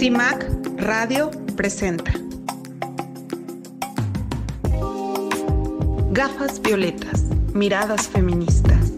CIMAC 0.00 0.46
Radio 0.78 1.30
presenta 1.56 2.10
Gafas 6.12 6.58
violetas, 6.62 7.24
miradas 7.52 8.08
feministas. 8.08 8.94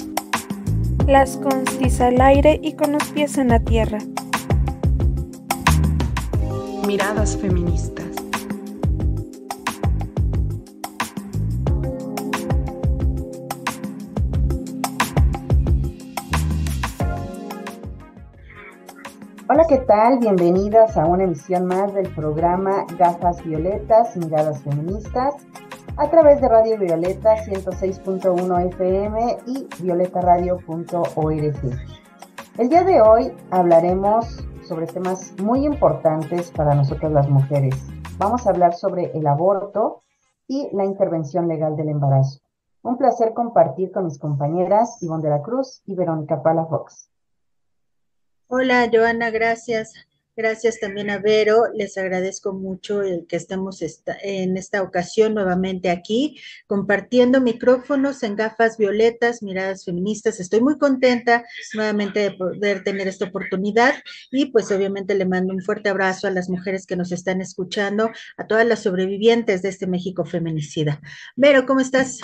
Las 1.08 1.38
constis 1.38 2.00
al 2.00 2.20
aire 2.20 2.60
y 2.62 2.74
con 2.74 2.92
los 2.92 3.02
pies 3.08 3.36
en 3.36 3.48
la 3.48 3.58
tierra. 3.58 3.98
Miradas 6.86 7.36
feministas. 7.36 8.01
¿Qué 19.72 19.78
tal? 19.78 20.18
Bienvenidas 20.18 20.98
a 20.98 21.06
una 21.06 21.24
emisión 21.24 21.64
más 21.64 21.94
del 21.94 22.14
programa 22.14 22.84
Gafas 22.98 23.42
Violetas, 23.42 24.14
Miradas 24.18 24.60
Feministas, 24.62 25.34
a 25.96 26.10
través 26.10 26.42
de 26.42 26.48
Radio 26.50 26.78
Violeta 26.78 27.36
106.1 27.36 28.66
FM 28.66 29.38
y 29.46 29.66
violetaradio.org. 29.82 31.54
El 32.58 32.68
día 32.68 32.84
de 32.84 33.00
hoy 33.00 33.32
hablaremos 33.50 34.46
sobre 34.68 34.86
temas 34.88 35.32
muy 35.40 35.64
importantes 35.64 36.50
para 36.50 36.74
nosotras 36.74 37.10
las 37.10 37.30
mujeres. 37.30 37.74
Vamos 38.18 38.46
a 38.46 38.50
hablar 38.50 38.74
sobre 38.74 39.10
el 39.16 39.26
aborto 39.26 40.02
y 40.48 40.68
la 40.76 40.84
intervención 40.84 41.48
legal 41.48 41.76
del 41.76 41.88
embarazo. 41.88 42.40
Un 42.82 42.98
placer 42.98 43.32
compartir 43.32 43.90
con 43.90 44.04
mis 44.04 44.18
compañeras 44.18 45.02
Ivonne 45.02 45.22
de 45.22 45.30
la 45.30 45.40
Cruz 45.40 45.80
y 45.86 45.94
Verónica 45.94 46.42
Palafox. 46.42 47.11
Hola, 48.54 48.90
Joana, 48.92 49.30
gracias. 49.30 49.94
Gracias 50.36 50.78
también 50.78 51.08
a 51.08 51.16
Vero. 51.16 51.68
Les 51.72 51.96
agradezco 51.96 52.52
mucho 52.52 53.00
el 53.00 53.26
que 53.26 53.36
estemos 53.36 53.80
en 53.80 54.58
esta 54.58 54.82
ocasión 54.82 55.32
nuevamente 55.32 55.88
aquí, 55.88 56.38
compartiendo 56.66 57.40
micrófonos 57.40 58.22
en 58.22 58.36
gafas 58.36 58.76
violetas, 58.76 59.42
miradas 59.42 59.86
feministas. 59.86 60.38
Estoy 60.38 60.60
muy 60.60 60.76
contenta 60.76 61.46
nuevamente 61.72 62.20
de 62.20 62.32
poder 62.32 62.84
tener 62.84 63.08
esta 63.08 63.24
oportunidad 63.24 63.94
y 64.30 64.52
pues 64.52 64.70
obviamente 64.70 65.14
le 65.14 65.24
mando 65.24 65.54
un 65.54 65.62
fuerte 65.62 65.88
abrazo 65.88 66.26
a 66.26 66.30
las 66.30 66.50
mujeres 66.50 66.86
que 66.86 66.96
nos 66.96 67.10
están 67.10 67.40
escuchando, 67.40 68.10
a 68.36 68.46
todas 68.46 68.66
las 68.66 68.82
sobrevivientes 68.82 69.62
de 69.62 69.70
este 69.70 69.86
México 69.86 70.26
feminicida. 70.26 71.00
Vero, 71.36 71.64
¿cómo 71.64 71.80
estás? 71.80 72.20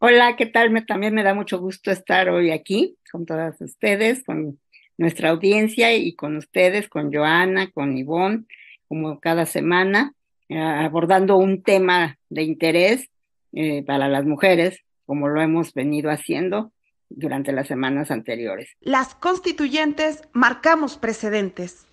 Hola, 0.00 0.36
¿qué 0.36 0.44
tal? 0.44 0.68
Me, 0.68 0.82
también 0.82 1.14
me 1.14 1.22
da 1.22 1.32
mucho 1.32 1.58
gusto 1.58 1.90
estar 1.90 2.28
hoy 2.28 2.50
aquí 2.50 2.98
con 3.10 3.24
todas 3.24 3.58
ustedes, 3.62 4.22
con 4.22 4.58
nuestra 5.00 5.30
audiencia 5.30 5.94
y 5.94 6.12
con 6.12 6.36
ustedes, 6.36 6.90
con 6.90 7.10
Joana, 7.10 7.70
con 7.70 7.96
Ivonne, 7.96 8.44
como 8.86 9.18
cada 9.18 9.46
semana, 9.46 10.12
eh, 10.50 10.58
abordando 10.58 11.38
un 11.38 11.62
tema 11.62 12.18
de 12.28 12.42
interés 12.42 13.08
eh, 13.54 13.82
para 13.82 14.08
las 14.08 14.26
mujeres, 14.26 14.80
como 15.06 15.28
lo 15.28 15.40
hemos 15.40 15.72
venido 15.72 16.10
haciendo 16.10 16.70
durante 17.08 17.50
las 17.50 17.66
semanas 17.66 18.10
anteriores. 18.10 18.76
Las 18.80 19.14
constituyentes 19.14 20.28
marcamos 20.34 20.98
precedentes. 20.98 21.86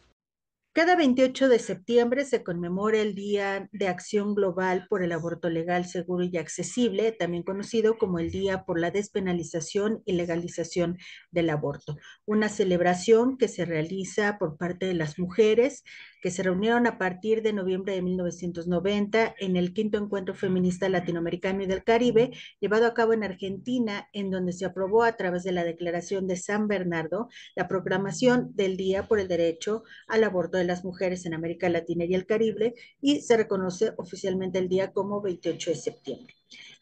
Cada 0.77 0.95
28 0.95 1.49
de 1.49 1.57
septiembre 1.57 2.23
se 2.23 2.43
conmemora 2.43 2.99
el 2.99 3.15
Día 3.15 3.67
de 3.71 3.87
Acción 3.87 4.35
Global 4.35 4.85
por 4.87 5.01
el 5.01 5.11
Aborto 5.11 5.49
Legal, 5.49 5.87
Seguro 5.87 6.23
y 6.23 6.37
Accesible, 6.37 7.11
también 7.13 7.41
conocido 7.41 7.97
como 7.97 8.19
el 8.19 8.29
Día 8.29 8.63
por 8.63 8.79
la 8.79 8.91
Despenalización 8.91 10.03
y 10.05 10.11
Legalización 10.11 10.99
del 11.31 11.49
Aborto. 11.49 11.97
Una 12.27 12.47
celebración 12.47 13.39
que 13.39 13.47
se 13.47 13.65
realiza 13.65 14.37
por 14.37 14.55
parte 14.55 14.85
de 14.85 14.93
las 14.93 15.17
mujeres 15.17 15.83
que 16.21 16.31
se 16.31 16.43
reunieron 16.43 16.87
a 16.87 16.97
partir 16.97 17.41
de 17.41 17.53
noviembre 17.53 17.93
de 17.93 18.01
1990 18.01 19.35
en 19.39 19.55
el 19.55 19.73
quinto 19.73 19.97
encuentro 19.97 20.33
feminista 20.33 20.89
latinoamericano 20.89 21.63
y 21.63 21.67
del 21.67 21.83
Caribe, 21.83 22.31
llevado 22.59 22.85
a 22.85 22.93
cabo 22.93 23.13
en 23.13 23.23
Argentina, 23.23 24.07
en 24.13 24.31
donde 24.31 24.53
se 24.53 24.65
aprobó 24.65 25.03
a 25.03 25.15
través 25.15 25.43
de 25.43 25.51
la 25.51 25.63
Declaración 25.63 26.27
de 26.27 26.35
San 26.37 26.67
Bernardo 26.67 27.29
la 27.55 27.67
proclamación 27.67 28.55
del 28.55 28.77
Día 28.77 29.07
por 29.07 29.19
el 29.19 29.27
Derecho 29.27 29.83
al 30.07 30.23
Aborto 30.23 30.57
de 30.57 30.65
las 30.65 30.83
Mujeres 30.83 31.25
en 31.25 31.33
América 31.33 31.69
Latina 31.69 32.05
y 32.05 32.13
el 32.13 32.25
Caribe 32.25 32.75
y 33.01 33.21
se 33.21 33.37
reconoce 33.37 33.93
oficialmente 33.97 34.59
el 34.59 34.69
día 34.69 34.91
como 34.91 35.21
28 35.21 35.71
de 35.71 35.75
septiembre. 35.75 36.33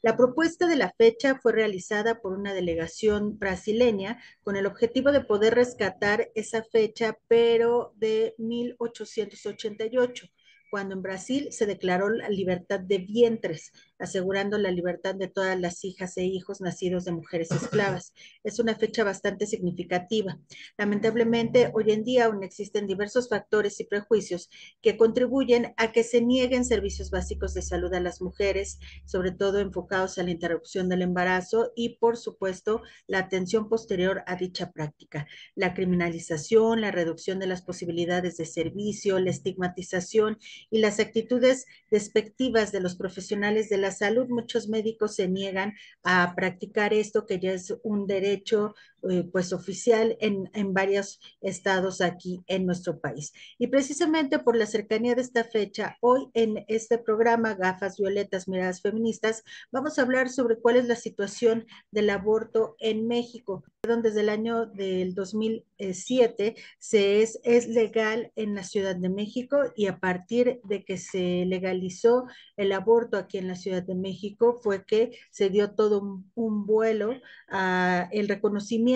La 0.01 0.15
propuesta 0.15 0.67
de 0.67 0.75
la 0.75 0.93
fecha 0.97 1.39
fue 1.41 1.53
realizada 1.53 2.21
por 2.21 2.33
una 2.33 2.53
delegación 2.53 3.39
brasileña 3.39 4.21
con 4.43 4.55
el 4.55 4.65
objetivo 4.65 5.11
de 5.11 5.21
poder 5.21 5.55
rescatar 5.55 6.29
esa 6.35 6.63
fecha, 6.63 7.17
pero 7.27 7.93
de 7.95 8.35
1888 8.37 10.27
cuando 10.75 10.95
en 10.95 11.01
Brasil 11.01 11.47
se 11.51 11.65
declaró 11.65 12.09
la 12.09 12.27
libertad 12.27 12.81
de 12.81 12.97
vientres, 12.97 13.71
asegurando 13.99 14.57
la 14.57 14.71
libertad 14.71 15.15
de 15.15 15.27
todas 15.27 15.59
las 15.59 15.83
hijas 15.83 16.17
e 16.17 16.23
hijos 16.23 16.61
nacidos 16.61 17.05
de 17.05 17.11
mujeres 17.11 17.51
esclavas. 17.51 18.13
Es 18.43 18.59
una 18.59 18.75
fecha 18.75 19.03
bastante 19.03 19.45
significativa. 19.47 20.39
Lamentablemente, 20.77 21.71
hoy 21.73 21.91
en 21.91 22.03
día 22.03 22.25
aún 22.25 22.43
existen 22.43 22.87
diversos 22.87 23.29
factores 23.29 23.79
y 23.79 23.85
prejuicios 23.85 24.49
que 24.81 24.97
contribuyen 24.97 25.73
a 25.77 25.91
que 25.91 26.03
se 26.03 26.21
nieguen 26.21 26.65
servicios 26.65 27.09
básicos 27.11 27.53
de 27.53 27.61
salud 27.61 27.93
a 27.93 27.99
las 27.99 28.21
mujeres, 28.21 28.79
sobre 29.05 29.31
todo 29.31 29.59
enfocados 29.59 30.17
a 30.17 30.23
la 30.23 30.31
interrupción 30.31 30.89
del 30.89 31.01
embarazo 31.01 31.71
y, 31.75 31.97
por 31.97 32.17
supuesto, 32.17 32.81
la 33.07 33.19
atención 33.19 33.69
posterior 33.69 34.23
a 34.27 34.35
dicha 34.35 34.71
práctica. 34.71 35.27
La 35.55 35.73
criminalización, 35.73 36.81
la 36.81 36.91
reducción 36.91 37.39
de 37.39 37.47
las 37.47 37.61
posibilidades 37.61 38.37
de 38.37 38.45
servicio, 38.45 39.19
la 39.19 39.29
estigmatización 39.29 40.37
y 40.69 40.79
las 40.79 40.99
actitudes 40.99 41.65
despectivas 41.89 42.71
de 42.71 42.81
los 42.81 42.95
profesionales 42.95 43.69
de 43.69 43.77
la 43.77 43.84
salud. 43.91 44.27
Muchos 44.29 44.67
médicos 44.67 45.15
se 45.15 45.27
niegan 45.27 45.73
a 46.03 46.33
practicar 46.35 46.93
esto, 46.93 47.25
que 47.25 47.39
ya 47.39 47.53
es 47.53 47.73
un 47.83 48.07
derecho 48.07 48.75
eh, 49.09 49.27
pues 49.31 49.53
oficial 49.53 50.17
en, 50.19 50.49
en 50.53 50.73
varios 50.73 51.19
estados 51.41 52.01
aquí 52.01 52.43
en 52.47 52.65
nuestro 52.65 52.99
país. 52.99 53.33
Y 53.59 53.67
precisamente 53.67 54.39
por 54.39 54.55
la 54.55 54.65
cercanía 54.65 55.15
de 55.15 55.21
esta 55.21 55.43
fecha, 55.43 55.97
hoy 56.01 56.27
en 56.33 56.65
este 56.67 56.97
programa 56.97 57.53
Gafas 57.53 57.97
Violetas, 57.97 58.47
Miradas 58.47 58.81
Feministas, 58.81 59.43
vamos 59.71 59.99
a 59.99 60.01
hablar 60.01 60.29
sobre 60.29 60.57
cuál 60.57 60.77
es 60.77 60.87
la 60.87 60.95
situación 60.95 61.65
del 61.91 62.09
aborto 62.09 62.75
en 62.79 63.07
México. 63.07 63.63
Desde 63.83 64.21
el 64.21 64.29
año 64.29 64.65
del 64.65 65.13
2007 65.13 66.55
se 66.79 67.21
es, 67.21 67.39
es 67.43 67.67
legal 67.67 68.31
en 68.35 68.55
la 68.55 68.63
Ciudad 68.63 68.95
de 68.95 69.09
México 69.09 69.57
y 69.75 69.85
a 69.85 69.99
partir 69.99 70.59
de 70.63 70.83
que 70.83 70.97
se 70.97 71.45
legalizó 71.45 72.25
el 72.57 72.71
aborto 72.71 73.17
aquí 73.17 73.37
en 73.37 73.47
la 73.47 73.55
Ciudad 73.55 73.83
de 73.83 73.93
México 73.93 74.59
fue 74.63 74.85
que 74.85 75.11
se 75.29 75.51
dio 75.51 75.75
todo 75.75 76.01
un, 76.01 76.31
un 76.33 76.65
vuelo 76.65 77.13
a 77.47 78.09
el 78.11 78.27
reconocimiento 78.27 78.94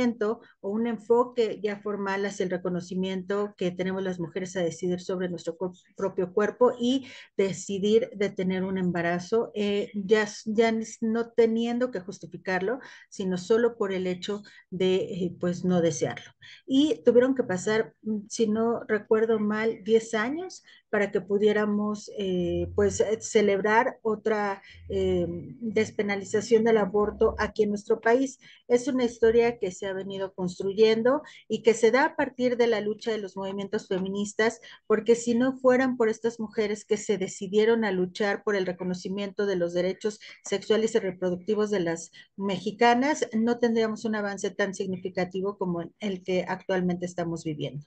o 0.62 0.70
un 0.70 0.88
enfoque 0.88 1.60
ya 1.62 1.80
formal 1.82 2.26
hacia 2.26 2.44
el 2.44 2.50
reconocimiento 2.50 3.54
que 3.58 3.72
tenemos 3.72 4.04
las 4.04 4.20
mujeres 4.20 4.56
a 4.56 4.62
decidir 4.62 5.00
sobre 5.00 5.30
nuestro 5.30 5.58
propio 5.96 6.34
cuerpo 6.34 6.74
y 6.80 7.08
decidir 7.38 8.10
de 8.16 8.30
tener 8.30 8.64
un 8.64 8.78
embarazo, 8.78 9.52
eh, 9.56 9.92
ya, 9.94 10.28
ya 10.46 10.74
no 11.02 11.32
teniendo 11.32 11.92
que 11.92 12.00
justificarlo, 12.00 12.80
sino 13.10 13.38
solo 13.38 13.78
por 13.78 13.92
el 13.92 14.08
hecho 14.08 14.42
de 14.70 14.96
eh, 14.96 15.36
pues 15.40 15.66
no 15.66 15.82
desearlo. 15.82 16.32
Y 16.66 17.02
tuvieron 17.04 17.36
que 17.36 17.44
pasar, 17.44 17.94
mm, 18.02 18.28
si 18.30 18.48
no 18.48 18.84
recuerdo 18.88 19.40
mal, 19.40 19.84
10 19.84 20.14
años 20.14 20.64
para 20.90 21.12
que 21.12 21.22
pudiéramos 21.22 22.12
eh, 22.18 22.68
pues 22.76 23.00
eh, 23.00 23.20
celebrar 23.22 24.00
otra 24.02 24.62
eh, 24.90 25.26
despenalización 25.62 26.64
del 26.64 26.78
aborto 26.78 27.36
aquí 27.38 27.64
en 27.64 27.70
nuestro 27.70 28.02
país. 28.02 28.40
Es 28.68 28.88
una 28.88 29.06
historia 29.06 29.60
que 29.60 29.72
se 29.72 29.86
ha 29.88 29.94
venido 29.94 30.34
construyendo 30.34 31.22
y 31.48 31.62
que 31.62 31.74
se 31.74 31.92
da 31.92 32.06
a 32.06 32.16
partir 32.16 32.58
de 32.58 32.68
la 32.68 32.82
lucha 32.82 33.12
de 33.12 33.20
los 33.20 33.38
movimientos 33.38 33.88
feministas, 33.88 34.62
porque 34.88 35.16
si 35.16 35.36
no 35.36 35.58
fueran 35.58 35.98
por 35.98 36.10
estas 36.10 36.40
mujeres 36.40 36.86
que 36.86 36.98
se 36.98 37.18
decidieron 37.18 37.86
a 37.86 37.92
luchar 37.92 38.44
por 38.44 38.56
el 38.56 38.66
reconocimiento 38.66 39.46
de 39.46 39.56
los 39.56 39.74
derechos 39.74 40.20
sexuales 40.44 40.96
y 40.96 41.00
reproductivos 41.00 41.70
de 41.70 41.82
las 41.82 42.12
mexicanas, 42.36 43.28
no 43.34 43.60
tendríamos 43.60 44.06
un 44.06 44.16
avance 44.16 44.50
tan 44.50 44.74
significativo 44.74 45.58
como 45.58 45.84
el 46.00 46.24
que 46.24 46.46
actualmente 46.48 47.06
estamos 47.06 47.44
viviendo. 47.44 47.86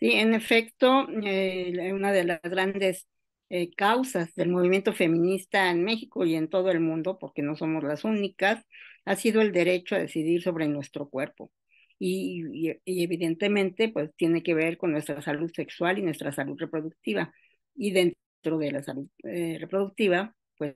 Sí, 0.00 0.12
en 0.12 0.32
efecto, 0.34 1.06
eh, 1.22 1.92
una 1.92 2.10
de 2.12 2.24
las 2.24 2.40
grandes 2.42 3.06
eh, 3.50 3.70
causas 3.74 4.34
del 4.34 4.48
movimiento 4.48 4.94
feminista 4.94 5.70
en 5.70 5.84
México 5.84 6.24
y 6.24 6.36
en 6.36 6.48
todo 6.48 6.70
el 6.70 6.80
mundo, 6.80 7.18
porque 7.18 7.42
no 7.42 7.54
somos 7.54 7.84
las 7.84 8.04
únicas, 8.04 8.64
ha 9.04 9.16
sido 9.16 9.42
el 9.42 9.52
derecho 9.52 9.94
a 9.96 9.98
decidir 9.98 10.42
sobre 10.42 10.68
nuestro 10.68 11.10
cuerpo. 11.10 11.52
Y, 11.98 12.70
evidentemente, 12.86 13.90
pues 13.90 14.10
tiene 14.16 14.42
que 14.42 14.54
ver 14.54 14.78
con 14.78 14.92
nuestra 14.92 15.20
salud 15.20 15.50
sexual 15.54 15.98
y 15.98 16.02
nuestra 16.02 16.32
salud 16.32 16.56
reproductiva. 16.58 17.34
Y 17.74 17.90
dentro 17.92 18.58
de 18.58 18.72
la 18.72 18.82
salud 18.82 19.08
eh, 19.24 19.58
reproductiva, 19.60 20.34
pues 20.56 20.74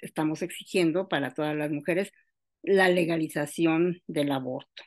estamos 0.00 0.42
exigiendo 0.42 1.08
para 1.08 1.32
todas 1.32 1.56
las 1.56 1.70
mujeres 1.70 2.12
la 2.62 2.88
legalización 2.90 4.02
del 4.06 4.32
aborto. 4.32 4.82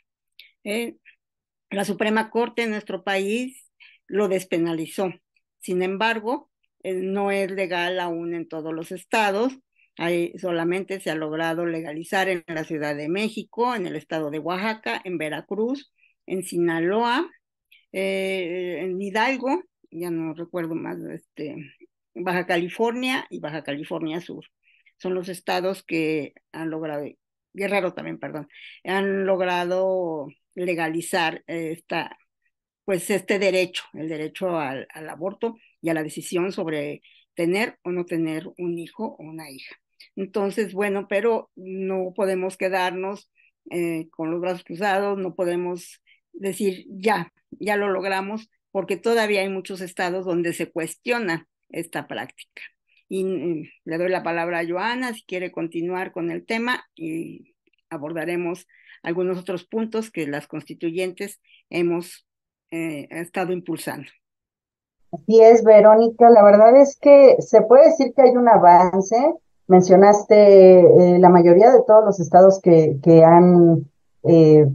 la 1.71 1.85
Suprema 1.85 2.29
Corte 2.29 2.63
en 2.63 2.71
nuestro 2.71 3.03
país 3.03 3.68
lo 4.09 4.27
despenalizó. 4.27 5.13
Sin 5.59 5.81
embargo, 5.81 6.51
eh, 6.83 6.95
no 6.95 7.31
es 7.31 7.51
legal 7.51 7.99
aún 7.99 8.33
en 8.33 8.47
todos 8.47 8.73
los 8.73 8.91
estados. 8.91 9.57
Solamente 10.37 11.01
se 11.01 11.11
ha 11.11 11.15
logrado 11.15 11.65
legalizar 11.65 12.29
en 12.29 12.43
la 12.47 12.63
Ciudad 12.63 12.95
de 12.95 13.09
México, 13.09 13.75
en 13.75 13.85
el 13.85 13.97
estado 13.97 14.31
de 14.31 14.39
Oaxaca, 14.39 15.01
en 15.03 15.17
Veracruz, 15.17 15.91
en 16.25 16.43
Sinaloa, 16.43 17.29
eh, 17.91 18.79
en 18.81 19.01
Hidalgo, 19.01 19.63
ya 19.91 20.11
no 20.11 20.33
recuerdo 20.33 20.75
más, 20.75 20.99
este, 21.03 21.73
Baja 22.15 22.45
California 22.45 23.25
y 23.29 23.39
Baja 23.39 23.63
California 23.63 24.21
Sur. 24.21 24.45
Son 24.97 25.13
los 25.13 25.29
estados 25.29 25.83
que 25.83 26.33
han 26.51 26.69
logrado, 26.69 27.05
Guerrero 27.53 27.93
también, 27.93 28.19
perdón, 28.19 28.47
han 28.83 29.25
logrado 29.25 30.27
legalizar 30.55 31.43
esta, 31.47 32.17
pues 32.89 33.07
este 33.11 33.37
derecho, 33.37 33.83
el 33.93 34.09
derecho 34.09 34.57
al, 34.57 34.87
aborto 35.07 35.57
y 35.79 35.89
a 35.89 35.93
la 35.93 36.01
decisión 36.01 36.51
sobre 36.51 37.03
tener 37.35 37.77
o 37.83 37.91
no 37.91 38.03
tener 38.03 38.49
un 38.57 38.79
hijo 38.79 39.15
o 39.19 39.23
una 39.23 39.51
hija. 39.51 39.75
Entonces, 40.15 40.73
bueno, 40.73 41.05
pero 41.07 41.51
no 41.55 42.13
podemos 42.15 42.57
quedarnos 42.57 43.29
eh, 43.69 44.07
con 44.09 44.31
los 44.31 44.41
brazos 44.41 44.63
cruzados, 44.63 45.19
no 45.19 45.35
podemos 45.35 46.01
decir 46.33 46.87
ya, 46.89 47.31
ya 47.51 47.77
lo 47.77 47.89
logramos, 47.89 48.49
porque 48.71 48.97
todavía 48.97 49.41
hay 49.41 49.49
muchos 49.49 49.81
estados 49.81 50.25
donde 50.25 50.53
se 50.53 50.71
cuestiona 50.71 51.47
esta 51.69 52.07
práctica. 52.07 52.63
Y 53.07 53.23
mm, 53.23 53.69
le 53.85 53.97
doy 53.99 54.09
la 54.09 54.23
palabra 54.23 54.61
a 54.61 54.67
Joana 54.67 55.13
si 55.13 55.21
quiere 55.25 55.51
continuar 55.51 56.11
con 56.11 56.31
el 56.31 56.43
tema 56.43 56.83
y 56.95 57.53
abordaremos 57.91 58.65
algunos 59.03 59.37
otros 59.37 59.63
puntos 59.63 60.09
que 60.09 60.25
las 60.25 60.47
constituyentes 60.47 61.39
hemos 61.69 62.25
eh, 62.71 63.07
estado 63.11 63.51
impulsando. 63.51 64.07
Así 65.11 65.41
es, 65.41 65.63
Verónica. 65.63 66.29
La 66.29 66.43
verdad 66.43 66.75
es 66.75 66.97
que 66.99 67.37
se 67.39 67.61
puede 67.61 67.85
decir 67.85 68.13
que 68.13 68.21
hay 68.21 68.31
un 68.31 68.47
avance. 68.47 69.35
Mencionaste 69.67 70.79
eh, 70.79 71.19
la 71.19 71.29
mayoría 71.29 71.71
de 71.71 71.81
todos 71.85 72.05
los 72.05 72.19
estados 72.19 72.59
que, 72.61 72.99
que 73.03 73.23
han, 73.23 73.89
eh, 74.23 74.67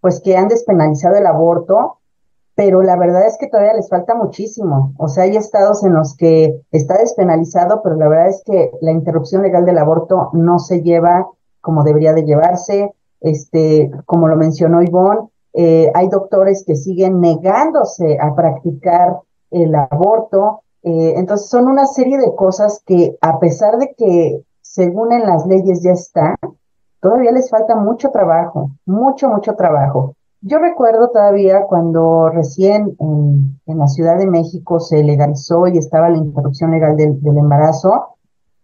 pues 0.00 0.20
que 0.20 0.36
han 0.36 0.48
despenalizado 0.48 1.16
el 1.16 1.26
aborto 1.26 2.00
pero 2.60 2.82
la 2.82 2.94
verdad 2.94 3.26
es 3.26 3.38
que 3.38 3.46
todavía 3.46 3.72
les 3.72 3.88
falta 3.88 4.14
muchísimo. 4.14 4.92
O 4.98 5.08
sea, 5.08 5.24
hay 5.24 5.34
estados 5.34 5.82
en 5.82 5.94
los 5.94 6.14
que 6.14 6.60
está 6.72 6.98
despenalizado, 6.98 7.80
pero 7.82 7.96
la 7.96 8.06
verdad 8.06 8.28
es 8.28 8.42
que 8.44 8.70
la 8.82 8.90
interrupción 8.90 9.40
legal 9.40 9.64
del 9.64 9.78
aborto 9.78 10.28
no 10.34 10.58
se 10.58 10.82
lleva 10.82 11.26
como 11.62 11.84
debería 11.84 12.12
de 12.12 12.24
llevarse. 12.24 12.92
Este, 13.22 13.90
como 14.04 14.28
lo 14.28 14.36
mencionó 14.36 14.82
Ivonne, 14.82 15.29
eh, 15.52 15.90
hay 15.94 16.08
doctores 16.08 16.64
que 16.66 16.76
siguen 16.76 17.20
negándose 17.20 18.18
a 18.20 18.34
practicar 18.34 19.18
el 19.50 19.74
aborto. 19.74 20.62
Eh, 20.82 21.14
entonces 21.16 21.48
son 21.48 21.68
una 21.68 21.86
serie 21.86 22.18
de 22.18 22.34
cosas 22.34 22.82
que 22.86 23.16
a 23.20 23.38
pesar 23.38 23.78
de 23.78 23.94
que 23.96 24.42
según 24.60 25.12
en 25.12 25.26
las 25.26 25.46
leyes 25.46 25.82
ya 25.82 25.92
está, 25.92 26.36
todavía 27.00 27.32
les 27.32 27.50
falta 27.50 27.74
mucho 27.74 28.10
trabajo, 28.10 28.70
mucho, 28.86 29.28
mucho 29.28 29.54
trabajo. 29.54 30.14
Yo 30.42 30.58
recuerdo 30.58 31.10
todavía 31.10 31.64
cuando 31.68 32.30
recién 32.30 32.96
en, 32.98 33.58
la 33.66 33.88
Ciudad 33.88 34.16
de 34.16 34.26
México 34.26 34.80
se 34.80 35.02
legalizó 35.02 35.66
y 35.66 35.76
estaba 35.76 36.08
la 36.08 36.18
interrupción 36.18 36.70
legal 36.70 36.96
del, 36.96 37.18
embarazo, 37.24 38.16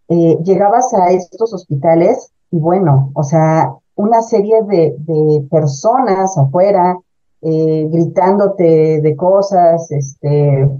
eh, 0.08 0.38
llegabas 0.42 0.94
a 0.94 1.10
estos 1.10 1.52
hospitales 1.52 2.32
y 2.50 2.58
bueno, 2.58 3.10
o 3.14 3.22
sea, 3.22 3.74
una 3.96 4.22
serie 4.22 4.62
de, 4.62 5.46
personas 5.50 6.36
afuera 6.38 6.96
eh, 7.42 7.88
gritándote 7.90 9.00
de 9.00 9.16
cosas, 9.16 9.90
este, 9.90 10.70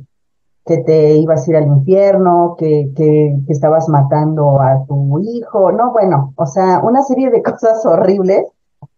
que 0.65 0.79
te 0.79 1.15
ibas 1.15 1.47
a 1.47 1.51
ir 1.51 1.57
al 1.57 1.67
infierno, 1.69 2.57
que, 2.59 2.93
que, 2.97 3.37
que 3.47 3.53
estabas 3.53 3.89
matando 3.89 4.61
a 4.61 4.85
tu 4.87 5.19
hijo, 5.21 5.73
no, 5.73 5.93
bueno, 5.93 6.33
o 6.37 6.47
sea, 6.47 6.81
una 6.83 7.03
serie 7.03 7.31
de 7.31 7.43
cosas 7.43 7.85
horribles 7.87 8.47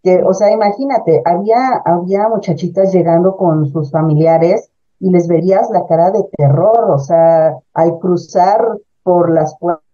que, 0.02 0.22
o 0.22 0.32
sea, 0.32 0.50
imagínate, 0.50 1.22
había, 1.24 1.82
había 1.84 2.28
muchachitas 2.28 2.92
llegando 2.92 3.36
con 3.36 3.66
sus 3.66 3.90
familiares 3.90 4.70
y 5.00 5.10
les 5.10 5.28
verías 5.28 5.70
la 5.70 5.86
cara 5.86 6.10
de 6.10 6.24
terror, 6.36 6.90
o 6.90 6.98
sea, 6.98 7.56
al 7.74 7.98
cruzar 7.98 8.78
por 9.02 9.30
las 9.30 9.56
puertas, 9.58 9.87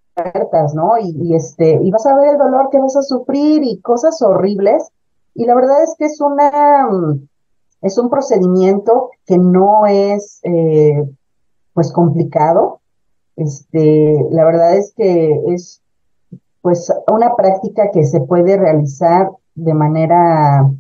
¿no? 0.75 0.99
Y, 0.99 1.34
este, 1.34 1.78
y 1.82 1.90
vas 1.90 2.06
a 2.06 2.16
ver 2.16 2.31
el 2.31 2.38
dolor 2.38 2.69
que 2.70 2.78
vas 2.78 2.96
a 2.96 3.02
sufrir 3.02 3.62
y 3.64 3.81
cosas 3.81 4.20
horribles. 4.22 4.90
Y 5.34 5.46
la 5.46 5.55
verdad 5.55 5.82
es 5.82 5.94
que 5.99 6.06
es 6.06 6.20
una, 6.20 6.78
es 7.82 7.99
un 7.99 8.11
procedimiento 8.11 9.11
que 9.26 9.38
no 9.38 9.87
es, 9.87 10.40
eh, 10.44 11.05
pues, 11.72 11.93
complicado. 11.93 12.81
Este, 13.37 14.25
la 14.31 14.44
verdad 14.44 14.76
es 14.76 14.94
que 14.96 15.40
es, 15.49 15.82
pues, 16.62 16.93
una 17.12 17.34
práctica 17.34 17.90
que 17.93 18.05
se 18.05 18.20
puede 18.20 18.56
realizar 18.56 19.31
de 19.55 19.75
manera 19.75 20.70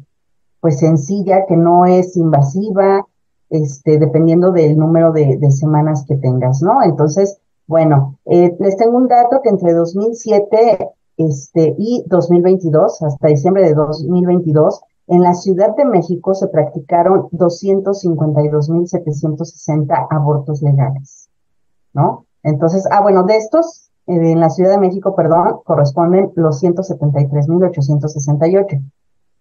pues 0.64 0.78
sencilla, 0.78 1.44
que 1.46 1.58
no 1.58 1.84
es 1.84 2.16
invasiva, 2.16 3.06
este, 3.50 3.98
dependiendo 3.98 4.50
del 4.50 4.78
número 4.78 5.12
de, 5.12 5.38
semanas 5.50 6.06
que 6.08 6.16
tengas, 6.16 6.62
¿no? 6.62 6.82
Entonces, 6.82 7.38
bueno, 7.66 8.18
eh, 8.26 8.54
les 8.60 8.76
tengo 8.76 8.96
un 8.96 9.08
dato 9.08 9.40
que 9.42 9.48
entre 9.48 9.72
2007 9.72 10.90
este, 11.16 11.74
y 11.78 12.04
2022, 12.06 13.02
hasta 13.02 13.28
diciembre 13.28 13.62
de 13.62 13.72
2022, 13.74 14.82
en 15.06 15.22
la 15.22 15.34
Ciudad 15.34 15.76
de 15.76 15.84
México 15.84 16.34
se 16.34 16.48
practicaron 16.48 17.28
252.760 17.30 20.08
abortos 20.10 20.60
legales, 20.62 21.28
¿no? 21.92 22.24
Entonces, 22.42 22.88
ah, 22.90 23.02
bueno, 23.02 23.22
de 23.24 23.36
estos 23.36 23.90
eh, 24.06 24.32
en 24.32 24.40
la 24.40 24.48
Ciudad 24.50 24.72
de 24.72 24.78
México, 24.78 25.14
perdón, 25.14 25.60
corresponden 25.64 26.32
los 26.36 26.62
173.868. 26.62 28.82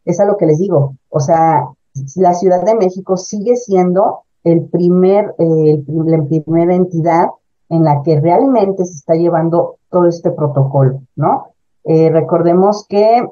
Es 0.06 0.20
a 0.20 0.26
lo 0.26 0.36
que 0.38 0.46
les 0.46 0.60
digo. 0.60 0.96
O 1.10 1.20
sea, 1.20 1.68
la 2.16 2.34
Ciudad 2.34 2.64
de 2.66 2.76
México 2.76 3.18
sigue 3.18 3.56
siendo 3.56 4.24
el 4.44 4.66
primer, 4.66 5.36
eh, 5.38 5.84
la 5.88 6.24
primera 6.24 6.76
entidad 6.76 7.30
en 7.74 7.84
la 7.84 8.02
que 8.04 8.20
realmente 8.20 8.86
se 8.86 8.94
está 8.94 9.16
llevando 9.16 9.78
todo 9.90 10.08
este 10.08 10.32
protocolo, 10.32 11.02
¿no? 11.16 11.48
Eh, 11.86 12.10
recordemos 12.10 12.86
que, 12.88 13.26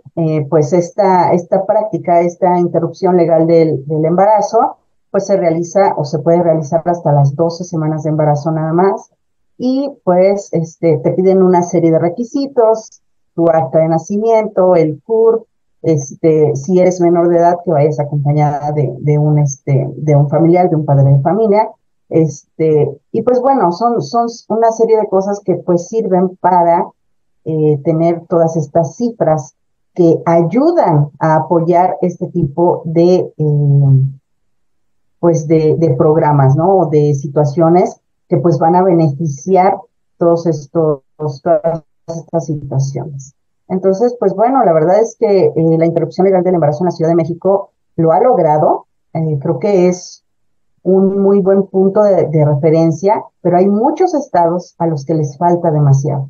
pues, 0.50 0.74
esta, 0.74 1.32
esta 1.32 1.66
práctica, 1.66 2.22
esta 2.22 2.60
interrupción 2.60 3.16
legal 3.16 3.48
del, 3.48 3.86
del 3.88 4.04
embarazo, 4.04 4.78
pues 5.10 5.28
se 5.28 5.38
realiza 5.38 5.94
o 5.98 6.06
se 6.06 6.20
puede 6.20 6.42
realizar 6.42 6.82
hasta 6.86 7.12
las 7.12 7.36
12 7.36 7.64
semanas 7.66 8.04
de 8.04 8.10
embarazo 8.10 8.52
nada 8.52 8.74
más 8.74 9.12
y 9.64 9.92
pues 10.04 10.50
este, 10.54 10.98
te 11.04 11.12
piden 11.12 11.44
una 11.44 11.62
serie 11.62 11.92
de 11.92 12.00
requisitos, 12.00 13.02
tu 13.36 13.48
acta 13.48 13.78
de 13.78 13.90
nacimiento, 13.90 14.76
el 14.76 15.00
CUR, 15.04 15.46
este, 15.84 16.56
si 16.56 16.80
eres 16.80 17.00
menor 17.00 17.30
de 17.30 17.38
edad, 17.38 17.58
que 17.64 17.72
vayas 17.72 18.00
acompañada 18.00 18.72
de, 18.72 18.92
de, 19.00 19.20
un, 19.20 19.38
este, 19.38 19.88
de 19.98 20.16
un 20.16 20.30
familiar, 20.30 20.68
de 20.68 20.78
un 20.78 20.86
padre 20.86 21.12
de 21.12 21.22
familia, 21.22 21.70
este, 22.12 22.92
y 23.14 23.22
pues 23.22 23.40
bueno, 23.40 23.72
son, 23.72 24.02
son 24.02 24.28
una 24.50 24.72
serie 24.72 24.98
de 24.98 25.08
cosas 25.08 25.40
que 25.40 25.56
pues 25.56 25.88
sirven 25.88 26.36
para 26.42 26.86
eh, 27.46 27.80
tener 27.86 28.26
todas 28.28 28.58
estas 28.58 28.98
cifras 28.98 29.56
que 29.96 30.22
ayudan 30.26 31.10
a 31.20 31.38
apoyar 31.38 31.96
este 32.02 32.28
tipo 32.28 32.82
de, 32.84 33.34
eh, 33.38 34.02
pues 35.20 35.48
de, 35.48 35.76
de 35.78 35.96
programas, 35.96 36.56
¿no? 36.58 36.90
De 36.92 37.14
situaciones 37.16 38.02
que 38.28 38.38
pues 38.38 38.60
van 38.60 38.76
a 38.76 38.84
beneficiar 38.84 39.78
todos 40.18 40.46
estos, 40.48 41.04
todas 41.18 41.84
estas 42.08 42.46
situaciones. 42.46 43.36
Entonces, 43.70 44.18
pues 44.20 44.34
bueno, 44.36 44.66
la 44.66 44.74
verdad 44.74 45.00
es 45.00 45.16
que 45.18 45.46
eh, 45.46 45.54
la 45.56 45.86
interrupción 45.86 46.26
legal 46.26 46.44
del 46.44 46.56
embarazo 46.56 46.84
en 46.84 46.88
la 46.88 46.92
Ciudad 46.92 47.10
de 47.10 47.16
México 47.16 47.72
lo 47.96 48.12
ha 48.12 48.20
logrado. 48.20 48.88
Creo 49.14 49.60
que 49.60 49.88
es 49.88 50.24
un 50.84 51.21
muy 51.32 51.40
buen 51.40 51.66
punto 51.68 52.04
de, 52.04 52.46
referencia, 52.46 53.24
pero 53.42 53.58
hay 53.58 53.66
muchos 53.66 54.14
estados 54.14 54.76
a 54.80 54.86
los 54.86 55.06
que 55.06 55.14
les 55.14 55.38
falta 55.38 55.72
demasiado. 55.72 56.30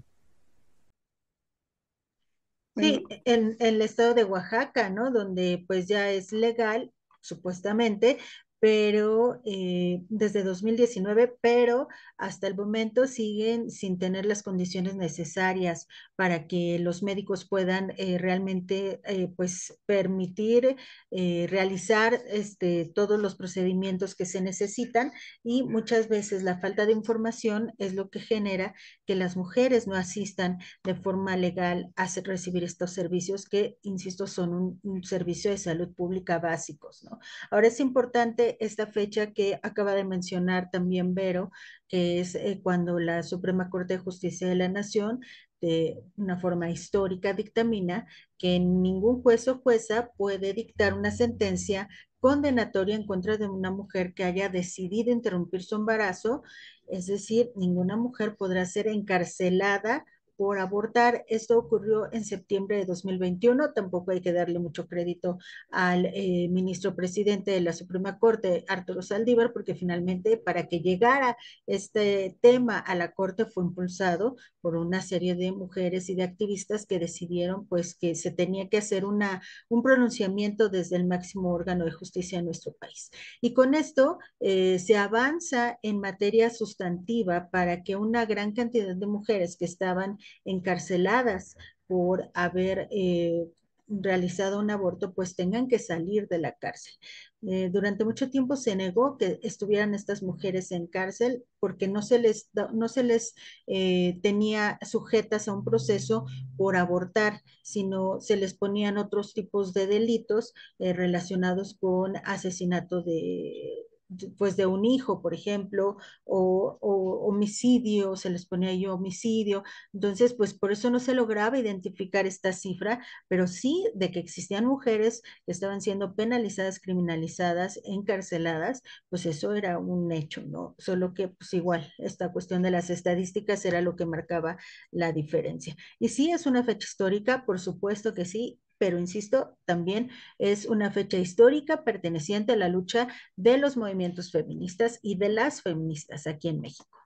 Sí, 2.75 3.03
en, 3.25 3.47
en, 3.47 3.55
el 3.59 3.81
estado 3.81 4.13
de 4.13 4.25
Oaxaca, 4.25 4.91
¿no? 4.91 5.09
Donde 5.09 5.65
pues 5.67 5.87
ya 5.87 6.11
es 6.11 6.31
legal, 6.31 6.93
supuestamente, 7.19 8.19
pero 8.61 9.41
eh, 9.43 10.03
desde 10.09 10.43
2019, 10.43 11.35
pero 11.41 11.87
hasta 12.15 12.45
el 12.45 12.55
momento 12.55 13.07
siguen 13.07 13.71
sin 13.71 13.97
tener 13.97 14.27
las 14.27 14.43
condiciones 14.43 14.95
necesarias 14.95 15.87
para 16.15 16.45
que 16.45 16.77
los 16.77 17.01
médicos 17.01 17.49
puedan 17.49 17.91
eh, 17.97 18.19
realmente 18.19 19.01
eh, 19.05 19.29
pues 19.35 19.79
permitir 19.87 20.77
realizar 21.09 22.21
este, 22.27 22.85
todos 22.93 23.19
los 23.19 23.35
procedimientos 23.35 24.15
que 24.15 24.25
se 24.25 24.41
necesitan 24.41 25.11
y 25.43 25.63
muchas 25.63 26.07
veces 26.07 26.43
la 26.43 26.59
falta 26.59 26.85
de 26.85 26.93
información 26.93 27.73
es 27.79 27.95
lo 27.95 28.09
que 28.09 28.19
genera 28.19 28.75
que 29.05 29.15
las 29.15 29.35
mujeres 29.35 29.87
no 29.87 29.95
asistan 29.95 30.59
de 30.83 30.95
forma 30.95 31.35
legal 31.35 31.91
a 31.95 32.07
recibir 32.23 32.63
estos 32.63 32.93
servicios 32.93 33.47
que, 33.49 33.77
insisto, 33.81 34.27
son 34.27 34.53
un, 34.53 34.79
un 34.83 35.03
servicio 35.03 35.49
de 35.49 35.57
salud 35.57 35.93
pública 35.95 36.37
básicos. 36.39 37.03
¿no? 37.03 37.19
Ahora 37.49 37.67
es 37.67 37.79
importante 37.79 38.50
ocurre 38.51 38.57
esta 38.59 38.87
fecha 38.87 39.31
que 39.33 39.59
acaba 39.63 39.93
de 39.93 40.03
mencionar 40.03 40.69
también 40.71 41.13
Vero, 41.13 41.51
que 41.87 42.19
es 42.19 42.35
eh, 42.35 42.59
cuando 42.63 42.99
la 42.99 43.23
Suprema 43.23 43.69
Corte 43.69 43.97
de 43.97 44.03
Justicia 44.03 44.47
de 44.47 44.55
la 44.55 44.69
Nación 44.69 45.19
de 45.61 46.03
una 46.17 46.39
forma 46.39 46.71
histórica 46.71 47.33
dictamina 47.33 48.07
que 48.37 48.59
ningún 48.59 49.21
juez 49.21 49.47
o 49.47 49.59
jueza 49.59 50.09
puede 50.17 50.53
dictar 50.53 50.93
una 50.95 51.11
sentencia 51.11 51.87
condenatoria 52.19 52.95
en 52.95 53.05
contra 53.05 53.37
de 53.37 53.47
una 53.47 53.71
mujer 53.71 54.13
que 54.13 54.23
haya 54.23 54.49
decidido 54.49 55.11
interrumpir 55.11 55.63
su 55.63 55.75
embarazo, 55.75 56.43
es 56.87 57.07
decir, 57.07 57.51
ninguna 57.55 57.95
mujer 57.97 58.35
podrá 58.37 58.65
ser 58.65 58.87
encarcelada 58.87 60.05
por 60.41 60.57
abortar. 60.57 61.23
Esto 61.27 61.55
ocurrió 61.59 62.11
en 62.11 62.25
septiembre 62.25 62.77
de 62.77 62.85
2021. 62.85 63.73
Tampoco 63.73 64.09
hay 64.09 64.21
que 64.21 64.33
darle 64.33 64.57
mucho 64.57 64.87
crédito 64.87 65.37
al 65.69 66.07
eh, 66.07 66.47
ministro 66.49 66.95
presidente 66.95 67.51
de 67.51 67.61
la 67.61 67.73
Suprema 67.73 68.17
Corte, 68.17 68.65
Arturo 68.67 69.03
Saldívar, 69.03 69.53
porque 69.53 69.75
finalmente 69.75 70.37
para 70.37 70.67
que 70.67 70.79
llegara 70.79 71.37
este 71.67 72.39
tema 72.41 72.79
a 72.79 72.95
la 72.95 73.11
Corte 73.11 73.45
fue 73.45 73.65
impulsado 73.65 74.35
por 74.61 74.75
una 74.75 75.03
serie 75.03 75.35
de 75.35 75.51
mujeres 75.51 76.09
y 76.09 76.15
de 76.15 76.23
activistas 76.23 76.87
que 76.87 76.97
decidieron 76.97 77.67
pues 77.67 77.93
que 77.93 78.15
se 78.15 78.31
tenía 78.31 78.67
que 78.67 78.77
hacer 78.79 79.05
una, 79.05 79.43
un 79.69 79.83
pronunciamiento 79.83 80.69
desde 80.69 80.95
el 80.95 81.05
máximo 81.05 81.53
órgano 81.53 81.85
de 81.85 81.91
justicia 81.91 82.39
de 82.39 82.45
nuestro 82.45 82.73
país. 82.73 83.11
Y 83.41 83.53
con 83.53 83.75
esto 83.75 84.17
eh, 84.39 84.79
se 84.79 84.97
avanza 84.97 85.77
en 85.83 85.99
materia 85.99 86.49
sustantiva 86.49 87.51
para 87.51 87.83
que 87.83 87.95
una 87.95 88.25
gran 88.25 88.53
cantidad 88.53 88.95
de 88.95 89.05
mujeres 89.05 89.55
que 89.55 89.65
estaban 89.65 90.17
encarceladas 90.45 91.55
por 91.87 92.31
haber 92.33 92.87
eh, 92.91 93.49
realizado 93.87 94.59
un 94.59 94.71
aborto, 94.71 95.13
pues 95.13 95.35
tengan 95.35 95.67
que 95.67 95.79
salir 95.79 96.27
de 96.29 96.37
la 96.37 96.53
cárcel. 96.53 96.93
Eh, 97.41 97.69
durante 97.69 98.05
mucho 98.05 98.29
tiempo 98.29 98.55
se 98.55 98.75
negó 98.75 99.17
que 99.17 99.39
estuvieran 99.43 99.93
estas 99.93 100.23
mujeres 100.23 100.71
en 100.71 100.87
cárcel 100.87 101.43
porque 101.59 101.87
no 101.87 102.01
se 102.01 102.19
les, 102.19 102.49
no 102.73 102.87
se 102.87 103.03
les 103.03 103.35
eh, 103.67 104.19
tenía 104.21 104.79
sujetas 104.83 105.47
a 105.47 105.53
un 105.53 105.65
proceso 105.65 106.25
por 106.55 106.77
abortar, 106.77 107.41
sino 107.63 108.21
se 108.21 108.37
les 108.37 108.53
ponían 108.53 108.97
otros 108.97 109.33
tipos 109.33 109.73
de 109.73 109.87
delitos 109.87 110.53
relacionados 110.79 111.75
con 111.79 112.15
asesinato 112.23 113.01
de, 113.01 113.90
pues 114.37 114.57
de 114.57 114.65
un 114.65 114.85
hijo, 114.85 115.21
por 115.21 115.33
ejemplo, 115.33 115.97
o, 116.25 116.77
homicidio, 116.81 118.15
se 118.15 118.29
les 118.29 118.45
ponía 118.45 118.73
yo 118.75 118.95
homicidio. 118.95 119.63
Entonces, 119.93 120.33
pues 120.33 120.53
por 120.53 120.71
eso 120.71 120.89
no 120.89 120.99
se 120.99 121.13
lograba 121.15 121.57
identificar 121.59 122.25
esta 122.25 122.53
cifra, 122.53 123.05
pero 123.27 123.47
sí 123.47 123.85
de 123.95 124.11
que 124.11 124.19
existían 124.19 124.65
mujeres 124.65 125.21
que 125.45 125.51
estaban 125.51 125.81
siendo 125.81 126.15
penalizadas, 126.15 126.79
criminalizadas, 126.79 127.79
encarceladas, 127.83 128.81
pues 129.09 129.25
eso 129.25 129.53
era 129.53 129.79
un 129.79 130.11
hecho, 130.11 130.41
¿no? 130.43 130.75
Solo 130.77 131.13
que, 131.13 131.29
pues 131.29 131.53
igual, 131.53 131.91
esta 131.97 132.31
cuestión 132.31 132.61
de 132.61 132.71
las 132.71 132.89
estadísticas 132.89 133.65
era 133.65 133.81
lo 133.81 133.95
que 133.95 134.05
marcaba 134.05 134.57
la 134.91 135.11
diferencia. 135.11 135.75
Y 135.99 136.09
sí, 136.09 136.31
es 136.31 136.45
una 136.45 136.63
fecha 136.63 136.85
histórica, 136.87 137.45
por 137.45 137.59
supuesto 137.59 138.13
que 138.13 138.25
sí, 138.25 138.59
pero 138.81 138.97
insisto, 138.97 139.55
también 139.65 140.09
es 140.39 140.65
una 140.65 140.89
fecha 140.91 141.19
histórica 141.19 141.83
perteneciente 141.83 142.53
a 142.53 142.55
la 142.55 142.67
lucha 142.67 143.09
de 143.35 143.59
los 143.59 143.77
movimientos 143.77 144.31
feministas 144.31 144.97
y 145.03 145.17
de 145.19 145.29
las 145.29 145.61
feministas 145.61 146.25
aquí 146.25 146.47
en 146.47 146.61
México. 146.61 146.97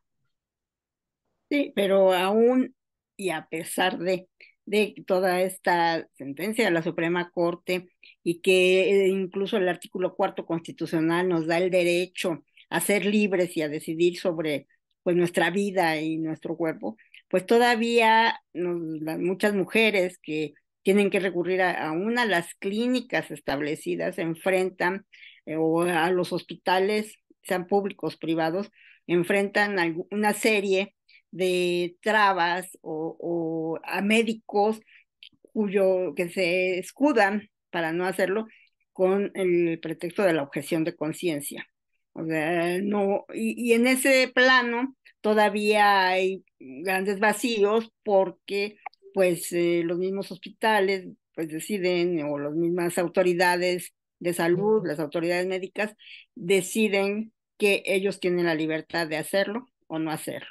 Sí, 1.50 1.74
pero 1.76 2.14
aún 2.14 2.74
y 3.18 3.32
a 3.32 3.48
pesar 3.50 3.98
de, 3.98 4.30
de 4.66 4.96
toda 5.06 5.42
esta 5.42 6.08
sentencia 6.14 6.64
de 6.64 6.72
la 6.72 6.82
Suprema 6.82 7.30
Corte 7.30 7.90
y 8.24 8.40
que 8.40 9.08
eh, 9.08 9.08
incluso 9.10 9.58
el 9.58 9.68
artículo 9.68 10.16
cuarto 10.16 10.46
constitucional 10.46 11.28
nos 11.28 11.46
da 11.46 11.58
el 11.58 11.72
derecho 11.72 12.46
a 12.70 12.80
ser 12.80 13.06
libres 13.06 13.58
y 13.58 13.64
a 13.64 13.68
decidir 13.68 14.18
sobre 14.18 14.68
pues 15.04 15.18
nuestra 15.18 15.50
vida 15.50 16.00
y 16.00 16.16
nuestro 16.20 16.56
cuerpo, 16.56 16.96
pues 17.28 17.46
todavía 17.46 18.40
muchas 18.54 19.54
mujeres 19.54 20.18
que 20.20 20.54
tienen 20.86 21.10
que 21.10 21.20
recurrir 21.20 21.64
a, 21.64 21.92
una 21.94 22.26
de 22.26 22.30
las 22.30 22.54
clínicas 22.54 23.32
establecidas, 23.32 24.20
enfrentan 24.20 25.08
eh, 25.48 25.56
o 25.58 25.82
a 25.82 26.12
los 26.12 26.32
hospitales, 26.32 27.16
sean 27.42 27.66
públicos, 27.66 28.18
privados, 28.18 28.70
enfrentan 29.08 30.06
una 30.12 30.34
serie 30.34 30.96
de 31.32 31.98
trabas 32.02 32.78
o, 32.82 33.80
a 33.84 34.02
médicos 34.02 34.80
cuyo 35.54 36.14
que 36.16 36.30
se 36.30 36.78
escudan 36.78 37.50
para 37.72 37.92
no 37.92 38.06
hacerlo 38.06 38.46
con 38.94 39.32
el 39.34 39.80
pretexto 39.80 40.22
de 40.22 40.34
la 40.34 40.44
objeción 40.44 40.84
de 40.84 40.96
conciencia. 40.96 41.68
O 42.14 42.26
sea, 42.26 42.78
no, 42.84 43.26
y, 43.34 43.74
en 43.74 43.88
ese 43.88 44.32
plano 44.34 44.96
todavía 45.22 46.08
hay 46.10 46.44
grandes 46.60 47.20
vacíos 47.20 47.92
porque 48.04 48.78
pues 49.16 49.54
eh, 49.54 49.82
los 49.86 49.98
mismos 49.98 50.30
hospitales 50.34 51.08
pues 51.36 51.48
deciden 51.48 52.22
o 52.26 52.38
las 52.38 52.54
mismas 52.54 52.98
autoridades 52.98 53.94
de 54.20 54.34
salud, 54.34 54.86
las 54.86 55.00
autoridades 55.00 55.48
médicas 55.48 55.96
deciden 56.36 57.32
que 57.58 57.82
ellos 57.86 58.20
tienen 58.20 58.46
la 58.46 58.56
libertad 58.56 59.08
de 59.08 59.16
hacerlo 59.16 59.70
o 59.88 60.00
no 60.00 60.12
hacerlo. 60.12 60.50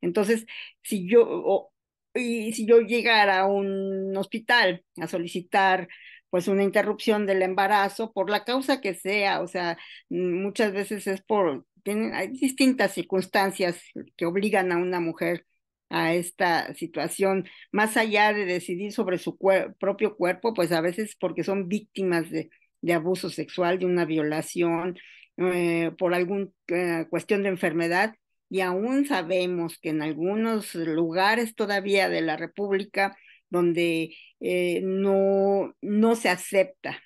Entonces, 0.00 0.44
si 0.82 1.08
yo 1.08 1.70
y 2.14 2.52
si 2.52 2.66
yo 2.66 2.80
llegara 2.80 3.40
a 3.40 3.46
un 3.46 4.16
hospital 4.16 4.84
a 5.00 5.06
solicitar 5.06 5.88
pues 6.30 6.48
una 6.48 6.64
interrupción 6.64 7.26
del 7.26 7.42
embarazo 7.42 8.12
por 8.12 8.28
la 8.28 8.44
causa 8.44 8.80
que 8.80 8.94
sea, 8.94 9.40
o 9.40 9.46
sea, 9.46 9.78
muchas 10.08 10.72
veces 10.72 11.06
es 11.06 11.22
por 11.22 11.64
tienen 11.84 12.14
hay 12.14 12.28
distintas 12.28 12.92
circunstancias 12.92 13.80
que 14.16 14.26
obligan 14.26 14.72
a 14.72 14.78
una 14.78 14.98
mujer 14.98 15.46
a 15.90 16.14
esta 16.14 16.74
situación, 16.74 17.48
más 17.72 17.96
allá 17.96 18.32
de 18.32 18.46
decidir 18.46 18.92
sobre 18.92 19.18
su 19.18 19.36
propio 19.78 20.16
cuerpo, 20.16 20.54
pues 20.54 20.72
a 20.72 20.80
veces 20.80 21.16
porque 21.20 21.44
son 21.44 21.68
víctimas 21.68 22.30
de, 22.30 22.50
de 22.80 22.92
abuso 22.94 23.30
sexual, 23.30 23.78
de 23.78 23.86
una 23.86 24.04
violación, 24.04 24.98
eh, 25.36 25.92
por 25.98 26.14
alguna 26.14 26.46
eh, 26.68 27.06
cuestión 27.10 27.42
de 27.42 27.50
enfermedad, 27.50 28.14
y 28.48 28.60
aún 28.60 29.06
sabemos 29.06 29.78
que 29.78 29.90
en 29.90 30.02
algunos 30.02 30.74
lugares 30.74 31.54
todavía 31.54 32.08
de 32.08 32.20
la 32.20 32.36
República 32.36 33.16
donde 33.48 34.14
eh, 34.40 34.80
no, 34.84 35.74
no 35.80 36.16
se 36.16 36.28
acepta 36.28 37.02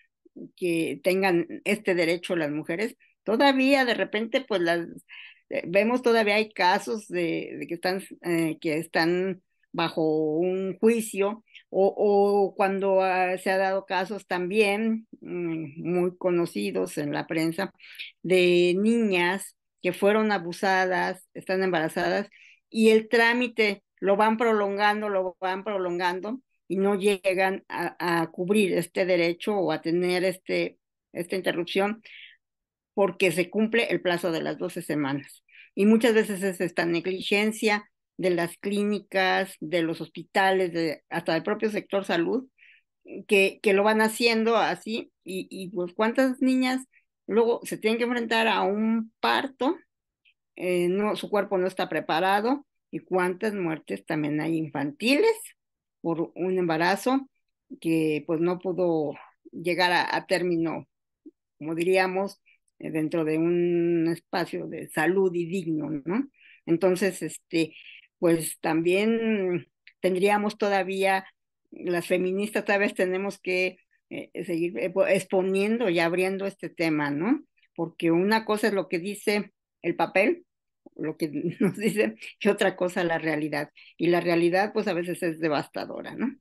que 0.57 1.00
tengan 1.03 1.47
este 1.64 1.95
derecho 1.95 2.37
las 2.37 2.50
mujeres, 2.50 2.97
todavía 3.25 3.85
de 3.85 3.95
repente 3.95 4.41
pues 4.47 4.61
las 4.61 4.87
vemos 5.65 6.03
todavía 6.03 6.37
hay 6.37 6.53
casos 6.53 7.09
de, 7.09 7.65
que, 7.69 7.75
están, 7.75 8.03
eh, 8.23 8.59
que 8.61 8.79
están 8.79 9.43
bajo 9.73 10.37
un 10.39 10.79
juicio 10.79 11.45
o, 11.71 12.55
cuando 12.57 13.01
se 13.43 13.51
ha 13.51 13.59
dado 13.59 13.87
casos 13.87 14.27
también 14.27 15.07
mm, 15.21 15.83
muy 15.83 16.17
conocidos 16.17 16.97
en 16.99 17.13
la 17.13 17.27
prensa 17.27 17.73
de 18.23 18.75
niñas 18.79 19.57
que 19.83 19.93
fueron 19.93 20.33
abusadas, 20.33 21.29
están 21.35 21.63
embarazadas 21.63 22.29
y 22.71 22.91
el 22.91 23.09
trámite 23.09 23.83
lo 24.01 24.17
van 24.17 24.37
prolongando, 24.37 25.09
lo 25.09 25.37
van 25.41 25.65
prolongando 25.65 26.41
y 26.69 26.77
no 26.77 26.95
llegan 26.95 27.65
a, 27.69 28.23
a 28.23 28.31
cubrir 28.31 28.73
este 28.75 29.05
derecho 29.05 29.57
o 29.57 29.73
a 29.73 29.83
tener 29.83 30.25
este, 30.25 30.79
esta 31.13 31.37
interrupción 31.37 32.03
porque 32.95 33.33
se 33.33 33.51
cumple 33.51 33.85
el 33.91 34.01
plazo 34.01 34.33
de 34.33 34.43
las 34.43 34.59
12 34.59 34.83
semanas. 34.83 35.45
Y 35.75 35.87
muchas 35.87 36.15
veces 36.15 36.43
es 36.43 36.61
esta 36.61 36.87
negligencia 36.87 37.91
de 38.17 38.31
las 38.31 38.57
clínicas, 38.59 39.57
de 39.61 39.83
los 39.83 40.01
hospitales, 40.01 40.73
de, 40.73 41.03
hasta 41.11 41.35
del 41.35 41.43
propio 41.43 41.71
sector 41.71 42.05
salud, 42.05 42.49
que, 43.27 43.59
que 43.63 43.73
lo 43.73 43.83
van 43.83 44.01
haciendo 44.01 44.57
así. 44.57 45.13
Y, 45.25 45.49
y 45.51 45.71
pues 45.71 45.93
cuántas 45.95 46.41
niñas 46.41 46.87
luego 47.27 47.61
se 47.65 47.79
tienen 47.79 47.99
que 47.99 48.05
enfrentar 48.05 48.47
a 48.49 48.63
un 48.63 49.13
parto, 49.21 49.77
eh, 50.57 50.89
no, 50.89 51.17
su 51.17 51.29
cuerpo 51.29 51.59
no 51.59 51.67
está 51.67 51.89
preparado, 51.89 52.67
y 52.91 53.01
cuántas 53.01 53.55
muertes 53.55 54.07
también 54.07 54.41
hay 54.41 54.57
infantiles 54.57 55.33
por 56.01 56.31
un 56.37 56.59
embarazo 56.59 57.29
que 57.81 58.23
pues 58.27 58.41
no 58.41 58.59
pudo 58.61 59.15
llegar 59.51 59.91
a 59.93 60.27
término, 60.27 60.87
como 61.59 61.75
diríamos, 61.75 62.41
dentro 62.78 63.25
de 63.25 63.38
un 63.38 64.09
espacio 64.09 64.66
de 64.66 64.88
salud 64.88 65.33
y 65.35 65.47
digno, 65.47 65.90
¿no? 66.04 66.28
Entonces, 66.66 67.23
este, 67.23 67.75
pues 68.19 68.59
también 68.61 69.69
tendríamos 70.00 70.59
todavía, 70.59 71.26
las 71.71 72.07
feministas 72.07 72.64
tal 72.64 72.81
vez 72.81 72.95
tenemos 72.95 73.38
que 73.38 73.78
eh, 74.11 74.31
seguir 74.45 74.78
eh, 74.78 74.93
exponiendo 75.09 75.88
y 75.90 75.99
abriendo 75.99 76.47
este 76.47 76.69
tema, 76.69 77.11
¿no? 77.11 77.45
Porque 77.75 78.11
una 78.11 78.45
cosa 78.45 78.69
es 78.69 78.75
lo 78.75 78.88
que 78.88 78.99
dice 78.99 79.52
el 79.83 79.97
papel, 79.97 80.45
lo 80.97 81.16
que 81.16 81.28
nos 81.61 81.76
dice, 81.76 82.16
y 82.40 82.49
otra 82.49 82.76
cosa 82.76 83.04
la 83.04 83.19
realidad. 83.19 83.71
Y 83.97 84.09
la 84.09 84.21
realidad, 84.21 84.73
pues 84.73 84.88
a 84.88 84.93
veces 84.95 85.23
es 85.23 85.40
devastadora, 85.40 86.14
¿no? 86.14 86.37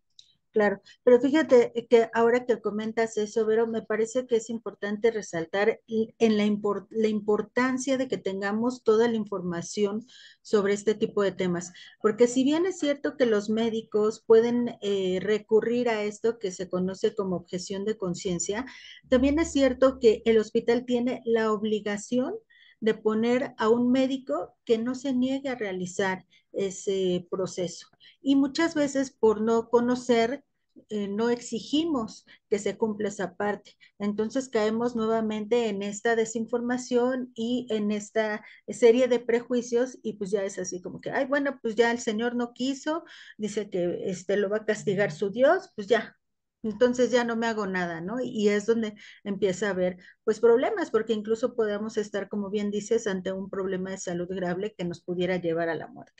Claro, 0.53 0.81
pero 1.03 1.19
fíjate 1.19 1.73
que 1.89 2.09
ahora 2.13 2.45
que 2.45 2.61
comentas 2.61 3.17
eso, 3.17 3.43
Vero, 3.43 3.65
me 3.65 3.81
parece 3.81 4.27
que 4.27 4.35
es 4.35 4.51
importante 4.51 5.09
resaltar 5.09 5.81
en 5.87 6.37
la, 6.37 6.45
la 6.91 7.07
importancia 7.07 7.97
de 7.97 8.07
que 8.07 8.19
tengamos 8.19 8.83
toda 8.83 9.07
la 9.07 9.15
información 9.15 10.05
sobre 10.43 10.73
este 10.75 10.93
tipo 10.93 11.23
de 11.23 11.31
temas, 11.31 11.71
porque 12.03 12.27
si 12.27 12.43
bien 12.43 12.67
es 12.67 12.77
cierto 12.77 13.17
que 13.17 13.25
los 13.25 13.49
médicos 13.49 14.23
pueden 14.27 14.77
eh, 14.81 15.17
recurrir 15.23 15.89
a 15.89 16.03
esto 16.03 16.37
que 16.37 16.51
se 16.51 16.69
conoce 16.69 17.15
como 17.15 17.35
objeción 17.35 17.83
de 17.83 17.97
conciencia, 17.97 18.63
también 19.09 19.39
es 19.39 19.51
cierto 19.51 19.97
que 19.99 20.21
el 20.25 20.37
hospital 20.37 20.85
tiene 20.85 21.23
la 21.25 21.51
obligación 21.51 22.35
de 22.83 22.93
poner 22.93 23.55
a 23.57 23.69
un 23.69 23.93
médico 23.93 24.57
que 24.65 24.77
no 24.77 24.93
se 24.93 25.13
niegue 25.13 25.47
a 25.47 25.55
realizar 25.55 26.25
ese 26.51 27.25
proceso. 27.31 27.87
Y 28.21 28.35
muchas 28.35 28.75
veces 28.75 29.09
por 29.09 29.39
no 29.39 29.69
conocer, 29.69 30.43
eh, 30.89 31.07
no 31.07 31.29
exigimos 31.29 32.25
que 32.49 32.59
se 32.59 32.77
cumpla 32.77 33.07
esa 33.07 33.37
parte. 33.37 33.77
Entonces 33.99 34.49
caemos 34.49 34.97
nuevamente 34.97 35.69
en 35.69 35.81
esta 35.81 36.17
desinformación 36.17 37.31
y 37.35 37.67
en 37.69 37.89
esta 37.91 38.43
serie 38.67 39.07
de 39.07 39.21
prejuicios 39.21 39.97
y 40.03 40.13
pues 40.17 40.31
ya 40.31 40.43
es 40.43 40.59
así 40.59 40.81
como 40.81 40.99
que, 40.99 41.09
ay, 41.09 41.23
bueno, 41.23 41.59
pues 41.61 41.75
ya 41.75 41.89
el 41.89 41.99
Señor 41.99 42.35
no 42.35 42.51
quiso, 42.51 43.05
dice 43.37 43.69
que 43.69 44.01
este, 44.07 44.35
lo 44.35 44.49
va 44.49 44.57
a 44.57 44.65
castigar 44.65 45.13
su 45.13 45.29
Dios, 45.29 45.71
pues 45.73 45.87
ya, 45.87 46.17
entonces 46.63 47.11
ya 47.11 47.23
no 47.25 47.35
me 47.35 47.47
hago 47.47 47.67
nada, 47.67 48.01
¿no? 48.01 48.19
Y 48.21 48.47
es 48.49 48.65
donde 48.65 48.95
empieza 49.23 49.67
a 49.67 49.71
haber, 49.71 49.97
pues, 50.23 50.39
problemas, 50.39 50.89
porque 50.89 51.13
incluso 51.13 51.55
podemos 51.55 51.97
estar, 51.97 52.29
como 52.29 52.49
bien 52.49 52.71
dices, 52.71 53.05
ante 53.05 53.31
un 53.31 53.49
problema 53.49 53.91
de 53.91 53.97
salud 53.97 54.27
grave 54.29 54.73
que 54.77 54.85
nos 54.85 55.01
pudiera 55.01 55.37
llevar 55.37 55.69
a 55.69 55.75
la 55.75 55.87
muerte. 55.87 56.13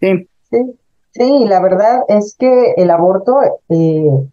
Sí, 0.00 0.28
sí, 0.50 0.78
sí, 1.12 1.44
la 1.46 1.60
verdad 1.60 2.00
es 2.08 2.34
que 2.38 2.72
el 2.76 2.90
aborto 2.90 3.38
eh, 3.68 4.28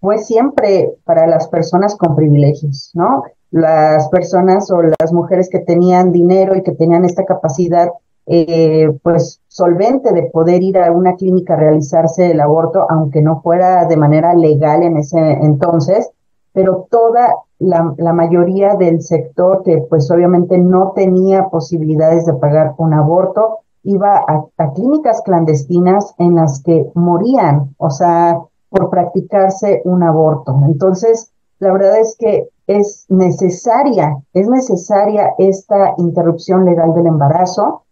fue 0.00 0.18
siempre 0.18 0.92
para 1.04 1.26
las 1.26 1.48
personas 1.48 1.96
con 1.96 2.14
privilegios, 2.14 2.90
¿no? 2.94 3.22
Las 3.50 4.08
personas 4.08 4.70
o 4.70 4.82
las 4.82 5.12
mujeres 5.12 5.48
que 5.48 5.60
tenían 5.60 6.12
dinero 6.12 6.56
y 6.56 6.62
que 6.62 6.72
tenían 6.72 7.04
esta 7.04 7.24
capacidad 7.24 7.88
eh, 8.26 8.90
pues 9.02 9.40
solvente 9.48 10.12
de 10.12 10.24
poder 10.24 10.62
ir 10.62 10.78
a 10.78 10.90
una 10.90 11.14
clínica 11.14 11.54
a 11.54 11.58
realizarse 11.58 12.30
el 12.30 12.40
aborto, 12.40 12.86
aunque 12.88 13.20
no 13.20 13.42
fuera 13.42 13.84
de 13.86 13.96
manera 13.96 14.34
legal 14.34 14.82
en 14.82 14.96
ese 14.96 15.18
entonces, 15.18 16.10
pero 16.52 16.86
toda 16.90 17.34
la, 17.58 18.12
mayoría 18.12 18.76
del 18.76 19.02
sector 19.02 19.62
que 19.62 19.78
pues 19.90 20.10
obviamente 20.10 20.56
no 20.58 20.92
tenía 20.94 21.48
posibilidades 21.48 22.24
de 22.24 22.34
pagar 22.34 22.74
un 22.78 22.94
aborto, 22.94 23.58
iba 23.82 24.16
a, 24.16 24.44
a, 24.56 24.72
clínicas 24.72 25.20
clandestinas 25.22 26.14
en 26.18 26.36
las 26.36 26.62
que 26.62 26.86
morían, 26.94 27.74
o 27.76 27.90
sea, 27.90 28.38
por 28.70 28.88
practicarse 28.88 29.82
un 29.84 30.02
aborto. 30.02 30.58
Entonces, 30.64 31.30
la 31.58 31.72
verdad 31.72 31.98
es 31.98 32.16
que 32.18 32.48
es 32.66 33.04
necesaria, 33.08 34.16
es 34.32 34.48
necesaria 34.48 35.34
esta 35.38 35.94
interrupción 35.98 36.64
legal 36.64 36.94
del 36.94 37.06
embarazo 37.06 37.83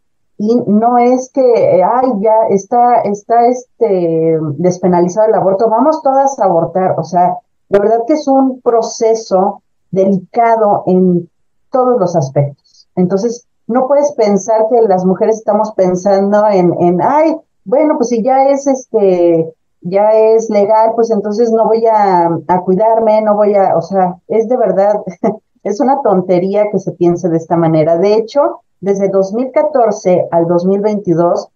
y 0.44 0.56
no 0.66 0.98
es 0.98 1.30
que, 1.32 1.84
ay, 1.84 2.08
ya 2.18 2.34
está, 2.50 3.02
está 3.02 3.46
este 3.46 4.40
despenalizado 4.56 5.28
el 5.28 5.34
aborto, 5.34 5.70
vamos 5.70 6.02
todas 6.02 6.36
a 6.40 6.46
abortar. 6.46 6.98
O 6.98 7.04
sea, 7.04 7.36
la 7.68 7.78
verdad 7.78 8.00
que 8.08 8.14
es 8.14 8.26
un 8.26 8.60
proceso 8.60 9.62
delicado 9.92 10.82
en 10.88 11.30
todos 11.70 12.00
los 12.00 12.16
aspectos. 12.16 12.88
Entonces, 12.96 13.46
no 13.68 13.86
puedes 13.86 14.10
pensar 14.14 14.66
que 14.68 14.82
las 14.82 15.04
mujeres 15.04 15.36
estamos 15.36 15.70
pensando 15.76 16.48
en, 16.48 16.74
en 16.80 17.00
ay, 17.00 17.36
bueno, 17.64 17.94
pues 17.96 18.08
si 18.08 18.20
ya 18.24 18.48
es 18.48 18.66
este, 18.66 19.54
ya 19.80 20.10
es 20.12 20.50
legal, 20.50 20.90
pues 20.96 21.12
entonces 21.12 21.52
no 21.52 21.66
voy 21.66 21.86
a, 21.86 22.28
a 22.48 22.60
cuidarme, 22.62 23.22
no 23.22 23.36
voy 23.36 23.54
a, 23.54 23.76
o 23.76 23.82
sea, 23.82 24.16
es 24.26 24.48
de 24.48 24.56
verdad, 24.56 24.94
es 25.62 25.80
una 25.80 26.02
tontería 26.02 26.64
que 26.72 26.80
se 26.80 26.90
piense 26.90 27.28
de 27.28 27.36
esta 27.36 27.56
manera. 27.56 27.96
De 27.96 28.14
hecho, 28.14 28.62
desde 28.82 29.08
2014 29.08 30.26
al 30.32 30.46
2022, 30.48 31.48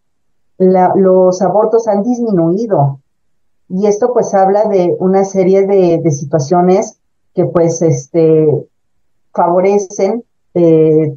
los 0.58 1.42
abortos 1.42 1.88
han 1.88 2.04
disminuido. 2.04 3.00
Y 3.68 3.86
esto 3.88 4.12
pues 4.12 4.32
habla 4.32 4.66
de 4.66 4.96
una 5.00 5.24
serie 5.24 5.66
de, 5.66 6.10
situaciones 6.12 7.00
que 7.34 7.44
pues 7.44 7.82
este, 7.82 8.48
favorecen, 9.34 10.22
eh, 10.54 11.16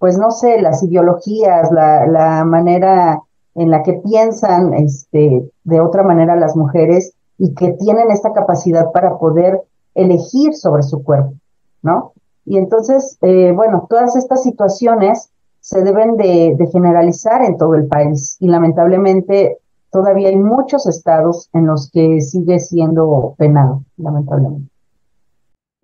pues 0.00 0.18
no 0.18 0.32
sé, 0.32 0.60
las 0.60 0.82
ideologías, 0.82 1.70
la, 1.70 2.04
la, 2.08 2.44
manera 2.44 3.22
en 3.54 3.70
la 3.70 3.84
que 3.84 3.92
piensan 3.94 4.74
este, 4.74 5.48
de 5.62 5.80
otra 5.80 6.02
manera 6.02 6.34
las 6.34 6.56
mujeres 6.56 7.14
y 7.38 7.54
que 7.54 7.70
tienen 7.74 8.10
esta 8.10 8.32
capacidad 8.32 8.90
para 8.90 9.18
poder 9.18 9.62
elegir 9.94 10.54
sobre 10.54 10.82
su 10.82 11.04
cuerpo, 11.04 11.34
¿no? 11.80 12.12
Y 12.44 12.58
entonces, 12.58 13.16
eh, 13.22 13.52
bueno, 13.52 13.86
todas 13.88 14.16
estas 14.16 14.42
situaciones 14.42 15.30
se 15.74 15.82
deben 15.82 16.16
de, 16.16 16.56
generalizar 16.70 17.44
en 17.44 17.58
todo 17.58 17.74
el 17.74 17.88
país 17.88 18.36
y 18.38 18.46
lamentablemente 18.46 19.58
todavía 19.90 20.28
hay 20.28 20.36
muchos 20.36 20.86
estados 20.86 21.50
en 21.52 21.66
los 21.66 21.90
que 21.90 22.20
sigue 22.20 22.60
siendo 22.60 23.34
penado, 23.36 23.84
lamentablemente. 23.96 24.70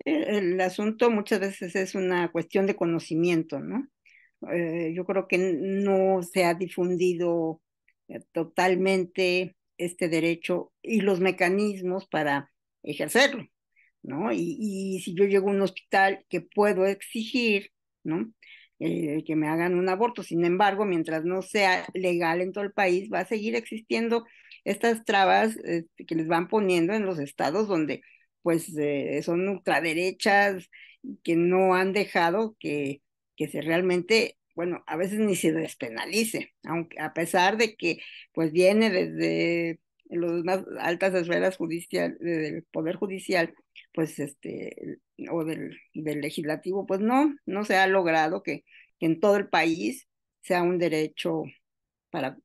El, 0.05 0.61
asunto 0.61 1.11
muchas 1.11 1.41
veces 1.41 1.75
es 1.75 1.93
una 1.93 2.31
cuestión 2.31 2.67
de 2.67 2.77
conocimiento, 2.77 3.59
¿no? 3.59 3.85
Eh, 4.53 4.93
yo 4.95 5.05
creo 5.05 5.27
que 5.27 5.37
no 5.37 6.23
se 6.23 6.45
ha 6.45 6.53
difundido 6.53 7.59
eh, 8.07 8.21
totalmente 8.31 9.57
este 9.77 10.07
derecho 10.07 10.71
y 10.81 11.01
los 11.01 11.19
mecanismos 11.19 12.07
para 12.07 12.49
ejercerlo, 12.81 13.45
¿no? 14.03 14.31
Y, 14.31 14.55
y 14.57 15.01
si 15.01 15.13
yo 15.15 15.25
llego 15.25 15.49
a 15.49 15.51
un 15.51 15.61
hospital 15.61 16.25
que 16.29 16.39
puedo 16.39 16.85
exigir, 16.85 17.71
¿no? 18.05 18.31
Eh, 18.83 19.23
que 19.27 19.35
me 19.35 19.47
hagan 19.47 19.75
un 19.75 19.89
aborto. 19.89 20.23
Sin 20.23 20.43
embargo, 20.43 20.85
mientras 20.85 21.23
no 21.23 21.43
sea 21.43 21.85
legal 21.93 22.41
en 22.41 22.51
todo 22.51 22.63
el 22.63 22.71
país, 22.73 23.11
va 23.13 23.19
a 23.19 23.25
seguir 23.25 23.55
existiendo 23.55 24.25
estas 24.63 25.05
trabas 25.05 25.55
este, 25.57 26.05
que 26.07 26.15
les 26.15 26.27
van 26.27 26.47
poniendo 26.47 26.93
en 26.93 27.05
los 27.05 27.19
estados 27.19 27.67
donde 27.67 28.01
pues 28.41 28.75
eh, 28.77 29.21
son 29.23 29.47
ultraderechas 29.47 30.67
que 31.23 31.35
no 31.35 31.75
han 31.75 31.93
dejado 31.93 32.55
que, 32.59 33.03
que 33.35 33.47
se 33.47 33.61
realmente, 33.61 34.37
bueno, 34.55 34.83
a 34.87 34.97
veces 34.97 35.19
ni 35.19 35.35
se 35.35 35.51
despenalice, 35.53 36.51
aunque 36.63 36.99
a 36.99 37.13
pesar 37.13 37.57
de 37.57 37.75
que 37.75 37.99
pues 38.33 38.51
viene 38.51 38.89
desde 38.89 39.79
las 40.09 40.43
más 40.43 40.63
altas 40.79 41.13
esferas 41.13 41.55
judicial, 41.57 42.17
del 42.19 42.63
Poder 42.71 42.95
Judicial, 42.95 43.53
pues 43.93 44.19
este, 44.19 44.99
o 45.29 45.43
del, 45.43 45.77
del 45.93 46.21
legislativo, 46.21 46.85
pues 46.85 46.99
no, 46.99 47.35
no 47.45 47.65
se 47.65 47.77
ha 47.77 47.87
logrado 47.87 48.43
que, 48.43 48.63
que 48.99 49.05
en 49.05 49.19
todo 49.19 49.37
el 49.37 49.49
país 49.49 50.07
sea 50.41 50.63
un 50.63 50.77
derecho 50.77 51.43
para 52.09 52.37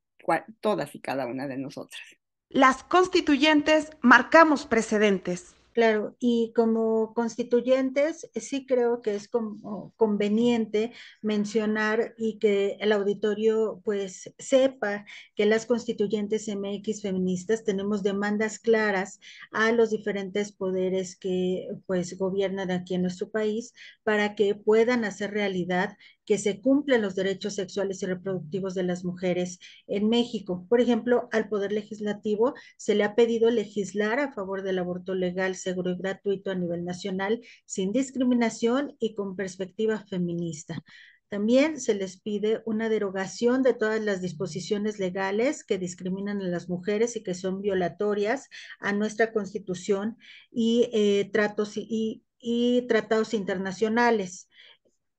todas 0.60 0.94
y 0.94 1.00
cada 1.00 1.26
una 1.26 1.46
de 1.46 1.56
nosotras. 1.56 2.02
Las 2.48 2.84
constituyentes 2.84 3.90
marcamos 4.02 4.66
precedentes. 4.66 5.55
Claro, 5.76 6.16
y 6.18 6.54
como 6.56 7.12
constituyentes 7.12 8.30
sí 8.34 8.64
creo 8.64 9.02
que 9.02 9.14
es 9.14 9.28
como 9.28 9.92
conveniente 9.96 10.92
mencionar 11.20 12.14
y 12.16 12.38
que 12.38 12.78
el 12.80 12.92
auditorio 12.92 13.82
pues 13.84 14.32
sepa 14.38 15.04
que 15.34 15.44
las 15.44 15.66
constituyentes 15.66 16.48
MX 16.48 17.02
feministas 17.02 17.62
tenemos 17.62 18.02
demandas 18.02 18.58
claras 18.58 19.20
a 19.52 19.70
los 19.72 19.90
diferentes 19.90 20.50
poderes 20.50 21.14
que 21.14 21.68
pues 21.86 22.16
gobiernan 22.16 22.70
aquí 22.70 22.94
en 22.94 23.02
nuestro 23.02 23.28
país 23.30 23.74
para 24.02 24.34
que 24.34 24.54
puedan 24.54 25.04
hacer 25.04 25.32
realidad 25.32 25.94
que 26.24 26.38
se 26.38 26.60
cumplen 26.60 27.02
los 27.02 27.14
derechos 27.14 27.54
sexuales 27.54 28.02
y 28.02 28.06
reproductivos 28.06 28.74
de 28.74 28.82
las 28.82 29.04
mujeres 29.04 29.58
en 29.86 30.08
México. 30.08 30.66
Por 30.68 30.80
ejemplo, 30.80 31.28
al 31.32 31.48
Poder 31.48 31.72
Legislativo 31.72 32.54
se 32.76 32.94
le 32.94 33.04
ha 33.04 33.14
pedido 33.14 33.50
legislar 33.50 34.18
a 34.20 34.32
favor 34.32 34.62
del 34.62 34.78
aborto 34.78 35.14
legal, 35.14 35.54
seguro 35.66 35.90
y 35.90 35.96
gratuito 35.96 36.52
a 36.52 36.54
nivel 36.54 36.84
nacional, 36.84 37.40
sin 37.64 37.92
discriminación 37.92 38.96
y 39.00 39.14
con 39.16 39.34
perspectiva 39.34 40.04
feminista. 40.08 40.84
También 41.28 41.80
se 41.80 41.94
les 41.94 42.20
pide 42.20 42.62
una 42.66 42.88
derogación 42.88 43.64
de 43.64 43.74
todas 43.74 44.00
las 44.00 44.20
disposiciones 44.20 45.00
legales 45.00 45.64
que 45.64 45.76
discriminan 45.76 46.40
a 46.40 46.46
las 46.46 46.68
mujeres 46.68 47.16
y 47.16 47.24
que 47.24 47.34
son 47.34 47.60
violatorias 47.62 48.48
a 48.78 48.92
nuestra 48.92 49.32
constitución 49.32 50.16
y, 50.52 50.88
eh, 50.92 51.28
tratos, 51.32 51.76
y, 51.76 52.22
y 52.38 52.86
tratados 52.86 53.34
internacionales 53.34 54.48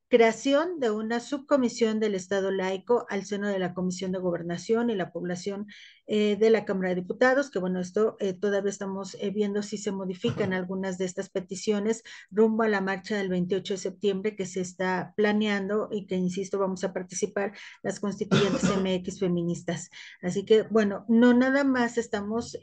creación 0.09 0.79
de 0.79 0.89
una 0.89 1.19
subcomisión 1.19 1.99
del 1.99 2.15
Estado 2.15 2.51
laico 2.51 3.05
al 3.09 3.25
seno 3.25 3.49
de 3.49 3.59
la 3.59 3.73
Comisión 3.73 4.11
de 4.11 4.19
Gobernación 4.19 4.89
y 4.89 4.95
la 4.95 5.11
Población 5.11 5.67
eh, 6.09 6.37
de 6.39 6.49
la 6.49 6.63
Cámara 6.63 6.89
de 6.89 7.01
Diputados, 7.01 7.51
que 7.51 7.59
bueno, 7.59 7.81
esto 7.81 8.15
eh, 8.21 8.31
todavía 8.31 8.69
estamos 8.69 9.17
eh, 9.19 9.29
viendo 9.29 9.61
si 9.61 9.77
se 9.77 9.91
modifican 9.91 10.53
algunas 10.53 10.97
de 10.97 11.03
estas 11.03 11.27
peticiones 11.27 12.01
rumbo 12.31 12.63
a 12.63 12.69
la 12.69 12.79
marcha 12.79 13.17
del 13.17 13.27
28 13.27 13.73
de 13.73 13.77
septiembre 13.77 14.35
que 14.37 14.45
se 14.45 14.61
está 14.61 15.13
planeando 15.17 15.89
y 15.91 16.07
que, 16.07 16.15
insisto, 16.15 16.59
vamos 16.59 16.85
a 16.85 16.93
participar 16.93 17.51
las 17.83 17.99
constituyentes 17.99 18.63
MX 18.77 19.19
feministas. 19.19 19.89
Así 20.21 20.45
que, 20.45 20.61
bueno, 20.61 21.03
no 21.09 21.33
nada 21.33 21.65
más 21.65 21.97
estamos 21.97 22.57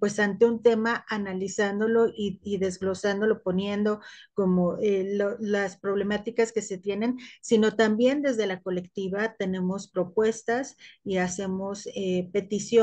pues 0.00 0.18
ante 0.18 0.46
un 0.46 0.62
tema 0.62 1.04
analizándolo 1.08 2.08
y, 2.08 2.40
y 2.42 2.58
desglosándolo, 2.58 3.42
poniendo 3.42 4.00
como 4.34 4.78
lo, 4.80 5.36
las 5.38 5.76
problemáticas 5.76 6.52
que 6.52 6.62
se 6.62 6.78
tienen, 6.78 7.18
sino 7.40 7.76
también 7.76 8.22
desde 8.22 8.46
la 8.46 8.60
colectiva 8.60 9.36
tenemos 9.38 9.88
propuestas 9.88 10.76
y 11.04 11.18
hacemos 11.18 11.88
peticiones 12.32 12.79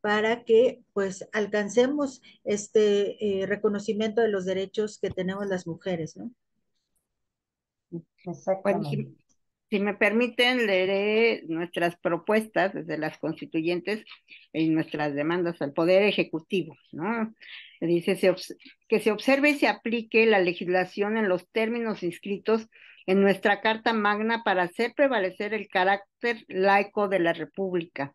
para 0.00 0.44
que 0.44 0.80
pues 0.92 1.28
alcancemos 1.32 2.20
este 2.44 3.42
eh, 3.42 3.46
reconocimiento 3.46 4.20
de 4.20 4.28
los 4.28 4.44
derechos 4.44 4.98
que 4.98 5.10
tenemos 5.10 5.46
las 5.46 5.66
mujeres, 5.66 6.16
¿no? 6.16 6.30
Exactamente. 8.24 9.14
si, 9.70 9.80
me 9.80 9.94
permiten, 9.94 10.66
leeré 10.66 11.44
nuestras 11.46 11.96
propuestas 11.96 12.72
desde 12.72 12.98
las 12.98 13.18
constituyentes 13.18 14.04
y 14.52 14.68
nuestras 14.70 15.14
demandas 15.14 15.60
al 15.60 15.72
Poder 15.72 16.02
Ejecutivo, 16.02 16.76
¿no? 16.92 17.34
Dice 17.80 18.18
que 18.88 19.00
se 19.00 19.10
observe 19.10 19.50
y 19.50 19.58
se 19.58 19.68
aplique 19.68 20.24
la 20.26 20.40
legislación 20.40 21.16
en 21.16 21.28
los 21.28 21.48
términos 21.50 22.02
inscritos 22.02 22.68
en 23.06 23.20
nuestra 23.20 23.60
Carta 23.60 23.92
Magna 23.92 24.42
para 24.44 24.62
hacer 24.64 24.94
prevalecer 24.94 25.54
el 25.54 25.68
carácter 25.68 26.44
laico 26.48 27.08
de 27.08 27.18
la 27.18 27.32
República 27.32 28.14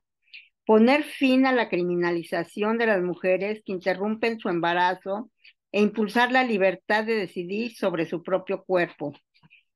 poner 0.67 1.03
fin 1.05 1.45
a 1.45 1.53
la 1.53 1.69
criminalización 1.69 2.77
de 2.77 2.87
las 2.87 3.01
mujeres 3.01 3.63
que 3.65 3.71
interrumpen 3.71 4.37
su 4.37 4.49
embarazo 4.49 5.31
e 5.71 5.81
impulsar 5.81 6.33
la 6.33 6.43
libertad 6.43 7.05
de 7.05 7.15
decidir 7.15 7.73
sobre 7.73 8.05
su 8.05 8.21
propio 8.21 8.65
cuerpo. 8.65 9.13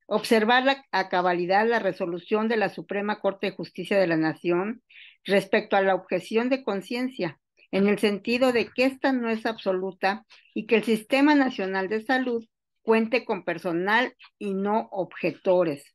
Observar 0.06 0.84
a 0.92 1.08
cabalidad 1.08 1.66
la 1.66 1.78
resolución 1.78 2.46
de 2.46 2.58
la 2.58 2.68
Suprema 2.68 3.20
Corte 3.20 3.46
de 3.46 3.56
Justicia 3.56 3.98
de 3.98 4.06
la 4.06 4.18
Nación 4.18 4.82
respecto 5.24 5.76
a 5.76 5.80
la 5.80 5.94
objeción 5.94 6.50
de 6.50 6.62
conciencia, 6.62 7.40
en 7.70 7.88
el 7.88 7.98
sentido 7.98 8.52
de 8.52 8.68
que 8.68 8.84
esta 8.84 9.14
no 9.14 9.30
es 9.30 9.46
absoluta 9.46 10.26
y 10.52 10.66
que 10.66 10.76
el 10.76 10.84
Sistema 10.84 11.34
Nacional 11.34 11.88
de 11.88 12.02
Salud 12.02 12.44
cuente 12.82 13.24
con 13.24 13.44
personal 13.44 14.14
y 14.38 14.52
no 14.52 14.90
objetores 14.92 15.86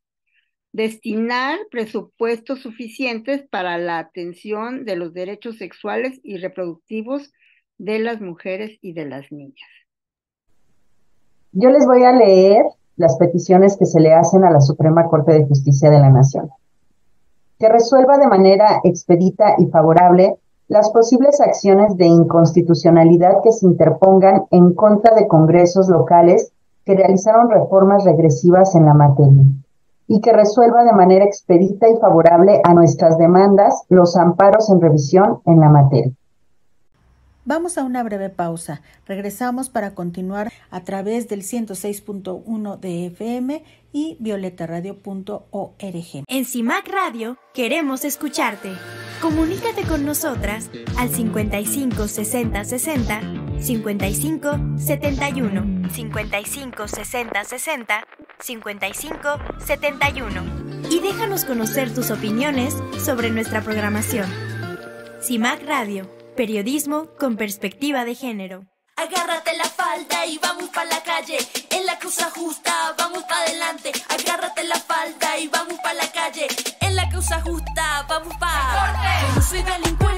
destinar 0.73 1.57
presupuestos 1.71 2.59
suficientes 2.59 3.43
para 3.49 3.77
la 3.77 3.99
atención 3.99 4.85
de 4.85 4.95
los 4.95 5.13
derechos 5.13 5.57
sexuales 5.57 6.19
y 6.23 6.37
reproductivos 6.37 7.31
de 7.77 7.99
las 7.99 8.21
mujeres 8.21 8.77
y 8.81 8.93
de 8.93 9.05
las 9.05 9.31
niñas. 9.31 9.69
Yo 11.51 11.69
les 11.69 11.85
voy 11.85 12.03
a 12.03 12.11
leer 12.11 12.65
las 12.95 13.17
peticiones 13.17 13.77
que 13.77 13.85
se 13.85 13.99
le 13.99 14.13
hacen 14.13 14.43
a 14.43 14.51
la 14.51 14.61
Suprema 14.61 15.07
Corte 15.07 15.33
de 15.33 15.45
Justicia 15.45 15.89
de 15.89 15.99
la 15.99 16.09
Nación. 16.09 16.49
Que 17.59 17.69
resuelva 17.69 18.17
de 18.17 18.27
manera 18.27 18.81
expedita 18.83 19.55
y 19.57 19.67
favorable 19.67 20.35
las 20.67 20.89
posibles 20.91 21.39
acciones 21.39 21.95
de 21.97 22.05
inconstitucionalidad 22.05 23.41
que 23.43 23.51
se 23.51 23.65
interpongan 23.65 24.43
en 24.51 24.73
contra 24.73 25.15
de 25.15 25.27
congresos 25.27 25.87
locales 25.87 26.51
que 26.85 26.95
realizaron 26.95 27.49
reformas 27.49 28.03
regresivas 28.03 28.75
en 28.75 28.85
la 28.85 28.93
materia 28.93 29.43
y 30.07 30.21
que 30.21 30.33
resuelva 30.33 30.83
de 30.83 30.93
manera 30.93 31.25
expedita 31.25 31.89
y 31.89 31.97
favorable 31.97 32.61
a 32.63 32.73
nuestras 32.73 33.17
demandas 33.17 33.83
los 33.89 34.15
amparos 34.15 34.69
en 34.69 34.81
revisión 34.81 35.39
en 35.45 35.59
la 35.59 35.69
materia. 35.69 36.13
Vamos 37.47 37.77
a 37.77 37.83
una 37.83 38.03
breve 38.03 38.29
pausa. 38.29 38.81
Regresamos 39.05 39.69
para 39.69 39.95
continuar 39.95 40.51
a 40.69 40.83
través 40.83 41.29
del 41.29 41.43
106.1 41.43 42.77
de 42.77 43.05
FM 43.05 43.63
y 43.93 44.17
violetaradio.org. 44.19 46.23
En 46.27 46.43
CIMAC 46.43 46.89
Radio 46.89 47.37
queremos 47.53 48.03
escucharte. 48.03 48.73
Comunícate 49.21 49.83
con 49.83 50.05
nosotras 50.05 50.69
al 50.97 51.09
55 51.09 52.09
60 52.09 52.65
60 52.65 53.21
55 53.61 54.59
71 54.75 55.89
55 55.89 56.87
60 56.89 57.43
60 57.45 58.07
55 58.41 59.29
71 59.65 60.43
y 60.91 60.99
déjanos 60.99 61.45
conocer 61.45 61.93
tus 61.93 62.11
opiniones 62.11 62.75
sobre 63.01 63.31
nuestra 63.31 63.61
programación. 63.61 64.29
CIMAC 65.21 65.65
Radio 65.65 66.26
Periodismo 66.37 67.07
con 67.17 67.35
perspectiva 67.35 68.05
de 68.05 68.13
género. 68.13 68.67
Agárrate 68.95 69.57
la 69.57 69.63
falda 69.63 70.27
y 70.27 70.37
vamos 70.37 70.69
pa' 70.69 70.85
la 70.85 71.01
calle. 71.01 71.39
En 71.71 71.83
la 71.87 71.97
causa 71.97 72.29
justa, 72.29 72.93
vamos 72.95 73.23
pa' 73.23 73.39
adelante. 73.41 73.91
Agárrate 74.07 74.63
la 74.65 74.75
falda 74.75 75.39
y 75.39 75.47
vamos 75.47 75.79
pa' 75.83 75.95
la 75.95 76.11
calle. 76.11 76.45
En 76.79 76.95
la 76.95 77.09
causa 77.09 77.41
justa, 77.41 78.05
vamos 78.07 78.35
pa'. 78.39 79.19
Yo 79.21 79.35
no 79.35 79.41
soy 79.41 79.63
delincuente, 79.63 80.16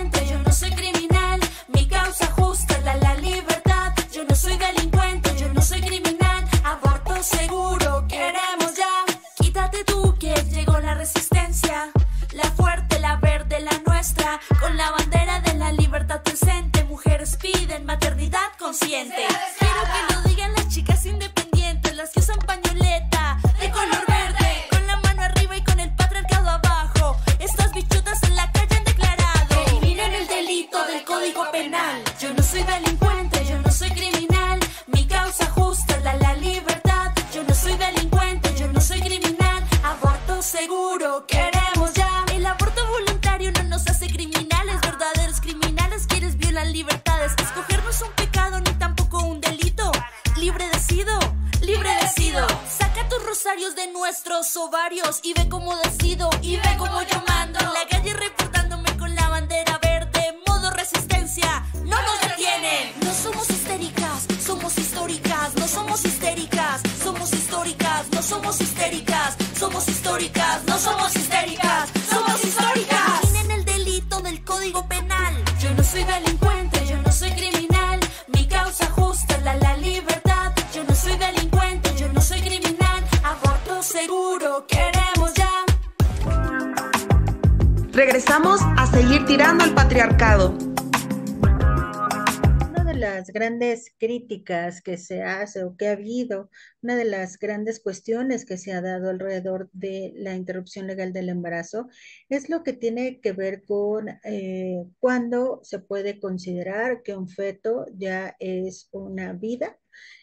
que 94.27 94.97
se 94.97 95.23
hace 95.23 95.63
o 95.63 95.75
que 95.75 95.87
ha 95.87 95.91
habido, 95.93 96.49
una 96.81 96.95
de 96.95 97.05
las 97.05 97.37
grandes 97.37 97.79
cuestiones 97.79 98.45
que 98.45 98.57
se 98.57 98.73
ha 98.73 98.81
dado 98.81 99.09
alrededor 99.09 99.69
de 99.73 100.13
la 100.15 100.35
interrupción 100.35 100.87
legal 100.87 101.13
del 101.13 101.29
embarazo 101.29 101.87
es 102.29 102.49
lo 102.49 102.63
que 102.63 102.73
tiene 102.73 103.19
que 103.21 103.31
ver 103.31 103.63
con 103.63 104.09
eh, 104.23 104.83
cuándo 104.99 105.59
se 105.63 105.79
puede 105.79 106.19
considerar 106.19 107.03
que 107.03 107.15
un 107.15 107.27
feto 107.27 107.85
ya 107.95 108.35
es 108.39 108.89
una 108.91 109.33
vida 109.33 109.77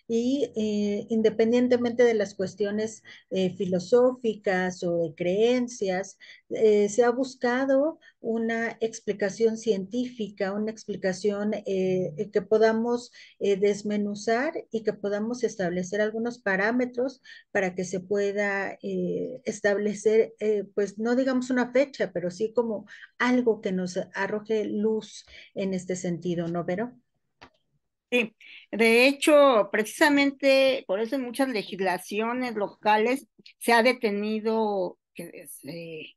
y 0.08 0.52
eh, 0.56 1.06
independientemente 1.10 2.04
de 2.04 2.14
las 2.14 2.34
cuestiones 2.34 3.02
eh, 3.30 3.54
filosóficas 3.56 4.82
o 4.84 4.98
de 4.98 5.14
creencias, 5.14 6.18
eh, 6.50 6.88
se 6.88 7.04
ha 7.04 7.10
buscado 7.10 7.98
una 8.20 8.76
explicación 8.80 9.56
científica, 9.58 10.52
una 10.52 10.70
explicación 10.70 11.52
que 11.52 12.42
podamos 12.48 13.12
desmenuzar 13.38 14.52
y 14.72 14.82
que 14.82 14.92
podamos 14.92 15.44
establecer 15.44 16.00
algunos 16.00 16.38
parámetros 16.38 17.22
para 17.52 17.74
que 17.74 17.84
se 17.84 18.00
pueda 18.00 18.78
establecer, 19.44 20.34
pues 20.74 20.98
no 20.98 21.14
digamos 21.14 21.50
una 21.50 21.72
fecha, 21.72 22.10
pero 22.12 22.30
sí 22.30 22.52
como 22.52 22.86
algo 23.18 23.60
que 23.60 23.72
nos 23.72 23.96
arroje 24.14 24.64
luz 24.64 25.24
en 25.54 25.74
este 25.74 25.94
sentido, 25.94 26.48
¿no, 26.48 26.64
Vero? 26.64 26.96
Sí, 28.10 28.36
de 28.70 29.08
hecho, 29.08 29.68
precisamente 29.72 30.84
por 30.86 31.00
eso 31.00 31.16
en 31.16 31.22
muchas 31.22 31.48
legislaciones 31.48 32.54
locales 32.54 33.26
se 33.58 33.72
ha 33.72 33.82
detenido 33.82 34.98
que 35.14 35.46
se 35.48 36.14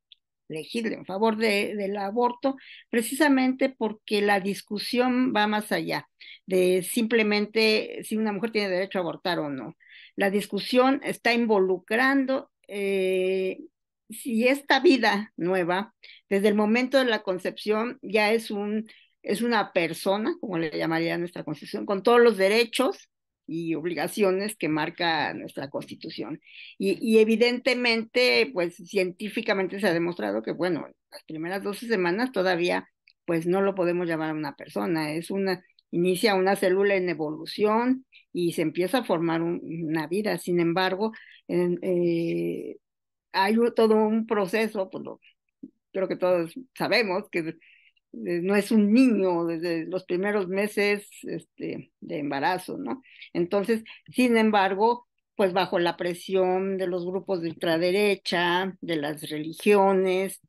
legisle 0.48 0.96
en 0.96 1.06
favor 1.06 1.38
de, 1.38 1.76
del 1.76 1.98
aborto, 1.98 2.58
precisamente 2.90 3.70
porque 3.70 4.22
la 4.22 4.40
discusión 4.40 5.34
va 5.36 5.48
más 5.48 5.72
allá 5.72 6.08
de 6.46 6.84
simplemente 6.84 8.04
si 8.04 8.18
una 8.18 8.34
mujer 8.34 8.52
tiene 8.52 8.70
derecho 8.70 9.00
a 9.00 9.02
abortar 9.02 9.40
o 9.40 9.50
no. 9.50 9.76
La 10.16 10.30
discusión 10.32 11.02
está 11.04 11.34
involucrando 11.34 12.52
eh, 12.68 13.60
si 14.10 14.48
esta 14.48 14.80
vida 14.80 15.34
nueva, 15.38 15.94
desde 16.30 16.48
el 16.50 16.56
momento 16.56 16.98
de 17.00 17.06
la 17.06 17.24
concepción, 17.24 18.00
ya 18.02 18.32
es 18.32 18.52
un 18.52 18.88
es 19.24 19.42
una 19.42 19.74
persona, 19.74 20.36
como 20.40 20.58
le 20.58 20.78
llamaría 20.78 21.18
nuestra 21.18 21.44
constitución, 21.44 21.86
con 21.86 22.04
todos 22.04 22.22
los 22.22 22.38
derechos 22.38 23.10
y 23.50 23.76
obligaciones 23.76 24.56
que 24.56 24.70
marca 24.70 25.34
nuestra 25.34 25.70
constitución. 25.70 26.40
Y, 26.78 27.18
evidentemente, 27.20 28.50
pues 28.54 28.76
científicamente 28.76 29.80
se 29.80 29.88
ha 29.88 29.94
demostrado 29.94 30.44
que, 30.44 30.52
bueno, 30.52 30.88
las 31.12 31.24
primeras 31.24 31.64
12 31.64 31.88
semanas 31.88 32.32
todavía, 32.32 32.88
pues 33.26 33.48
no 33.48 33.62
lo 33.62 33.76
podemos 33.76 34.08
llamar 34.08 34.36
una 34.36 34.56
persona, 34.56 35.14
es 35.14 35.32
una, 35.32 35.64
inicia 35.92 36.36
una 36.36 36.56
célula 36.56 36.96
en 36.96 37.10
evolución 37.10 38.06
y 38.32 38.54
se 38.54 38.62
empieza 38.62 39.00
a 39.00 39.04
formar 39.04 39.42
una 39.42 40.08
vida. 40.08 40.38
Sin 40.38 40.60
embargo, 40.60 41.12
eh, 41.48 42.78
hay 43.32 43.56
todo 43.76 43.96
un 43.96 44.28
proceso, 44.28 44.90
pues 44.90 45.04
creo 45.92 46.08
que 46.08 46.16
todos 46.18 46.54
sabemos 46.76 47.30
que 47.32 47.58
no 48.12 48.56
es 48.56 48.72
un 48.72 48.92
niño 48.94 49.46
desde 49.46 49.86
los 49.86 50.04
primeros 50.06 50.48
meses 50.48 51.08
este, 51.24 51.92
de 52.00 52.20
embarazo, 52.20 52.78
¿no? 52.78 53.02
Entonces, 53.34 53.84
sin 54.08 54.38
embargo, 54.38 55.08
pues 55.36 55.54
bajo 55.54 55.80
la 55.80 55.98
presión 55.98 56.78
de 56.78 56.88
los 56.88 57.06
grupos 57.06 57.42
de 57.42 57.50
ultraderecha, 57.50 58.76
de 58.82 58.96
las 58.98 59.22
religiones, 59.30 60.42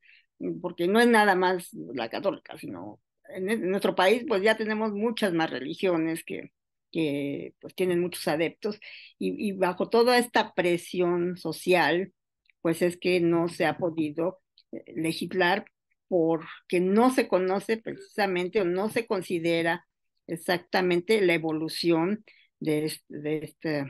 porque 0.61 0.89
no 0.89 1.01
es 1.01 1.09
nada 1.09 1.35
más 1.35 1.71
la 1.73 2.09
católica, 2.09 2.59
sino 2.59 3.01
en, 3.29 3.71
nuestro 3.71 3.95
país 3.95 4.25
pues 4.27 4.43
ya 4.43 4.57
tenemos 4.57 4.93
muchas 4.93 5.33
más 5.33 5.51
religiones 5.51 6.25
que, 6.25 6.53
que 6.91 7.55
pues 7.61 7.75
tienen 7.75 8.01
muchos 8.01 8.27
adeptos 8.29 8.81
y, 9.19 9.49
y 9.49 9.53
bajo 9.53 9.89
toda 9.89 10.19
esta 10.19 10.55
presión 10.55 11.37
social, 11.37 12.13
pues 12.63 12.83
es 12.83 12.97
que 12.99 13.21
no 13.21 13.49
se 13.49 13.67
ha 13.67 13.79
podido 13.79 14.41
eh, 14.73 14.85
legislar 14.97 15.67
porque 16.11 16.81
no 16.81 17.11
se 17.13 17.29
conoce 17.29 17.77
precisamente 17.79 18.61
o 18.61 18.65
no 18.65 18.91
se 18.91 19.07
considera 19.07 19.87
exactamente 20.27 21.21
la 21.21 21.35
evolución 21.35 22.25
de 22.59 22.87
este, 22.87 23.87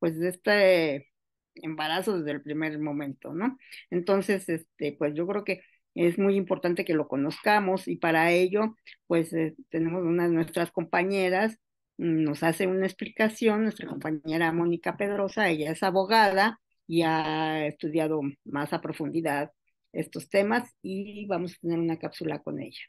pues 0.00 0.18
de 0.18 0.28
este 0.30 1.12
embarazo 1.54 2.18
desde 2.18 2.32
el 2.32 2.42
primer 2.42 2.78
momento, 2.80 3.32
¿no? 3.32 3.58
Entonces, 3.90 4.48
este, 4.48 4.96
pues 4.98 5.14
yo 5.14 5.26
creo 5.28 5.44
que 5.44 5.62
es 5.94 6.18
muy 6.18 6.36
importante 6.36 6.84
que 6.84 6.94
lo 6.94 7.06
conozcamos 7.08 7.86
y 7.88 7.96
para 7.96 8.32
ello, 8.32 8.76
pues 9.06 9.32
eh, 9.32 9.54
tenemos 9.70 10.02
una 10.04 10.24
de 10.28 10.34
nuestras 10.34 10.72
compañeras, 10.72 11.58
mm, 11.98 12.24
nos 12.24 12.42
hace 12.42 12.66
una 12.66 12.86
explicación, 12.86 13.62
nuestra 13.62 13.86
compañera 13.88 14.52
Mónica 14.52 14.96
Pedrosa, 14.96 15.48
ella 15.48 15.70
es 15.70 15.82
abogada 15.84 16.60
y 16.88 17.02
ha 17.02 17.66
estudiado 17.66 18.20
más 18.44 18.72
a 18.72 18.80
profundidad 18.80 19.52
estos 19.96 20.28
temas 20.28 20.74
y 20.82 21.26
vamos 21.26 21.54
a 21.54 21.56
tener 21.60 21.78
una 21.78 21.98
cápsula 21.98 22.38
con 22.40 22.60
ella. 22.60 22.80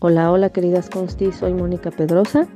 Hola, 0.00 0.30
hola 0.30 0.50
queridas 0.50 0.90
Consti, 0.90 1.32
soy 1.32 1.54
Mónica 1.54 1.90
Pedrosa. 1.90 2.46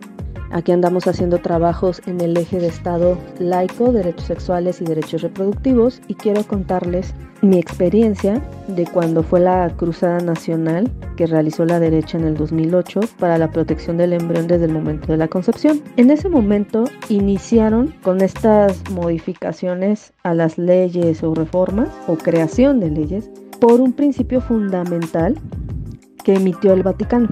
Aquí 0.50 0.72
andamos 0.72 1.06
haciendo 1.06 1.38
trabajos 1.38 2.00
en 2.06 2.20
el 2.20 2.36
eje 2.36 2.58
de 2.58 2.68
Estado 2.68 3.18
laico, 3.38 3.92
derechos 3.92 4.26
sexuales 4.26 4.80
y 4.80 4.84
derechos 4.84 5.22
reproductivos 5.22 6.00
y 6.08 6.14
quiero 6.14 6.46
contarles 6.46 7.14
mi 7.42 7.58
experiencia 7.58 8.42
de 8.66 8.86
cuando 8.86 9.22
fue 9.22 9.40
la 9.40 9.68
Cruzada 9.76 10.18
Nacional 10.18 10.90
que 11.16 11.26
realizó 11.26 11.64
la 11.64 11.80
derecha 11.80 12.18
en 12.18 12.24
el 12.24 12.36
2008 12.36 13.00
para 13.18 13.38
la 13.38 13.50
protección 13.50 13.96
del 13.96 14.12
embrión 14.12 14.46
desde 14.46 14.66
el 14.66 14.72
momento 14.72 15.08
de 15.08 15.18
la 15.18 15.28
concepción. 15.28 15.82
En 15.96 16.10
ese 16.10 16.28
momento 16.28 16.84
iniciaron 17.08 17.94
con 18.02 18.20
estas 18.20 18.82
modificaciones 18.90 20.12
a 20.22 20.34
las 20.34 20.58
leyes 20.58 21.22
o 21.22 21.34
reformas 21.34 21.88
o 22.06 22.16
creación 22.16 22.80
de 22.80 22.90
leyes 22.90 23.30
por 23.60 23.80
un 23.80 23.92
principio 23.92 24.40
fundamental 24.40 25.36
que 26.24 26.34
emitió 26.34 26.72
el 26.72 26.82
Vaticano 26.82 27.28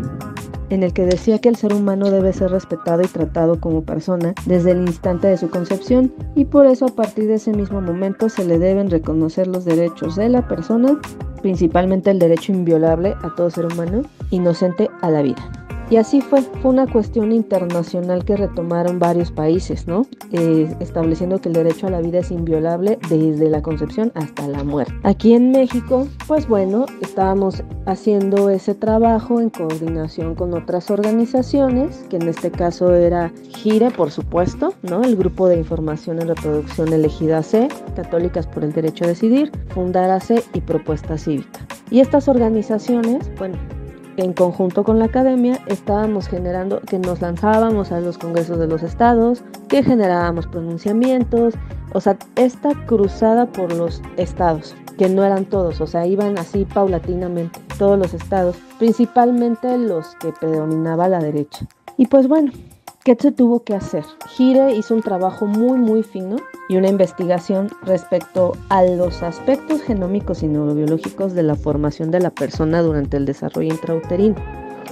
en 0.70 0.82
el 0.82 0.92
que 0.92 1.06
decía 1.06 1.38
que 1.38 1.48
el 1.48 1.56
ser 1.56 1.72
humano 1.72 2.10
debe 2.10 2.32
ser 2.32 2.50
respetado 2.50 3.02
y 3.02 3.06
tratado 3.06 3.60
como 3.60 3.82
persona 3.82 4.34
desde 4.46 4.72
el 4.72 4.82
instante 4.82 5.28
de 5.28 5.36
su 5.36 5.50
concepción 5.50 6.12
y 6.34 6.44
por 6.46 6.66
eso 6.66 6.86
a 6.86 6.94
partir 6.94 7.26
de 7.26 7.34
ese 7.34 7.52
mismo 7.52 7.80
momento 7.80 8.28
se 8.28 8.44
le 8.44 8.58
deben 8.58 8.90
reconocer 8.90 9.46
los 9.46 9.64
derechos 9.64 10.16
de 10.16 10.28
la 10.28 10.46
persona, 10.46 11.00
principalmente 11.42 12.10
el 12.10 12.18
derecho 12.18 12.52
inviolable 12.52 13.14
a 13.22 13.34
todo 13.34 13.50
ser 13.50 13.66
humano, 13.66 14.02
inocente 14.30 14.88
a 15.02 15.10
la 15.10 15.22
vida. 15.22 15.65
Y 15.88 15.96
así 15.96 16.20
fue, 16.20 16.42
fue 16.42 16.72
una 16.72 16.86
cuestión 16.86 17.30
internacional 17.30 18.24
que 18.24 18.36
retomaron 18.36 18.98
varios 18.98 19.30
países, 19.30 19.86
¿no? 19.86 20.06
Eh, 20.32 20.74
estableciendo 20.80 21.40
que 21.40 21.48
el 21.48 21.54
derecho 21.54 21.86
a 21.86 21.90
la 21.90 22.00
vida 22.00 22.18
es 22.18 22.30
inviolable 22.32 22.98
desde 23.08 23.48
la 23.48 23.62
concepción 23.62 24.10
hasta 24.14 24.48
la 24.48 24.64
muerte. 24.64 24.92
Aquí 25.04 25.34
en 25.34 25.52
México, 25.52 26.08
pues 26.26 26.48
bueno, 26.48 26.86
estábamos 27.00 27.62
haciendo 27.86 28.50
ese 28.50 28.74
trabajo 28.74 29.40
en 29.40 29.50
coordinación 29.50 30.34
con 30.34 30.54
otras 30.54 30.90
organizaciones, 30.90 32.04
que 32.10 32.16
en 32.16 32.28
este 32.28 32.50
caso 32.50 32.92
era 32.92 33.32
GIRE, 33.56 33.90
por 33.90 34.10
supuesto, 34.10 34.74
¿no? 34.82 35.02
El 35.02 35.16
Grupo 35.16 35.48
de 35.48 35.58
Información 35.58 36.20
en 36.20 36.28
Reproducción 36.28 36.92
Elegida 36.92 37.42
C, 37.42 37.68
Católicas 37.94 38.46
por 38.46 38.64
el 38.64 38.72
Derecho 38.72 39.04
a 39.04 39.08
Decidir, 39.08 39.52
Fundar 39.68 40.20
C 40.20 40.42
y 40.52 40.60
Propuesta 40.60 41.16
Cívica. 41.16 41.66
Y 41.90 42.00
estas 42.00 42.26
organizaciones, 42.26 43.30
bueno, 43.38 43.56
en 44.16 44.32
conjunto 44.32 44.84
con 44.84 44.98
la 44.98 45.06
academia 45.06 45.60
estábamos 45.66 46.28
generando 46.28 46.80
que 46.80 46.98
nos 46.98 47.20
lanzábamos 47.20 47.92
a 47.92 48.00
los 48.00 48.18
congresos 48.18 48.58
de 48.58 48.66
los 48.66 48.82
estados, 48.82 49.42
que 49.68 49.82
generábamos 49.82 50.46
pronunciamientos, 50.46 51.54
o 51.92 52.00
sea, 52.00 52.16
esta 52.36 52.74
cruzada 52.86 53.46
por 53.46 53.72
los 53.72 54.02
estados, 54.16 54.74
que 54.98 55.08
no 55.08 55.24
eran 55.24 55.44
todos, 55.44 55.80
o 55.80 55.86
sea, 55.86 56.06
iban 56.06 56.38
así 56.38 56.64
paulatinamente 56.64 57.60
todos 57.78 57.98
los 57.98 58.14
estados, 58.14 58.56
principalmente 58.78 59.76
los 59.78 60.14
que 60.16 60.32
predominaba 60.32 61.08
la 61.08 61.20
derecha. 61.20 61.66
Y 61.96 62.06
pues 62.06 62.28
bueno, 62.28 62.52
¿qué 63.06 63.16
se 63.16 63.30
tuvo 63.30 63.62
que 63.62 63.72
hacer? 63.72 64.02
Gire 64.30 64.74
hizo 64.74 64.92
un 64.92 65.00
trabajo 65.00 65.46
muy 65.46 65.78
muy 65.78 66.02
fino 66.02 66.38
y 66.68 66.76
una 66.76 66.88
investigación 66.88 67.70
respecto 67.84 68.54
a 68.68 68.82
los 68.82 69.22
aspectos 69.22 69.80
genómicos 69.82 70.42
y 70.42 70.48
neurobiológicos 70.48 71.32
de 71.32 71.44
la 71.44 71.54
formación 71.54 72.10
de 72.10 72.18
la 72.18 72.30
persona 72.30 72.82
durante 72.82 73.16
el 73.16 73.24
desarrollo 73.24 73.72
intrauterino. 73.72 74.34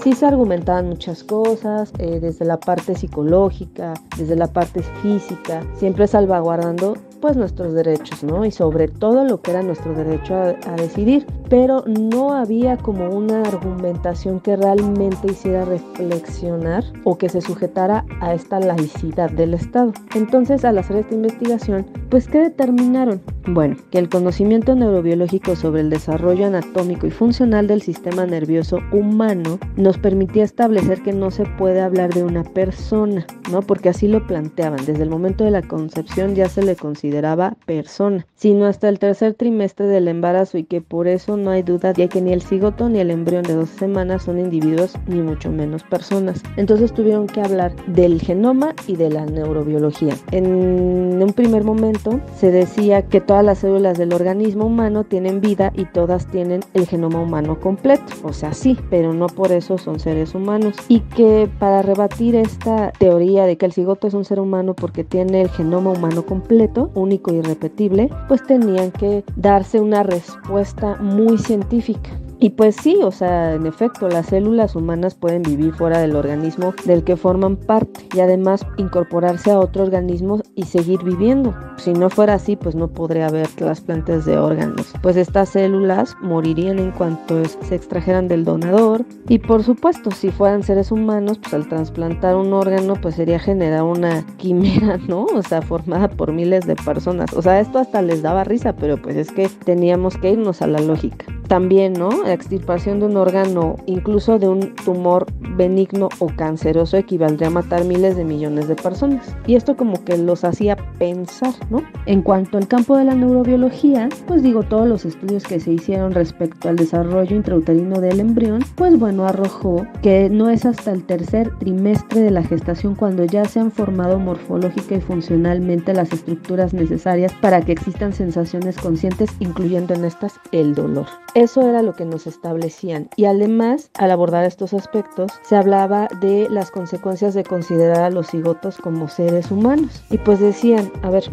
Sí 0.00 0.12
se 0.12 0.26
argumentaban 0.26 0.88
muchas 0.88 1.24
cosas, 1.24 1.92
eh, 1.98 2.20
desde 2.20 2.44
la 2.44 2.60
parte 2.60 2.94
psicológica, 2.94 3.94
desde 4.16 4.36
la 4.36 4.46
parte 4.46 4.84
física, 5.02 5.66
siempre 5.74 6.06
salvaguardando 6.06 6.96
pues 7.14 7.36
nuestros 7.36 7.72
derechos, 7.74 8.22
¿no? 8.22 8.44
Y 8.44 8.50
sobre 8.50 8.88
todo 8.88 9.24
lo 9.24 9.40
que 9.40 9.50
era 9.52 9.62
nuestro 9.62 9.94
derecho 9.94 10.34
a, 10.34 10.54
decidir, 10.76 11.26
pero 11.48 11.84
no 11.86 12.32
había 12.32 12.76
como 12.76 13.08
una 13.08 13.42
argumentación 13.42 14.40
que 14.40 14.56
realmente 14.56 15.30
hiciera 15.30 15.64
reflexionar 15.64 16.84
o 17.04 17.16
que 17.16 17.28
se 17.28 17.40
sujetara 17.40 18.04
a 18.20 18.34
esta 18.34 18.60
laicidad 18.60 19.30
del 19.30 19.54
Estado. 19.54 19.92
Entonces, 20.14 20.64
al 20.64 20.78
hacer 20.78 20.96
esta 20.96 21.14
investigación, 21.14 21.86
pues 22.10 22.28
¿qué 22.28 22.38
determinaron? 22.38 23.20
Bueno, 23.46 23.76
que 23.90 23.98
el 23.98 24.08
conocimiento 24.08 24.74
neurobiológico 24.74 25.54
sobre 25.54 25.82
el 25.82 25.90
desarrollo 25.90 26.46
anatómico 26.46 27.06
y 27.06 27.10
funcional 27.10 27.66
del 27.66 27.82
sistema 27.82 28.26
nervioso 28.26 28.78
humano 28.92 29.58
nos 29.76 29.98
permitía 29.98 30.44
establecer 30.44 31.02
que 31.02 31.12
no 31.12 31.30
se 31.30 31.44
puede 31.44 31.80
hablar 31.80 32.12
de 32.14 32.24
una 32.24 32.42
persona, 32.42 33.26
¿no? 33.50 33.62
Porque 33.62 33.90
así 33.90 34.08
lo 34.08 34.26
planteaban. 34.26 34.84
Desde 34.86 35.02
el 35.02 35.10
momento 35.10 35.44
de 35.44 35.50
la 35.50 35.62
concepción 35.62 36.34
ya 36.34 36.48
se 36.48 36.62
le 36.62 36.76
considera 36.76 37.03
consideraba 37.04 37.54
persona, 37.66 38.26
sino 38.34 38.64
hasta 38.64 38.88
el 38.88 38.98
tercer 38.98 39.34
trimestre 39.34 39.86
del 39.86 40.08
embarazo 40.08 40.56
y 40.56 40.64
que 40.64 40.80
por 40.80 41.06
eso 41.06 41.36
no 41.36 41.50
hay 41.50 41.62
duda 41.62 41.92
de 41.92 42.08
que 42.08 42.22
ni 42.22 42.32
el 42.32 42.40
cigoto 42.40 42.88
ni 42.88 42.98
el 42.98 43.10
embrión 43.10 43.42
de 43.42 43.52
12 43.52 43.78
semanas 43.78 44.22
son 44.22 44.38
individuos 44.38 44.94
ni 45.06 45.20
mucho 45.20 45.50
menos 45.50 45.82
personas. 45.82 46.42
Entonces 46.56 46.94
tuvieron 46.94 47.26
que 47.26 47.42
hablar 47.42 47.76
del 47.88 48.22
genoma 48.22 48.74
y 48.86 48.96
de 48.96 49.10
la 49.10 49.26
neurobiología. 49.26 50.14
En 50.30 51.22
un 51.22 51.32
primer 51.34 51.62
momento 51.62 52.20
se 52.38 52.50
decía 52.50 53.02
que 53.02 53.20
todas 53.20 53.44
las 53.44 53.58
células 53.58 53.98
del 53.98 54.14
organismo 54.14 54.64
humano 54.64 55.04
tienen 55.04 55.42
vida 55.42 55.72
y 55.74 55.84
todas 55.84 56.26
tienen 56.28 56.60
el 56.72 56.86
genoma 56.86 57.20
humano 57.20 57.60
completo, 57.60 58.14
o 58.22 58.32
sea, 58.32 58.54
sí, 58.54 58.78
pero 58.88 59.12
no 59.12 59.26
por 59.26 59.52
eso 59.52 59.76
son 59.76 60.00
seres 60.00 60.34
humanos. 60.34 60.74
Y 60.88 61.00
que 61.00 61.50
para 61.58 61.82
rebatir 61.82 62.34
esta 62.34 62.92
teoría 62.92 63.44
de 63.44 63.58
que 63.58 63.66
el 63.66 63.72
cigoto 63.72 64.06
es 64.06 64.14
un 64.14 64.24
ser 64.24 64.40
humano 64.40 64.72
porque 64.72 65.04
tiene 65.04 65.42
el 65.42 65.50
genoma 65.50 65.90
humano 65.90 66.24
completo, 66.24 66.90
único 66.94 67.32
y 67.32 67.36
irrepetible, 67.36 68.10
pues 68.28 68.42
tenían 68.44 68.90
que 68.90 69.24
darse 69.36 69.80
una 69.80 70.02
respuesta 70.02 70.96
muy 71.00 71.38
científica. 71.38 72.10
Y 72.44 72.50
pues 72.50 72.76
sí, 72.76 72.98
o 73.02 73.10
sea, 73.10 73.54
en 73.54 73.64
efecto, 73.64 74.06
las 74.06 74.26
células 74.26 74.76
humanas 74.76 75.14
pueden 75.14 75.40
vivir 75.40 75.72
fuera 75.72 76.00
del 76.00 76.14
organismo 76.14 76.74
del 76.84 77.02
que 77.02 77.16
forman 77.16 77.56
parte 77.56 78.06
y 78.14 78.20
además 78.20 78.66
incorporarse 78.76 79.50
a 79.50 79.58
otro 79.58 79.82
organismo 79.82 80.42
y 80.54 80.64
seguir 80.64 81.02
viviendo. 81.02 81.54
Si 81.78 81.94
no 81.94 82.10
fuera 82.10 82.34
así, 82.34 82.54
pues 82.54 82.74
no 82.74 82.88
podría 82.88 83.28
haber 83.28 83.48
trasplantes 83.48 84.26
de 84.26 84.36
órganos, 84.36 84.92
pues 85.00 85.16
estas 85.16 85.48
células 85.48 86.16
morirían 86.20 86.78
en 86.78 86.90
cuanto 86.90 87.42
se 87.46 87.76
extrajeran 87.76 88.28
del 88.28 88.44
donador. 88.44 89.06
Y 89.26 89.38
por 89.38 89.62
supuesto, 89.62 90.10
si 90.10 90.30
fueran 90.30 90.62
seres 90.62 90.92
humanos, 90.92 91.38
pues 91.38 91.54
al 91.54 91.66
trasplantar 91.66 92.36
un 92.36 92.52
órgano, 92.52 92.92
pues 93.00 93.14
sería 93.14 93.38
generar 93.38 93.84
una 93.84 94.22
quimera, 94.36 94.98
¿no? 95.08 95.24
O 95.24 95.42
sea, 95.42 95.62
formada 95.62 96.08
por 96.08 96.30
miles 96.30 96.66
de 96.66 96.76
personas. 96.76 97.32
O 97.32 97.40
sea, 97.40 97.58
esto 97.58 97.78
hasta 97.78 98.02
les 98.02 98.20
daba 98.20 98.44
risa, 98.44 98.76
pero 98.76 99.00
pues 99.00 99.16
es 99.16 99.32
que 99.32 99.48
teníamos 99.64 100.18
que 100.18 100.32
irnos 100.32 100.60
a 100.60 100.66
la 100.66 100.80
lógica. 100.80 101.24
También, 101.48 101.94
¿no? 101.94 102.10
Extirpación 102.34 102.98
de 103.00 103.06
un 103.06 103.16
órgano, 103.16 103.76
incluso 103.86 104.38
de 104.38 104.48
un 104.48 104.74
tumor 104.74 105.26
benigno 105.56 106.08
o 106.18 106.26
canceroso, 106.26 106.96
equivaldría 106.96 107.46
a 107.46 107.50
matar 107.52 107.84
miles 107.84 108.16
de 108.16 108.24
millones 108.24 108.68
de 108.68 108.74
personas. 108.74 109.34
Y 109.46 109.54
esto 109.54 109.76
como 109.76 110.04
que 110.04 110.18
los 110.18 110.44
hacía 110.44 110.76
pensar, 110.98 111.54
¿no? 111.70 111.82
En 112.06 112.22
cuanto 112.22 112.58
al 112.58 112.66
campo 112.66 112.96
de 112.96 113.04
la 113.04 113.14
neurobiología, 113.14 114.08
pues 114.26 114.42
digo, 114.42 114.64
todos 114.64 114.88
los 114.88 115.04
estudios 115.04 115.44
que 115.44 115.60
se 115.60 115.72
hicieron 115.72 116.12
respecto 116.12 116.68
al 116.68 116.76
desarrollo 116.76 117.36
intrauterino 117.36 118.00
del 118.00 118.20
embrión, 118.20 118.64
pues 118.74 118.98
bueno, 118.98 119.26
arrojó 119.26 119.86
que 120.02 120.28
no 120.28 120.50
es 120.50 120.66
hasta 120.66 120.90
el 120.90 121.04
tercer 121.04 121.56
trimestre 121.58 122.20
de 122.20 122.30
la 122.30 122.42
gestación 122.42 122.94
cuando 122.94 123.24
ya 123.24 123.44
se 123.44 123.60
han 123.60 123.70
formado 123.70 124.18
morfológica 124.18 124.96
y 124.96 125.00
funcionalmente 125.00 125.94
las 125.94 126.12
estructuras 126.12 126.74
necesarias 126.74 127.32
para 127.40 127.60
que 127.62 127.72
existan 127.72 128.12
sensaciones 128.12 128.76
conscientes, 128.76 129.30
incluyendo 129.38 129.94
en 129.94 130.04
estas 130.04 130.40
el 130.52 130.74
dolor. 130.74 131.06
Eso 131.34 131.62
era 131.62 131.82
lo 131.82 131.94
que 131.94 132.04
nos 132.04 132.23
establecían. 132.26 133.08
Y 133.16 133.24
además, 133.26 133.90
al 133.94 134.10
abordar 134.10 134.44
estos 134.44 134.74
aspectos, 134.74 135.32
se 135.42 135.56
hablaba 135.56 136.08
de 136.20 136.48
las 136.50 136.70
consecuencias 136.70 137.34
de 137.34 137.44
considerar 137.44 138.02
a 138.02 138.10
los 138.10 138.28
cigotos 138.28 138.76
como 138.78 139.08
seres 139.08 139.50
humanos. 139.50 140.04
Y 140.10 140.18
pues 140.18 140.40
decían, 140.40 140.90
a 141.02 141.10
ver, 141.10 141.24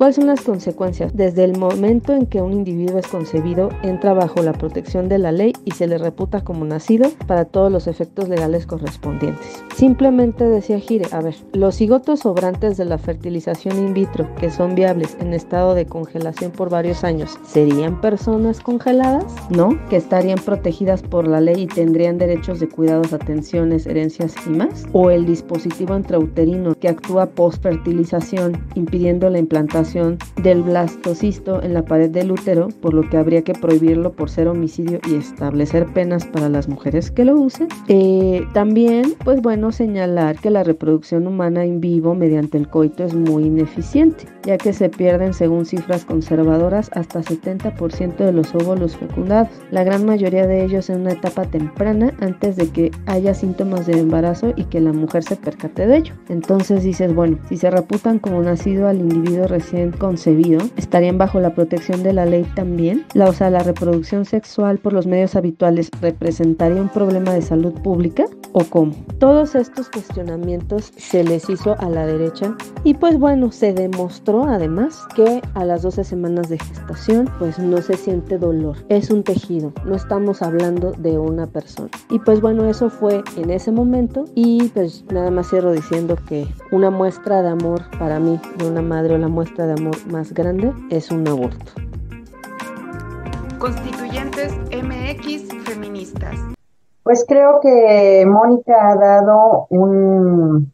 ¿Cuáles 0.00 0.16
son 0.16 0.28
las 0.28 0.40
consecuencias? 0.40 1.14
Desde 1.14 1.44
el 1.44 1.58
momento 1.58 2.14
en 2.14 2.24
que 2.24 2.40
un 2.40 2.54
individuo 2.54 2.98
es 2.98 3.06
concebido, 3.06 3.68
entra 3.82 4.14
bajo 4.14 4.42
la 4.42 4.54
protección 4.54 5.10
de 5.10 5.18
la 5.18 5.30
ley 5.30 5.52
y 5.66 5.72
se 5.72 5.86
le 5.86 5.98
reputa 5.98 6.42
como 6.42 6.64
nacido 6.64 7.10
para 7.26 7.44
todos 7.44 7.70
los 7.70 7.86
efectos 7.86 8.26
legales 8.30 8.64
correspondientes. 8.64 9.62
Simplemente 9.76 10.44
decía 10.44 10.80
Gire, 10.80 11.06
a 11.12 11.20
ver, 11.20 11.34
los 11.52 11.74
cigotos 11.74 12.20
sobrantes 12.20 12.78
de 12.78 12.86
la 12.86 12.96
fertilización 12.96 13.76
in 13.76 13.92
vitro, 13.92 14.34
que 14.36 14.50
son 14.50 14.74
viables 14.74 15.18
en 15.20 15.34
estado 15.34 15.74
de 15.74 15.84
congelación 15.84 16.50
por 16.50 16.70
varios 16.70 17.04
años, 17.04 17.38
¿serían 17.46 18.00
personas 18.00 18.60
congeladas? 18.60 19.26
¿No? 19.50 19.78
¿Que 19.90 19.96
estarían 19.96 20.29
protegidas 20.38 21.02
por 21.02 21.26
la 21.26 21.40
ley 21.40 21.62
y 21.62 21.66
tendrían 21.66 22.18
derechos 22.18 22.60
de 22.60 22.68
cuidados, 22.68 23.12
atenciones, 23.12 23.86
herencias 23.86 24.34
y 24.46 24.50
más? 24.50 24.86
¿O 24.92 25.10
el 25.10 25.26
dispositivo 25.26 25.96
intrauterino 25.96 26.74
que 26.74 26.88
actúa 26.88 27.26
post-fertilización 27.26 28.64
impidiendo 28.74 29.30
la 29.30 29.38
implantación 29.38 30.18
del 30.42 30.62
blastocisto 30.62 31.62
en 31.62 31.74
la 31.74 31.84
pared 31.84 32.10
del 32.10 32.32
útero, 32.32 32.68
por 32.80 32.94
lo 32.94 33.08
que 33.08 33.16
habría 33.16 33.42
que 33.42 33.52
prohibirlo 33.54 34.12
por 34.12 34.30
ser 34.30 34.48
homicidio 34.48 35.00
y 35.08 35.14
establecer 35.14 35.86
penas 35.92 36.26
para 36.26 36.48
las 36.48 36.68
mujeres 36.68 37.10
que 37.10 37.24
lo 37.24 37.34
usen. 37.34 37.68
Eh, 37.88 38.44
también, 38.52 39.14
pues 39.24 39.40
bueno, 39.42 39.72
señalar 39.72 40.38
que 40.38 40.50
la 40.50 40.62
reproducción 40.62 41.26
humana 41.26 41.64
en 41.64 41.80
vivo 41.80 42.14
mediante 42.14 42.58
el 42.58 42.68
coito 42.68 43.04
es 43.04 43.14
muy 43.14 43.44
ineficiente, 43.44 44.26
ya 44.44 44.58
que 44.58 44.72
se 44.72 44.88
pierden, 44.88 45.34
según 45.34 45.66
cifras 45.66 46.04
conservadoras, 46.04 46.90
hasta 46.94 47.20
70% 47.20 48.16
de 48.16 48.32
los 48.32 48.54
óvulos 48.54 48.96
fecundados, 48.96 49.48
la 49.70 49.84
gran 49.84 50.04
mayoría 50.04 50.19
de 50.28 50.64
ellos 50.64 50.90
en 50.90 51.00
una 51.00 51.12
etapa 51.12 51.46
temprana 51.46 52.12
antes 52.20 52.56
de 52.56 52.68
que 52.68 52.90
haya 53.06 53.32
síntomas 53.32 53.86
de 53.86 53.98
embarazo 53.98 54.52
y 54.54 54.64
que 54.64 54.80
la 54.80 54.92
mujer 54.92 55.22
se 55.22 55.36
percate 55.36 55.86
de 55.86 55.96
ello. 55.96 56.14
Entonces 56.28 56.82
dices, 56.82 57.14
bueno, 57.14 57.38
si 57.48 57.56
se 57.56 57.70
reputan 57.70 58.18
como 58.18 58.42
nacido 58.42 58.86
al 58.86 58.98
individuo 58.98 59.46
recién 59.46 59.92
concebido 59.92 60.60
estarían 60.76 61.16
bajo 61.16 61.40
la 61.40 61.54
protección 61.54 62.02
de 62.02 62.12
la 62.12 62.26
ley 62.26 62.44
también. 62.54 63.06
La, 63.14 63.28
o 63.28 63.32
sea, 63.32 63.48
la 63.48 63.62
reproducción 63.62 64.26
sexual 64.26 64.78
por 64.78 64.92
los 64.92 65.06
medios 65.06 65.36
habituales 65.36 65.90
representaría 66.02 66.82
un 66.82 66.90
problema 66.90 67.32
de 67.32 67.42
salud 67.42 67.72
pública 67.72 68.24
o 68.52 68.64
cómo. 68.64 68.94
Todos 69.18 69.54
estos 69.54 69.88
cuestionamientos 69.88 70.92
se 70.96 71.24
les 71.24 71.48
hizo 71.48 71.78
a 71.78 71.88
la 71.88 72.06
derecha 72.06 72.56
y 72.84 72.94
pues 72.94 73.18
bueno, 73.18 73.52
se 73.52 73.72
demostró 73.72 74.44
además 74.44 75.06
que 75.14 75.40
a 75.54 75.64
las 75.64 75.82
12 75.82 76.04
semanas 76.04 76.48
de 76.48 76.58
gestación 76.58 77.30
pues 77.38 77.58
no 77.58 77.80
se 77.80 77.96
siente 77.96 78.38
dolor. 78.38 78.76
Es 78.88 79.10
un 79.10 79.22
tejido, 79.22 79.72
no 79.84 79.94
estamos 80.10 80.42
hablando 80.42 80.90
de 80.90 81.20
una 81.20 81.46
persona. 81.46 81.88
Y 82.08 82.18
pues 82.18 82.40
bueno, 82.40 82.64
eso 82.64 82.90
fue 82.90 83.22
en 83.36 83.48
ese 83.48 83.70
momento 83.70 84.24
y 84.34 84.68
pues 84.70 85.04
nada 85.12 85.30
más 85.30 85.48
cierro 85.48 85.70
diciendo 85.70 86.16
que 86.28 86.48
una 86.72 86.90
muestra 86.90 87.42
de 87.42 87.50
amor 87.50 87.82
para 87.96 88.18
mí 88.18 88.40
de 88.58 88.68
una 88.68 88.82
madre 88.82 89.14
o 89.14 89.18
la 89.18 89.28
muestra 89.28 89.68
de 89.68 89.74
amor 89.74 89.94
más 90.10 90.34
grande 90.34 90.72
es 90.90 91.12
un 91.12 91.28
aborto. 91.28 91.74
Constituyentes 93.60 94.52
MX 94.72 95.54
feministas. 95.62 96.34
Pues 97.04 97.24
creo 97.28 97.60
que 97.60 98.26
Mónica 98.26 98.90
ha 98.90 98.96
dado 98.96 99.68
un, 99.70 100.72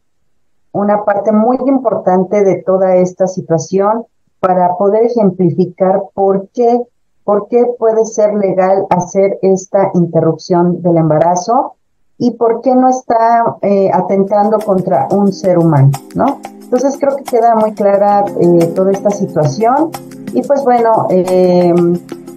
una 0.71 1.05
parte 1.05 1.31
muy 1.31 1.57
importante 1.67 2.43
de 2.43 2.63
toda 2.63 2.95
esta 2.95 3.27
situación 3.27 4.03
para 4.39 4.75
poder 4.77 5.03
ejemplificar 5.03 6.01
por 6.15 6.49
qué, 6.55 6.81
por 7.27 7.49
qué 7.49 7.65
puede 7.77 8.05
ser 8.05 8.35
legal 8.35 8.85
hacer 8.89 9.37
esta 9.41 9.91
interrupción 9.95 10.81
del 10.81 10.95
embarazo 10.95 11.73
y 12.17 12.31
por 12.31 12.61
qué 12.61 12.73
no 12.73 12.87
está 12.87 13.57
eh, 13.61 13.89
atentando 13.93 14.59
contra 14.59 15.09
un 15.11 15.33
ser 15.33 15.57
humano, 15.57 15.91
¿no? 16.15 16.39
Entonces 16.61 16.95
creo 16.97 17.17
que 17.17 17.25
queda 17.25 17.55
muy 17.55 17.73
clara 17.73 18.23
eh, 18.39 18.67
toda 18.67 18.93
esta 18.93 19.09
situación 19.09 19.91
y 20.31 20.41
pues 20.41 20.63
bueno, 20.63 21.07
eh, 21.09 21.73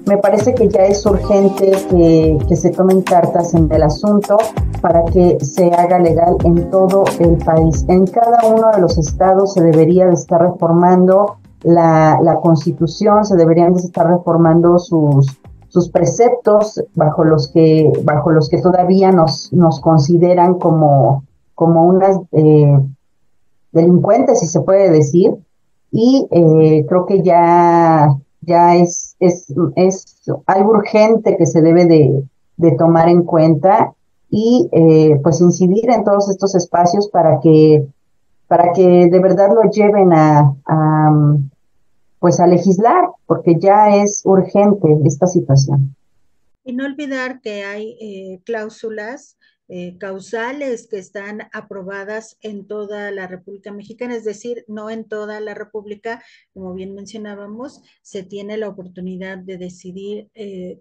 me 0.07 0.19
parece 0.19 0.55
que 0.57 0.69
ya 0.69 0.83
es 0.83 1.07
urgente 1.07 1.71
que, 1.89 2.39
que, 2.49 2.57
se 2.57 2.71
tomen 2.71 3.03
cartas 3.03 3.55
en 3.55 3.71
el 3.71 3.85
asunto 3.85 4.39
para 4.81 5.05
que 5.05 5.39
se 5.39 5.71
haga 5.71 6.01
legal 6.01 6.35
en 6.43 6.69
todo 6.69 7.05
el 7.21 7.37
país. 7.37 7.85
En 7.87 8.09
cada 8.09 8.45
uno 8.45 8.73
de 8.73 8.81
los 8.81 8.99
estados 8.99 9.55
se 9.55 9.63
debería 9.63 10.07
de 10.07 10.15
estar 10.15 10.41
reformando 10.41 11.37
la, 11.63 12.19
la 12.23 12.37
constitución, 12.41 13.25
se 13.25 13.37
deberían 13.37 13.75
de 13.75 13.81
estar 13.81 14.07
reformando 14.07 14.79
sus, 14.79 15.39
sus 15.69 15.89
preceptos 15.91 16.83
bajo 16.95 17.25
los 17.25 17.51
que, 17.53 17.91
bajo 18.05 18.31
los 18.31 18.49
que 18.49 18.61
todavía 18.61 19.13
nos, 19.13 19.53
nos 19.53 19.81
consideran 19.81 20.59
como, 20.59 21.25
como 21.55 21.85
unas 21.85 22.19
eh, 22.33 22.79
delincuentes, 23.73 24.41
si 24.41 24.47
se 24.47 24.61
puede 24.61 24.91
decir, 24.91 25.35
y 25.93 26.27
eh, 26.31 26.85
creo 26.89 27.07
que 27.07 27.23
ya, 27.23 28.09
ya 28.41 28.77
es, 28.77 29.17
es, 29.21 29.53
es, 29.77 30.23
algo 30.47 30.71
urgente 30.71 31.37
que 31.37 31.47
se 31.47 31.63
debe 31.63 31.87
de, 31.87 32.23
de 32.57 32.73
tomar 32.73 33.09
en 33.09 33.23
cuenta 33.23 33.93
y 34.29 34.69
eh, 34.73 35.21
pues 35.23 35.41
incidir 35.41 35.91
en 35.91 36.05
todos 36.05 36.29
estos 36.31 36.55
espacios 36.55 37.09
para 37.09 37.41
que 37.41 37.87
para 38.47 38.73
que 38.73 39.07
de 39.09 39.21
verdad 39.21 39.51
lo 39.55 39.71
lleven 39.71 40.13
a, 40.13 40.53
a 40.67 41.13
pues 42.21 42.39
a 42.39 42.47
legislar 42.47 43.09
porque 43.27 43.57
ya 43.59 43.97
es 43.97 44.23
urgente 44.25 44.89
esta 45.05 45.27
situación. 45.27 45.97
Y 46.63 46.75
no 46.75 46.85
olvidar 46.85 47.41
que 47.41 47.65
hay 47.65 47.97
eh, 48.01 48.41
cláusulas 48.45 49.39
eh, 49.73 49.97
causales 49.99 50.89
que 50.89 50.99
están 50.99 51.49
aprobadas 51.53 52.37
en 52.43 52.67
toda 52.67 53.13
la 53.13 53.29
República 53.29 53.73
Mexicana, 53.73 54.17
es 54.17 54.25
decir, 54.25 54.65
no 54.67 54.91
en 54.91 55.05
toda 55.05 55.39
la 55.39 55.55
República, 55.55 56.23
como 56.53 56.75
bien 56.75 56.93
mencionábamos, 56.93 57.81
se 58.03 58.25
tiene 58.25 58.57
la 58.57 58.69
oportunidad 58.69 59.39
de 59.39 59.59
decidir 59.59 60.29
eh, 60.35 60.81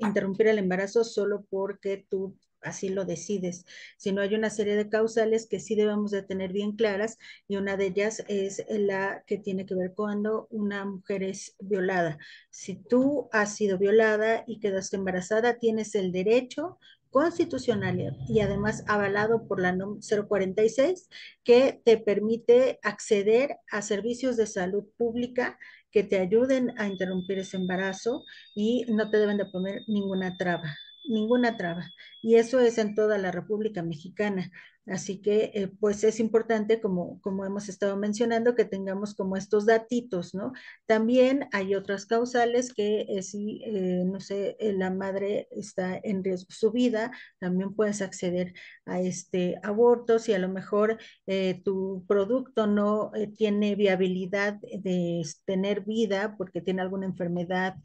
interrumpir 0.00 0.48
el 0.48 0.58
embarazo 0.58 1.04
solo 1.04 1.44
porque 1.48 2.06
tú 2.08 2.34
así 2.62 2.88
lo 2.88 3.04
decides, 3.04 3.64
sino 3.96 4.20
hay 4.20 4.34
una 4.34 4.50
serie 4.50 4.76
de 4.76 4.88
causales 4.88 5.46
que 5.46 5.60
sí 5.60 5.74
debemos 5.74 6.10
de 6.10 6.22
tener 6.22 6.52
bien 6.52 6.72
claras 6.72 7.18
y 7.46 7.56
una 7.56 7.76
de 7.76 7.86
ellas 7.86 8.24
es 8.28 8.64
la 8.68 9.22
que 9.26 9.38
tiene 9.38 9.66
que 9.66 9.74
ver 9.74 9.94
cuando 9.94 10.48
una 10.50 10.84
mujer 10.84 11.22
es 11.22 11.54
violada. 11.60 12.18
Si 12.50 12.76
tú 12.76 13.28
has 13.32 13.54
sido 13.56 13.78
violada 13.78 14.44
y 14.46 14.60
quedaste 14.60 14.96
embarazada, 14.96 15.58
tienes 15.58 15.94
el 15.94 16.12
derecho 16.12 16.78
constitucional 17.10 18.16
y 18.28 18.40
además 18.40 18.84
avalado 18.86 19.46
por 19.48 19.60
la 19.60 19.72
NOM 19.72 20.00
046 20.00 21.08
que 21.42 21.80
te 21.84 21.96
permite 21.96 22.78
acceder 22.82 23.56
a 23.70 23.80
servicios 23.80 24.36
de 24.36 24.46
salud 24.46 24.84
pública 24.96 25.58
que 25.90 26.02
te 26.02 26.18
ayuden 26.18 26.78
a 26.78 26.86
interrumpir 26.86 27.38
ese 27.38 27.56
embarazo 27.56 28.24
y 28.54 28.84
no 28.88 29.10
te 29.10 29.16
deben 29.16 29.38
de 29.38 29.46
poner 29.46 29.80
ninguna 29.86 30.36
traba 30.36 30.76
ninguna 31.08 31.56
traba. 31.56 31.90
Y 32.22 32.36
eso 32.36 32.60
es 32.60 32.78
en 32.78 32.94
toda 32.94 33.18
la 33.18 33.30
República 33.32 33.82
Mexicana. 33.82 34.50
Así 34.90 35.20
que, 35.20 35.50
eh, 35.54 35.68
pues 35.80 36.02
es 36.04 36.18
importante, 36.20 36.80
como, 36.80 37.20
como 37.20 37.44
hemos 37.44 37.68
estado 37.68 37.96
mencionando, 37.96 38.54
que 38.54 38.64
tengamos 38.64 39.14
como 39.14 39.36
estos 39.36 39.66
datitos, 39.66 40.34
¿no? 40.34 40.52
También 40.86 41.48
hay 41.52 41.74
otras 41.74 42.06
causales 42.06 42.72
que 42.72 43.02
eh, 43.08 43.22
si, 43.22 43.62
eh, 43.64 44.04
no 44.06 44.20
sé, 44.20 44.56
la 44.60 44.90
madre 44.90 45.48
está 45.50 46.00
en 46.02 46.24
riesgo 46.24 46.48
su 46.50 46.72
vida, 46.72 47.12
también 47.38 47.74
puedes 47.74 48.00
acceder 48.02 48.54
a 48.86 49.00
este 49.00 49.56
aborto. 49.62 50.18
Si 50.18 50.32
a 50.32 50.38
lo 50.38 50.48
mejor 50.48 50.98
tu 51.64 52.04
producto 52.08 52.66
no 52.66 53.12
tiene 53.36 53.74
viabilidad 53.74 54.54
de 54.60 55.22
tener 55.44 55.82
vida 55.82 56.34
porque 56.38 56.60
tiene 56.60 56.82
alguna 56.82 57.06
enfermedad, 57.06 57.76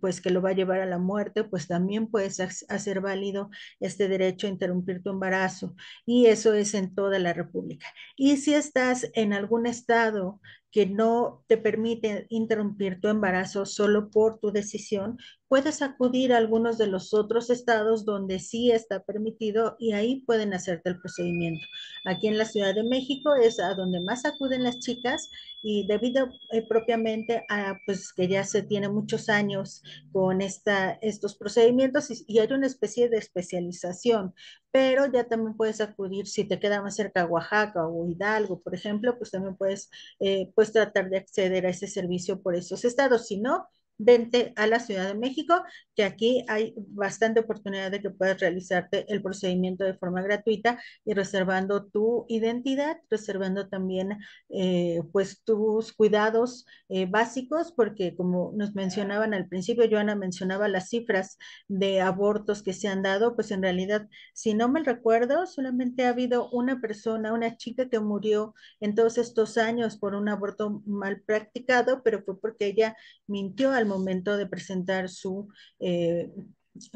pues 0.00 0.20
que 0.20 0.30
lo 0.30 0.40
va 0.42 0.50
a 0.50 0.54
llevar 0.54 0.80
a 0.80 0.86
la 0.86 0.98
muerte, 0.98 1.44
pues 1.44 1.68
también 1.68 2.06
puedes 2.08 2.40
hacer 2.40 3.00
válido 3.00 3.50
este 3.80 4.08
derecho 4.08 4.46
a 4.46 4.50
interrumpir 4.50 5.02
tu 5.02 5.10
embarazo. 5.10 5.74
Y 6.06 6.21
y 6.22 6.26
eso 6.26 6.54
es 6.54 6.74
en 6.74 6.94
toda 6.94 7.18
la 7.18 7.32
República. 7.32 7.86
Y 8.16 8.36
si 8.36 8.54
estás 8.54 9.10
en 9.14 9.32
algún 9.32 9.66
estado 9.66 10.40
que 10.72 10.86
no 10.86 11.44
te 11.46 11.58
permite 11.58 12.26
interrumpir 12.30 13.00
tu 13.00 13.08
embarazo 13.08 13.66
solo 13.66 14.10
por 14.10 14.40
tu 14.40 14.50
decisión, 14.50 15.18
puedes 15.52 15.82
acudir 15.82 16.32
a 16.32 16.38
algunos 16.38 16.78
de 16.78 16.86
los 16.86 17.12
otros 17.12 17.50
estados 17.50 18.06
donde 18.06 18.38
sí 18.38 18.70
está 18.70 19.02
permitido 19.02 19.76
y 19.78 19.92
ahí 19.92 20.24
pueden 20.24 20.54
hacerte 20.54 20.88
el 20.88 20.98
procedimiento. 20.98 21.66
Aquí 22.06 22.26
en 22.26 22.38
la 22.38 22.46
Ciudad 22.46 22.74
de 22.74 22.84
México 22.84 23.34
es 23.34 23.60
a 23.60 23.74
donde 23.74 24.00
más 24.00 24.24
acuden 24.24 24.64
las 24.64 24.78
chicas 24.78 25.28
y 25.62 25.86
debido 25.86 26.30
eh, 26.52 26.66
propiamente 26.66 27.44
a 27.50 27.76
pues 27.84 28.14
que 28.14 28.28
ya 28.28 28.44
se 28.44 28.62
tiene 28.62 28.88
muchos 28.88 29.28
años 29.28 29.82
con 30.10 30.40
esta, 30.40 30.92
estos 31.02 31.36
procedimientos 31.36 32.08
y, 32.26 32.38
hay 32.38 32.50
una 32.50 32.66
especie 32.66 33.10
de 33.10 33.18
especialización, 33.18 34.34
pero 34.70 35.04
ya 35.12 35.24
también 35.24 35.54
puedes 35.54 35.80
acudir 35.82 36.26
si 36.26 36.44
te 36.44 36.58
queda 36.58 36.80
más 36.80 36.96
cerca 36.96 37.26
Oaxaca 37.26 37.86
o 37.86 38.08
Hidalgo, 38.08 38.60
por 38.62 38.74
ejemplo, 38.74 39.18
pues 39.18 39.30
también 39.30 39.56
puedes 39.56 39.90
eh, 40.18 40.50
pues 40.62 40.70
tratar 40.70 41.10
de 41.10 41.16
acceder 41.16 41.66
a 41.66 41.70
ese 41.70 41.88
servicio 41.88 42.40
por 42.40 42.54
esos 42.54 42.84
estados. 42.84 43.26
Si 43.26 43.40
no, 43.40 43.66
vente 43.98 44.52
a 44.56 44.66
la 44.66 44.80
Ciudad 44.80 45.06
de 45.08 45.14
México, 45.14 45.62
que 45.94 46.04
aquí 46.04 46.44
hay 46.48 46.74
bastante 46.76 47.40
oportunidad 47.40 47.90
de 47.90 48.00
que 48.00 48.10
puedas 48.10 48.40
realizarte 48.40 49.04
el 49.12 49.22
procedimiento 49.22 49.84
de 49.84 49.94
forma 49.94 50.22
gratuita 50.22 50.80
y 51.04 51.14
reservando 51.14 51.86
tu 51.86 52.24
identidad, 52.28 52.98
reservando 53.10 53.68
también 53.68 54.18
eh, 54.48 55.02
pues 55.12 55.42
tus 55.44 55.92
cuidados 55.92 56.66
eh, 56.88 57.06
básicos, 57.06 57.72
porque 57.72 58.16
como 58.16 58.52
nos 58.56 58.74
mencionaban 58.74 59.34
al 59.34 59.48
principio, 59.48 59.88
Joana 59.90 60.14
mencionaba 60.16 60.68
las 60.68 60.88
cifras 60.88 61.38
de 61.68 62.00
abortos 62.00 62.62
que 62.62 62.72
se 62.72 62.88
han 62.88 63.02
dado, 63.02 63.34
pues 63.34 63.50
en 63.50 63.62
realidad, 63.62 64.08
si 64.34 64.54
no 64.54 64.68
me 64.68 64.82
recuerdo, 64.82 65.46
solamente 65.46 66.06
ha 66.06 66.10
habido 66.10 66.50
una 66.50 66.80
persona, 66.80 67.32
una 67.32 67.56
chica 67.56 67.88
que 67.88 68.00
murió 68.00 68.54
en 68.80 68.94
todos 68.94 69.18
estos 69.18 69.58
años 69.58 69.96
por 69.98 70.14
un 70.14 70.28
aborto 70.28 70.82
mal 70.86 71.20
practicado, 71.22 72.02
pero 72.02 72.22
fue 72.24 72.38
porque 72.40 72.66
ella 72.66 72.96
mintió 73.26 73.72
al 73.82 73.88
momento 73.88 74.36
de 74.36 74.46
presentar 74.46 75.08
su, 75.08 75.48
eh, 75.80 76.32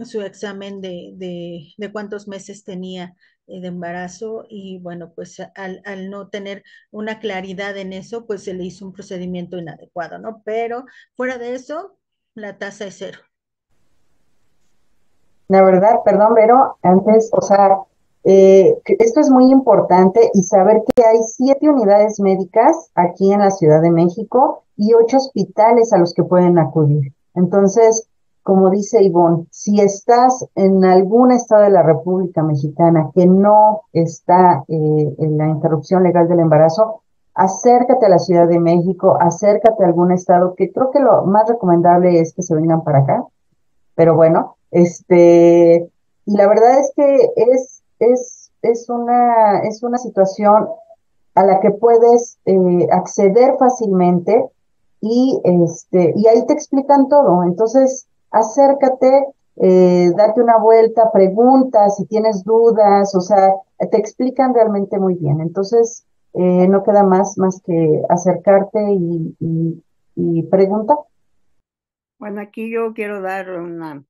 su 0.05 0.23
examen 0.23 0.81
de, 0.81 1.13
de, 1.17 1.93
cuántos 1.93 2.29
meses 2.29 2.65
tenía 2.65 3.15
eh, 3.47 3.61
de 3.61 3.69
embarazo 3.69 4.45
y 4.49 4.79
bueno, 4.79 5.13
pues 5.15 5.41
al, 5.55 5.83
al, 5.85 6.09
no 6.11 6.29
tener 6.29 6.63
una 6.91 7.19
claridad 7.19 7.77
en 7.77 7.93
eso, 7.93 8.27
pues 8.27 8.45
se 8.45 8.55
le 8.55 8.65
hizo 8.65 8.87
un 8.87 8.93
procedimiento 8.93 9.59
inadecuado, 9.59 10.19
¿no? 10.19 10.43
Pero 10.45 10.85
fuera 11.17 11.39
de 11.39 11.55
eso, 11.55 11.97
la 12.35 12.59
tasa 12.59 12.87
es 12.87 12.97
cero. 12.99 13.19
La 15.49 15.63
verdad, 15.63 16.01
perdón, 16.05 16.33
pero 16.35 16.77
antes, 16.83 17.31
o 17.33 17.41
sea, 17.41 17.79
eh, 18.25 18.77
esto 18.99 19.21
es 19.21 19.31
muy 19.31 19.53
importante 19.53 20.31
y 20.35 20.43
saber 20.43 20.83
que 20.95 21.05
hay 21.05 21.19
siete 21.23 21.69
unidades 21.69 22.19
médicas 22.19 22.91
aquí 22.97 23.33
en 23.33 23.39
la 23.41 23.53
Ciudad 23.53 23.81
de 23.81 23.93
México 23.93 24.65
y 24.77 24.95
ocho 24.95 25.17
hospitales 25.17 25.93
a 25.93 25.99
los 25.99 26.15
que 26.15 26.25
pueden 26.25 26.59
acudir. 26.59 27.13
Entonces, 27.35 28.09
como 28.43 28.71
dice 28.71 29.03
Ivonne, 29.03 29.47
si 29.51 29.81
estás 29.81 30.47
en 30.55 30.85
algún 30.85 31.33
estado 31.33 31.63
de 31.63 31.71
la 31.71 31.83
República 31.83 32.43
Mexicana 32.43 33.11
que 33.15 33.27
no 33.27 33.83
está 33.93 34.65
eh, 34.69 35.15
en 35.19 35.39
la 35.39 35.49
interrupción 35.49 36.03
legal 36.05 36.29
del 36.29 36.41
embarazo, 36.41 37.03
acércate 37.35 38.07
a 38.07 38.11
la 38.11 38.19
Ciudad 38.19 38.49
de 38.49 38.61
México, 38.61 39.19
acércate 39.21 39.83
a 39.83 39.89
algún 39.89 40.13
estado 40.13 40.55
que 40.55 40.73
creo 40.73 40.91
que 40.91 41.01
lo 41.01 41.25
más 41.25 41.49
recomendable 41.49 42.21
es 42.21 42.33
que 42.35 42.43
se 42.43 42.55
vengan 42.55 42.85
para 42.85 43.01
acá. 43.01 43.25
Pero 43.95 44.15
bueno, 44.15 44.57
este, 44.71 45.91
y 46.25 46.37
la 46.37 46.47
verdad 46.47 46.79
es 46.79 46.93
que 46.95 47.33
es 47.37 47.83
es, 47.99 48.53
es, 48.63 48.89
una, 48.89 49.61
es 49.61 49.83
una 49.83 49.99
situación 49.99 50.69
a 51.35 51.45
la 51.45 51.61
que 51.61 51.71
puedes 51.71 52.39
eh, 52.47 52.89
acceder 52.91 53.57
fácilmente 53.59 54.45
y, 55.01 55.41
este, 55.45 56.13
y 56.17 56.27
ahí 56.27 56.47
te 56.47 56.53
explican 56.53 57.09
todo. 57.09 57.43
Entonces, 57.45 58.09
acércate, 58.31 59.27
eh, 59.57 60.11
date 60.17 60.41
una 60.41 60.59
vuelta, 60.59 61.11
pregunta 61.13 61.89
si 61.91 62.07
tienes 62.07 62.45
dudas, 62.45 63.15
o 63.15 63.21
sea, 63.21 63.55
te 63.79 63.99
explican 63.99 64.55
realmente 64.55 64.99
muy 64.99 65.15
bien. 65.15 65.41
Entonces, 65.41 66.07
eh, 66.35 66.69
no 66.69 66.83
queda 66.83 67.03
más, 67.03 67.39
más 67.39 67.63
que 67.65 68.03
acercarte 68.09 68.79
y, 68.93 69.35
y, 70.15 70.43
preguntar. 70.45 70.99
Bueno, 72.19 72.41
aquí 72.41 72.71
yo 72.71 72.93
quiero 72.93 73.23
dar 73.23 73.51
una, 73.51 74.05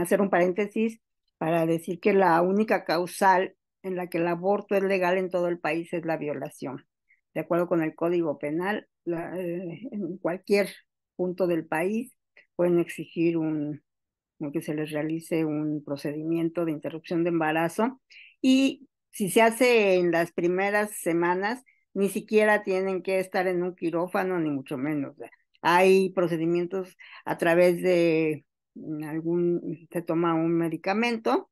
hacer 0.00 0.20
un 0.20 0.30
paréntesis 0.30 1.00
para 1.38 1.66
decir 1.66 2.00
que 2.00 2.14
la 2.14 2.40
única 2.40 2.84
causal 2.84 3.54
en 3.82 3.96
la 3.96 4.06
que 4.06 4.18
el 4.18 4.26
aborto 4.26 4.74
es 4.76 4.82
legal 4.82 5.18
en 5.18 5.30
todo 5.30 5.48
el 5.48 5.58
país 5.58 5.92
es 5.92 6.06
la 6.06 6.16
violación. 6.16 6.86
De 7.34 7.40
acuerdo 7.40 7.68
con 7.68 7.82
el 7.82 7.94
Código 7.94 8.38
Penal, 8.38 8.88
eh, 9.06 9.88
en 9.90 10.18
cualquier 10.18 10.68
punto 11.16 11.46
del 11.46 11.66
país 11.66 12.12
pueden 12.56 12.78
exigir 12.78 13.36
que 14.52 14.62
se 14.62 14.74
les 14.74 14.90
realice 14.90 15.44
un 15.44 15.82
procedimiento 15.84 16.64
de 16.64 16.72
interrupción 16.72 17.24
de 17.24 17.30
embarazo 17.30 18.00
y 18.40 18.88
si 19.10 19.30
se 19.30 19.42
hace 19.42 19.94
en 19.94 20.10
las 20.10 20.32
primeras 20.32 20.90
semanas, 21.00 21.62
ni 21.94 22.08
siquiera 22.08 22.62
tienen 22.64 23.02
que 23.02 23.20
estar 23.20 23.46
en 23.46 23.62
un 23.62 23.76
quirófano, 23.76 24.40
ni 24.40 24.50
mucho 24.50 24.76
menos. 24.76 25.16
Hay 25.62 26.10
procedimientos 26.10 26.96
a 27.24 27.38
través 27.38 27.80
de 27.80 28.44
algún, 29.06 29.86
se 29.90 30.02
toma 30.02 30.34
un 30.34 30.52
medicamento, 30.58 31.50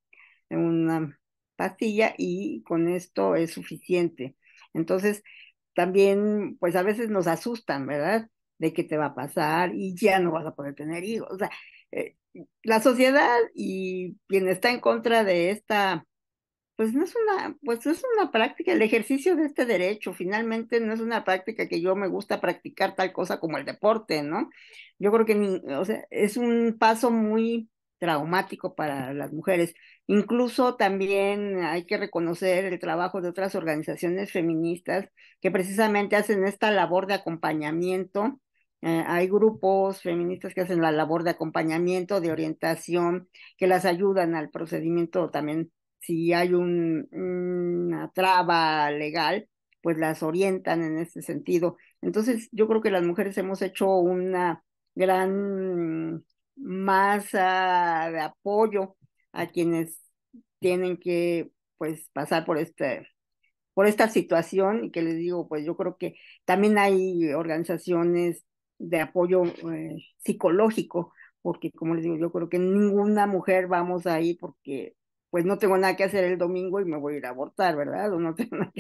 una 0.51 1.19
pastilla 1.55 2.15
y 2.19 2.63
con 2.65 2.89
esto 2.89 3.37
es 3.37 3.53
suficiente. 3.53 4.37
Entonces, 4.75 5.23
también, 5.75 6.57
pues 6.59 6.77
a 6.77 6.83
veces 6.83 7.11
nos 7.11 7.27
asustan, 7.27 7.87
¿verdad? 7.87 8.29
De 8.59 8.73
qué 8.73 8.85
te 8.85 8.97
va 8.97 9.07
a 9.07 9.15
pasar 9.15 9.75
y 9.75 9.95
ya 9.97 10.19
no 10.21 10.33
vas 10.33 10.47
a 10.47 10.55
poder 10.55 10.75
tener 10.75 11.05
hijos. 11.05 11.29
O 11.31 11.39
sea, 11.39 11.51
eh, 11.93 12.17
la 12.63 12.81
sociedad 12.81 13.39
y 13.55 14.17
quien 14.29 14.49
está 14.49 14.71
en 14.71 14.81
contra 14.81 15.25
de 15.25 15.51
esta 15.51 16.07
pues 16.77 16.95
no 16.95 17.05
es 17.05 17.15
una, 17.15 17.57
pues 17.63 17.87
es 17.87 18.03
una 18.17 18.31
práctica, 18.33 18.73
el 18.73 18.83
ejercicio 18.83 19.37
de 19.37 19.45
este 19.47 19.67
derecho, 19.67 20.15
finalmente 20.15 20.81
no 20.81 20.93
es 20.93 21.01
una 21.01 21.25
práctica 21.25 21.69
que 21.69 21.81
yo 21.81 21.95
me 21.95 22.09
gusta 22.09 22.41
practicar 22.41 22.97
tal 22.97 23.13
cosa 23.13 23.39
como 23.39 23.59
el 23.59 23.65
deporte, 23.65 24.23
¿no? 24.23 24.51
Yo 24.99 25.13
creo 25.13 25.27
que 25.27 25.63
o 25.77 25.85
sea, 25.85 26.05
es 26.11 26.37
un 26.37 26.77
paso 26.79 27.11
muy 27.11 27.71
traumático 28.03 28.75
para 28.75 29.15
las 29.15 29.33
mujeres. 29.33 29.75
Incluso 30.09 30.75
también 30.75 31.63
hay 31.63 31.87
que 31.87 31.97
reconocer 31.99 32.65
el 32.65 32.81
trabajo 32.81 33.21
de 33.21 33.29
otras 33.29 33.55
organizaciones 33.55 34.33
feministas 34.33 35.09
que 35.41 35.53
precisamente 35.53 36.17
hacen 36.17 36.43
esta 36.45 36.73
labor 36.73 37.07
de 37.07 37.15
acompañamiento. 37.15 38.41
Eh, 38.81 39.05
hay 39.07 39.29
grupos 39.29 40.03
feministas 40.03 40.53
que 40.53 40.63
hacen 40.63 40.83
la 40.83 40.91
labor 40.91 41.23
de 41.23 41.31
acompañamiento, 41.31 42.21
de 42.21 42.33
orientación, 42.33 43.29
que 43.57 43.69
las 43.69 43.85
ayudan 43.85 44.35
al 44.35 44.51
procedimiento 44.51 45.31
también 45.31 45.71
si 46.01 46.33
hay 46.33 46.55
un, 46.55 47.09
una 47.13 48.11
traba 48.13 48.91
legal, 48.91 49.49
pues 49.81 49.97
las 49.97 50.25
orientan 50.25 50.83
en 50.83 50.99
ese 50.99 51.23
sentido. 51.23 51.77
Entonces, 52.01 52.49
yo 52.51 52.67
creo 52.67 52.81
que 52.81 52.91
las 52.91 53.05
mujeres 53.05 53.39
hemos 53.39 53.63
hecho 53.63 53.89
una 53.99 54.65
gran 54.97 56.25
masa 56.57 58.11
de 58.13 58.21
apoyo 58.21 58.97
a 59.33 59.49
quienes 59.49 60.01
tienen 60.61 60.97
que 60.99 61.51
pues 61.79 62.09
pasar 62.13 62.45
por 62.45 62.59
este 62.59 63.07
por 63.75 63.87
esta 63.87 64.09
situación 64.09 64.85
y 64.85 64.91
que 64.91 65.03
les 65.03 65.17
digo, 65.17 65.49
pues 65.49 65.65
yo 65.65 65.77
creo 65.77 65.97
que 65.99 66.15
también 66.45 66.79
hay 66.79 67.33
organizaciones 67.35 68.45
de 68.79 69.01
apoyo 69.01 69.45
eh, 69.47 69.97
psicológico, 70.19 71.15
porque 71.43 71.73
como 71.73 71.95
les 71.95 72.05
digo, 72.05 72.17
yo 72.19 72.33
creo 72.33 72.49
que 72.49 72.59
ninguna 72.59 73.27
mujer 73.27 73.69
vamos 73.69 74.07
ahí 74.07 74.35
porque 74.37 74.95
pues 75.31 75.45
no 75.47 75.59
tengo 75.59 75.79
nada 75.79 75.97
que 75.97 76.05
hacer 76.05 76.25
el 76.25 76.39
domingo 76.39 76.81
y 76.81 76.85
me 76.85 76.99
voy 76.99 77.15
a 77.15 77.19
ir 77.19 77.27
a 77.27 77.31
abortar, 77.31 77.77
¿verdad? 77.77 78.13
O 78.13 78.21
no 78.21 78.35
tengo 78.37 78.57
nada 78.57 78.73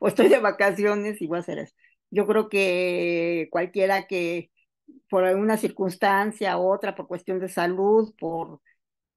o 0.00 0.08
estoy 0.08 0.28
de 0.28 0.38
vacaciones 0.38 1.20
y 1.22 1.26
voy 1.26 1.38
a 1.38 1.40
hacer 1.40 1.58
eso. 1.58 1.74
Yo 2.10 2.26
creo 2.26 2.48
que 2.48 3.48
cualquiera 3.50 4.06
que 4.06 4.50
por 5.08 5.24
alguna 5.24 5.56
circunstancia, 5.56 6.58
otra, 6.58 6.94
por 6.94 7.08
cuestión 7.08 7.38
de 7.40 7.48
salud, 7.48 8.14
por 8.18 8.60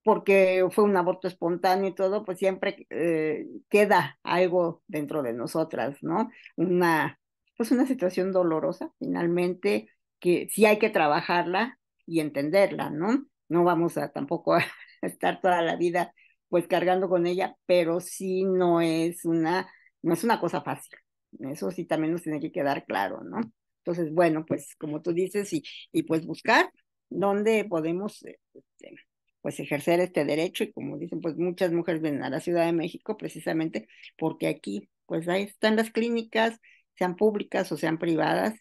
porque 0.04 0.66
fue 0.72 0.84
un 0.84 0.98
aborto 0.98 1.28
espontáneo 1.28 1.90
y 1.90 1.96
todo, 1.96 2.26
pues 2.26 2.38
siempre 2.40 2.86
eh, 2.90 3.48
queda 3.70 4.20
algo 4.24 4.84
dentro 4.88 5.24
de 5.24 5.34
nosotras, 5.34 5.98
¿no? 6.02 6.30
Una, 6.58 7.20
pues 7.58 7.72
una 7.72 7.86
situación 7.88 8.32
dolorosa, 8.32 8.92
finalmente, 9.00 9.90
que 10.20 10.48
sí 10.52 10.66
hay 10.66 10.78
que 10.80 10.90
trabajarla 10.90 11.80
y 12.06 12.20
entenderla, 12.20 12.90
¿no? 12.90 13.26
No 13.50 13.64
vamos 13.64 13.98
a 13.98 14.12
tampoco 14.12 14.56
a 14.56 14.60
estar 15.02 15.42
toda 15.42 15.62
la 15.62 15.76
vida 15.78 16.14
pues 16.50 16.68
cargando 16.68 17.10
con 17.10 17.26
ella, 17.26 17.56
pero 17.66 18.00
sí 18.00 18.44
no 18.44 18.82
es 18.82 19.26
una, 19.26 19.72
no 20.02 20.14
es 20.14 20.24
una 20.24 20.40
cosa 20.40 20.62
fácil. 20.62 20.98
Eso 21.40 21.72
sí 21.72 21.86
también 21.86 22.14
nos 22.14 22.24
tiene 22.24 22.40
que 22.40 22.52
quedar 22.52 22.86
claro, 22.86 23.24
¿no? 23.24 23.42
Entonces, 23.86 24.14
bueno, 24.14 24.46
pues 24.48 24.78
como 24.78 25.02
tú 25.02 25.12
dices, 25.12 25.52
y, 25.52 25.62
y 25.92 26.04
pues 26.04 26.26
buscar 26.26 26.72
dónde 27.10 27.66
podemos 27.66 28.24
este, 28.24 28.96
pues 29.42 29.60
ejercer 29.60 30.00
este 30.00 30.24
derecho 30.24 30.64
y 30.64 30.72
como 30.72 30.98
dicen, 30.98 31.20
pues 31.20 31.36
muchas 31.38 31.74
mujeres 31.74 32.02
vienen 32.02 32.24
a 32.24 32.30
la 32.30 32.40
Ciudad 32.40 32.66
de 32.66 32.72
México 32.72 33.18
precisamente 33.18 33.90
porque 34.18 34.48
aquí 34.48 34.90
pues 35.06 35.28
ahí 35.28 35.44
están 35.44 35.76
las 35.76 35.92
clínicas, 35.92 36.62
sean 36.96 37.18
públicas 37.18 37.70
o 37.74 37.78
sean 37.78 38.00
privadas, 38.00 38.54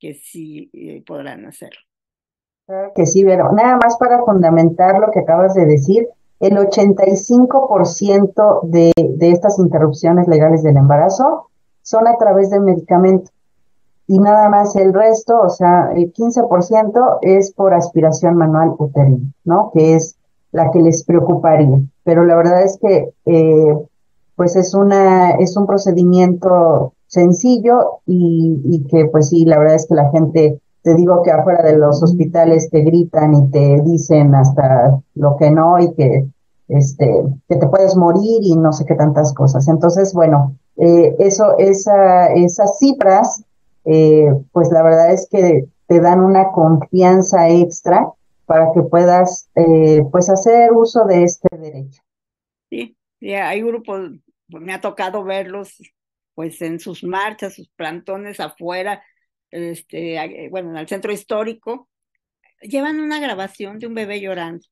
que 0.00 0.14
sí 0.14 0.68
eh, 0.72 1.04
podrán 1.06 1.46
hacerlo. 1.46 1.78
Que 2.96 3.06
sí, 3.06 3.24
pero 3.24 3.52
nada 3.52 3.76
más 3.76 3.96
para 3.96 4.24
fundamentar 4.24 4.98
lo 4.98 5.12
que 5.12 5.20
acabas 5.20 5.54
de 5.54 5.66
decir, 5.66 6.08
el 6.40 6.56
85% 6.56 8.62
de, 8.64 8.92
de 8.96 9.30
estas 9.30 9.60
interrupciones 9.60 10.26
legales 10.26 10.64
del 10.64 10.76
embarazo 10.76 11.50
son 11.82 12.08
a 12.08 12.18
través 12.18 12.50
del 12.50 12.62
medicamento 12.62 13.30
y 14.08 14.18
nada 14.18 14.48
más 14.48 14.76
el 14.76 14.94
resto, 14.94 15.40
o 15.40 15.48
sea, 15.48 15.90
el 15.94 16.12
15% 16.12 17.18
es 17.22 17.52
por 17.52 17.74
aspiración 17.74 18.36
manual 18.36 18.74
uterina, 18.78 19.32
¿no? 19.44 19.70
Que 19.74 19.94
es 19.96 20.16
la 20.52 20.70
que 20.70 20.80
les 20.80 21.04
preocuparía. 21.04 21.80
Pero 22.04 22.24
la 22.24 22.36
verdad 22.36 22.62
es 22.62 22.78
que, 22.80 23.12
eh, 23.26 23.76
pues 24.36 24.54
es 24.54 24.74
una, 24.74 25.32
es 25.32 25.56
un 25.56 25.66
procedimiento 25.66 26.92
sencillo 27.08 28.00
y, 28.06 28.60
y, 28.64 28.84
que, 28.86 29.06
pues 29.06 29.30
sí, 29.30 29.44
la 29.44 29.58
verdad 29.58 29.74
es 29.74 29.86
que 29.86 29.94
la 29.94 30.10
gente, 30.10 30.60
te 30.82 30.94
digo 30.94 31.22
que 31.22 31.32
afuera 31.32 31.62
de 31.62 31.76
los 31.76 32.02
hospitales 32.02 32.70
te 32.70 32.82
gritan 32.82 33.34
y 33.34 33.50
te 33.50 33.80
dicen 33.82 34.34
hasta 34.34 35.00
lo 35.14 35.36
que 35.36 35.50
no 35.50 35.80
y 35.80 35.92
que, 35.94 36.28
este, 36.68 37.24
que 37.48 37.56
te 37.56 37.66
puedes 37.66 37.96
morir 37.96 38.40
y 38.42 38.56
no 38.56 38.72
sé 38.72 38.84
qué 38.84 38.94
tantas 38.94 39.32
cosas. 39.32 39.66
Entonces, 39.66 40.12
bueno, 40.14 40.54
eh, 40.76 41.16
eso, 41.18 41.56
esa, 41.58 42.26
esas 42.28 42.78
cifras 42.78 43.42
eh, 43.86 44.26
pues 44.52 44.70
la 44.70 44.82
verdad 44.82 45.12
es 45.12 45.28
que 45.30 45.66
te 45.86 46.00
dan 46.00 46.20
una 46.20 46.50
confianza 46.50 47.48
extra 47.48 48.12
para 48.44 48.72
que 48.74 48.82
puedas 48.82 49.48
eh, 49.54 50.02
pues 50.10 50.28
hacer 50.28 50.72
uso 50.72 51.04
de 51.04 51.24
este 51.24 51.48
derecho. 51.56 52.02
Sí, 52.70 52.96
hay 53.20 53.62
grupos, 53.62 54.12
pues, 54.50 54.62
me 54.62 54.74
ha 54.74 54.80
tocado 54.80 55.24
verlos 55.24 55.76
pues 56.34 56.60
en 56.60 56.80
sus 56.80 57.02
marchas, 57.02 57.54
sus 57.54 57.68
plantones 57.70 58.40
afuera, 58.40 59.02
este, 59.50 60.48
bueno, 60.50 60.70
en 60.70 60.76
el 60.76 60.86
centro 60.86 61.10
histórico, 61.12 61.88
llevan 62.60 63.00
una 63.00 63.20
grabación 63.20 63.78
de 63.78 63.86
un 63.86 63.94
bebé 63.94 64.20
llorando. 64.20 64.66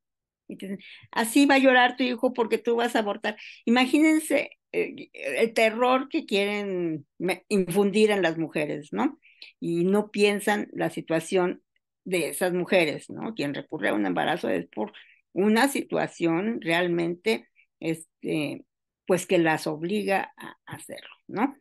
Así 1.11 1.47
va 1.47 1.55
a 1.55 1.59
llorar 1.59 1.97
tu 1.97 2.03
hijo 2.03 2.35
porque 2.35 2.59
tú 2.59 2.77
vas 2.77 2.95
a 2.95 2.99
abortar. 2.99 3.37
Imagínense 3.65 4.51
eh, 4.75 5.11
el 5.12 5.55
terror 5.55 6.09
que 6.09 6.27
quieren 6.27 7.07
infundir 7.49 8.11
en 8.11 8.22
las 8.22 8.39
mujeres, 8.39 8.93
¿no? 8.93 9.20
Y 9.61 9.85
no 9.85 10.11
piensan 10.11 10.68
la 10.72 10.91
situación 10.91 11.62
de 12.05 12.31
esas 12.31 12.53
mujeres, 12.53 13.09
¿no? 13.09 13.35
Quien 13.35 13.55
recurre 13.55 13.91
a 13.91 13.95
un 13.95 14.05
embarazo 14.05 14.49
es 14.49 14.66
por 14.66 14.93
una 15.33 15.68
situación 15.68 16.61
realmente, 16.61 17.49
este, 17.79 18.64
pues 19.07 19.27
que 19.27 19.39
las 19.39 19.68
obliga 19.68 20.33
a 20.37 20.57
hacerlo, 20.66 21.14
¿no? 21.29 21.57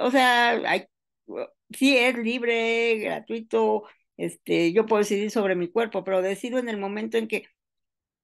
O 0.00 0.10
sea, 0.12 0.50
hay, 0.70 0.84
sí 1.70 1.98
es 1.98 2.16
libre, 2.16 2.98
gratuito, 2.98 3.84
este, 4.16 4.72
yo 4.72 4.86
puedo 4.86 5.00
decidir 5.02 5.32
sobre 5.32 5.56
mi 5.56 5.68
cuerpo, 5.68 6.04
pero 6.04 6.22
decido 6.22 6.58
en 6.58 6.68
el 6.68 6.78
momento 6.78 7.18
en 7.18 7.26
que 7.26 7.48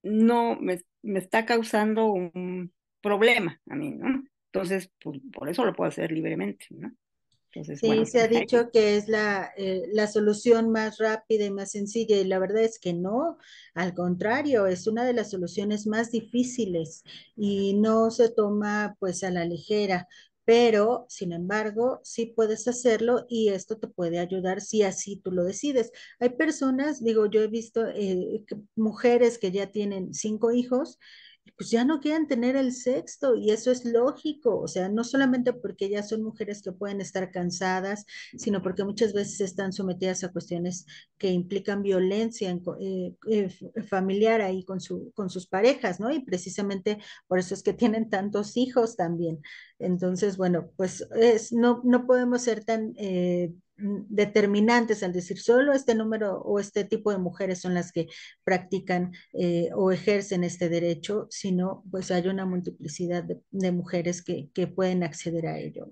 no 0.02 0.56
me, 0.60 0.80
me 1.02 1.18
está 1.18 1.44
causando 1.44 2.06
un 2.06 2.72
problema 3.03 3.61
a 3.68 3.74
mí, 3.74 3.90
¿no? 3.90 4.24
Entonces, 4.53 4.90
por, 5.32 5.48
eso 5.48 5.64
lo 5.64 5.72
puedo 5.72 5.88
hacer 5.88 6.12
libremente, 6.12 6.66
¿no? 6.70 6.92
Entonces, 7.55 7.80
sí, 7.80 8.07
se 8.07 8.22
ha 8.22 8.28
dicho 8.28 8.70
que 8.70 8.96
es 8.96 9.09
la, 9.09 9.53
eh, 9.59 9.82
la 9.92 10.07
solución 10.07 10.70
más 10.70 10.96
rápida 10.96 11.44
y 11.44 11.50
más 11.50 11.72
sencilla 11.72 12.16
y 12.16 12.24
la 12.24 12.38
verdad 12.38 12.62
es 12.62 12.78
que 12.78 12.94
no, 12.94 13.36
al 13.74 13.92
contrario, 13.92 14.66
es 14.66 14.86
una 14.86 15.05
de 15.05 15.12
las 15.12 15.30
soluciones 15.30 15.86
más 15.86 16.11
difíciles 16.11 17.03
y 17.36 17.74
no 17.74 18.11
se 18.11 18.30
toma 18.30 18.96
pues 18.98 19.22
a 19.22 19.30
la 19.30 19.44
ligera, 19.44 20.09
pero 20.44 21.07
sin 21.09 21.32
embargo 21.32 22.00
sí 22.05 22.26
puedes 22.26 22.66
hacerlo 22.68 23.26
y 23.28 23.50
esto 23.50 23.78
te 23.78 23.86
puede 23.86 24.18
ayudar 24.18 24.61
si 24.61 24.82
así 24.82 25.16
tú 25.16 25.30
lo 25.30 25.44
decides. 25.44 25.92
Hay 26.20 26.30
personas, 26.30 27.03
digo, 27.03 27.26
yo 27.26 27.42
he 27.42 27.48
visto 27.48 27.86
eh, 27.88 28.44
mujeres 28.76 29.38
que 29.38 29.53
ya 29.53 29.70
tienen 29.70 30.14
cinco 30.14 30.53
hijos 30.53 30.98
pues 31.57 31.70
ya 31.70 31.84
no 31.84 32.01
quieren 32.01 32.26
tener 32.26 32.57
el 32.57 32.72
sexto 32.72 33.36
y 33.36 33.51
eso 33.51 33.70
es 33.70 33.84
lógico, 33.84 34.61
o 34.61 34.68
sea, 34.68 34.88
no 34.88 35.05
solamente 35.05 35.53
porque 35.53 35.88
ya 35.88 36.03
son 36.03 36.22
mujeres 36.22 36.62
que 36.62 36.72
pueden 36.72 37.01
estar 37.01 37.30
cansadas, 37.30 38.07
sino 38.36 38.62
porque 38.62 38.84
muchas 38.84 39.12
veces 39.12 39.40
están 39.40 39.72
sometidas 39.72 40.24
a 40.24 40.32
cuestiones 40.32 40.86
que 41.18 41.30
implican 41.30 41.82
violencia 41.82 42.51
eh, 42.80 43.14
eh, 43.30 43.49
familiar 43.88 44.40
ahí 44.40 44.64
con, 44.64 44.80
su, 44.80 45.12
con 45.14 45.30
sus 45.30 45.47
parejas, 45.47 46.01
¿no? 46.01 46.11
Y 46.11 46.24
precisamente 46.24 46.99
por 47.26 47.38
eso 47.38 47.55
es 47.55 47.62
que 47.62 47.72
tienen 47.72 48.11
tantos 48.11 48.57
hijos 48.57 48.97
también. 48.97 49.40
Entonces, 49.78 50.36
bueno, 50.36 50.70
pues 50.76 51.07
es, 51.14 51.53
no, 51.53 51.80
no 51.84 52.07
podemos 52.07 52.43
ser 52.43 52.64
tan... 52.64 52.95
Eh, 52.97 53.53
determinantes 54.08 55.02
al 55.02 55.12
decir 55.12 55.38
solo 55.38 55.72
este 55.72 55.94
número 55.94 56.40
o 56.40 56.58
este 56.58 56.84
tipo 56.84 57.10
de 57.10 57.18
mujeres 57.18 57.60
son 57.60 57.74
las 57.74 57.92
que 57.92 58.08
practican 58.44 59.12
eh, 59.32 59.70
o 59.74 59.90
ejercen 59.92 60.44
este 60.44 60.68
derecho, 60.68 61.26
sino 61.30 61.84
pues 61.90 62.10
hay 62.10 62.28
una 62.28 62.46
multiplicidad 62.46 63.24
de, 63.24 63.72
mujeres 63.72 64.22
que, 64.22 64.50
pueden 64.74 65.02
acceder 65.02 65.46
a 65.46 65.58
ello. 65.58 65.86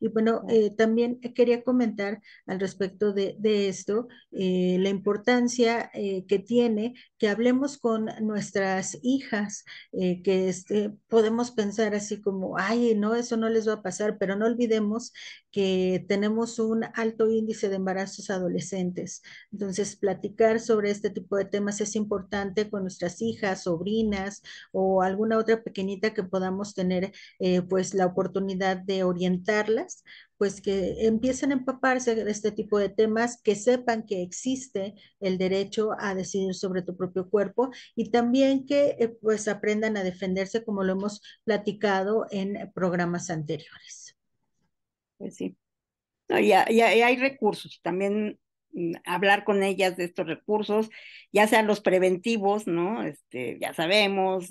Y 0.00 0.08
bueno, 0.08 0.42
eh, 0.48 0.70
también 0.70 1.20
quería 1.20 1.62
comentar 1.62 2.20
al 2.46 2.60
respecto 2.60 3.12
de, 3.12 3.36
de 3.38 3.68
esto, 3.68 4.08
eh, 4.32 4.76
la 4.80 4.88
importancia 4.88 5.90
eh, 5.94 6.24
que 6.26 6.38
tiene 6.38 6.94
que 7.18 7.28
hablemos 7.28 7.78
con 7.78 8.06
nuestras 8.20 8.98
hijas, 9.02 9.64
que 9.92 10.48
este, 10.48 10.90
podemos 11.08 11.52
pensar 11.52 11.94
así 11.94 12.20
como, 12.20 12.58
ay, 12.58 12.94
no, 12.94 13.14
eso 13.14 13.36
no 13.38 13.48
les 13.48 13.66
va 13.66 13.74
a 13.74 13.82
pasar, 13.82 14.18
pero 14.18 14.36
no 14.36 14.44
olvidemos 14.46 15.12
que 15.50 16.04
tenemos 16.08 16.58
un 16.58 16.84
alto 16.94 17.30
índice 17.30 17.68
de 17.68 17.76
embarazos 17.76 18.28
adolescentes. 18.28 19.22
Entonces, 19.52 19.96
platicar 19.96 20.60
sobre 20.60 20.90
este 20.90 21.08
tipo 21.10 21.36
de 21.36 21.46
temas 21.46 21.80
es 21.80 21.96
importante 21.96 22.68
con 22.68 22.82
nuestras 22.82 23.22
hijas, 23.22 23.62
sobrinas 23.62 24.42
o 24.72 25.00
alguna 25.02 25.38
otra 25.38 25.62
pequeñita 25.62 26.12
que 26.12 26.24
podamos 26.24 26.74
tener 26.74 27.12
pues 27.68 27.94
la 27.94 28.06
oportunidad 28.06 28.76
de 28.76 29.04
orientarlas 29.04 29.93
pues 30.36 30.60
que 30.60 31.06
empiecen 31.06 31.50
a 31.52 31.54
empaparse 31.54 32.14
de 32.14 32.30
este 32.30 32.52
tipo 32.52 32.78
de 32.78 32.88
temas, 32.88 33.40
que 33.40 33.54
sepan 33.54 34.04
que 34.04 34.22
existe 34.22 34.94
el 35.20 35.38
derecho 35.38 35.90
a 35.98 36.14
decidir 36.14 36.54
sobre 36.54 36.82
tu 36.82 36.96
propio 36.96 37.30
cuerpo 37.30 37.70
y 37.94 38.10
también 38.10 38.66
que 38.66 38.96
eh, 38.98 39.08
pues 39.08 39.48
aprendan 39.48 39.96
a 39.96 40.04
defenderse 40.04 40.64
como 40.64 40.82
lo 40.82 40.92
hemos 40.92 41.22
platicado 41.44 42.26
en 42.30 42.70
programas 42.74 43.30
anteriores. 43.30 44.16
Pues 45.18 45.36
sí. 45.36 45.56
No, 46.28 46.38
y, 46.40 46.52
hay 46.52 47.16
recursos, 47.16 47.80
también 47.82 48.38
mm, 48.72 48.94
hablar 49.04 49.44
con 49.44 49.62
ellas 49.62 49.96
de 49.96 50.04
estos 50.04 50.26
recursos, 50.26 50.90
ya 51.32 51.46
sean 51.46 51.66
los 51.66 51.80
preventivos, 51.80 52.66
¿no? 52.66 53.02
Este, 53.02 53.58
ya 53.60 53.74
sabemos, 53.74 54.48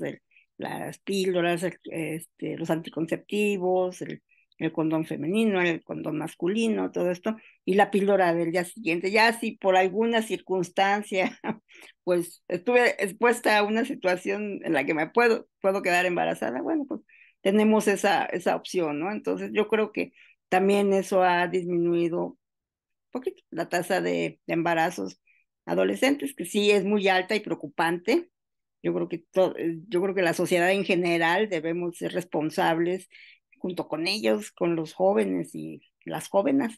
las 0.58 1.00
píldoras, 1.00 1.64
este, 1.64 2.58
los 2.58 2.70
anticonceptivos, 2.70 4.02
el, 4.02 4.22
el 4.64 4.72
condón 4.72 5.06
femenino, 5.06 5.62
el 5.62 5.84
condón 5.84 6.18
masculino, 6.18 6.92
todo 6.92 7.12
esto, 7.12 7.36
y 7.66 7.76
la 7.76 7.92
píldora 7.92 8.34
del 8.34 8.52
día 8.52 8.66
siguiente. 8.66 9.12
Ya 9.12 9.34
si 9.40 9.54
por 9.58 9.76
alguna 9.76 10.22
circunstancia, 10.22 11.40
pues 12.04 12.44
estuve 12.48 13.04
expuesta 13.04 13.58
a 13.58 13.64
una 13.64 13.86
situación 13.86 14.60
en 14.64 14.74
la 14.74 14.86
que 14.86 14.94
me 14.94 15.10
puedo, 15.10 15.48
puedo 15.62 15.82
quedar 15.82 16.06
embarazada, 16.06 16.62
bueno, 16.62 16.86
pues 16.88 17.02
tenemos 17.42 17.88
esa, 17.88 18.26
esa 18.26 18.56
opción, 18.56 19.00
¿no? 19.00 19.12
Entonces 19.12 19.52
yo 19.54 19.68
creo 19.68 19.92
que 19.92 20.14
también 20.50 20.94
eso 20.94 21.24
ha 21.24 21.48
disminuido 21.48 22.26
un 22.26 22.38
poquito 23.12 23.44
la 23.52 23.70
tasa 23.70 24.02
de, 24.02 24.40
de 24.48 24.54
embarazos 24.54 25.20
adolescentes, 25.66 26.36
que 26.36 26.46
sí 26.46 26.72
es 26.72 26.84
muy 26.86 27.08
alta 27.08 27.36
y 27.36 27.40
preocupante. 27.42 28.30
Yo 28.82 28.94
creo 28.94 29.08
que 29.08 29.24
yo 29.88 30.02
creo 30.02 30.16
que 30.16 30.22
la 30.22 30.34
sociedad 30.34 30.72
en 30.72 30.84
general 30.86 31.50
debemos 31.50 31.98
ser 31.98 32.14
responsables 32.14 33.08
junto 33.64 33.88
con 33.88 34.06
ellos, 34.08 34.52
con 34.52 34.76
los 34.76 34.94
jóvenes 34.94 35.56
y 35.56 35.82
las 36.04 36.28
jóvenes, 36.28 36.78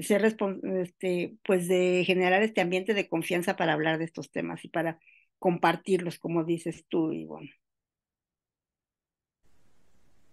ser 0.00 0.24
este, 0.24 1.36
pues 1.44 1.68
de 1.68 2.04
generar 2.06 2.42
este 2.42 2.62
ambiente 2.62 2.94
de 2.94 3.06
confianza 3.06 3.54
para 3.54 3.74
hablar 3.74 3.98
de 3.98 4.06
estos 4.06 4.32
temas 4.32 4.64
y 4.64 4.68
para 4.68 4.98
compartirlos, 5.38 6.18
como 6.18 6.44
dices 6.44 6.86
tú, 6.88 7.12
bueno. 7.28 7.50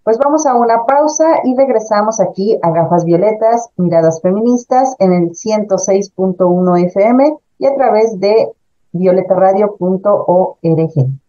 Pues 0.04 0.18
vamos 0.20 0.46
a 0.46 0.56
una 0.56 0.86
pausa 0.86 1.42
y 1.44 1.54
regresamos 1.58 2.22
aquí 2.22 2.58
a 2.62 2.72
Gafas 2.72 3.04
Violetas, 3.04 3.70
Miradas 3.76 4.22
Feministas 4.22 4.96
en 5.00 5.12
el 5.12 5.32
106.1 5.32 6.86
FM 6.86 7.36
y 7.58 7.66
a 7.66 7.76
través 7.76 8.18
de 8.22 8.54
violetaradio.org. 8.94 11.29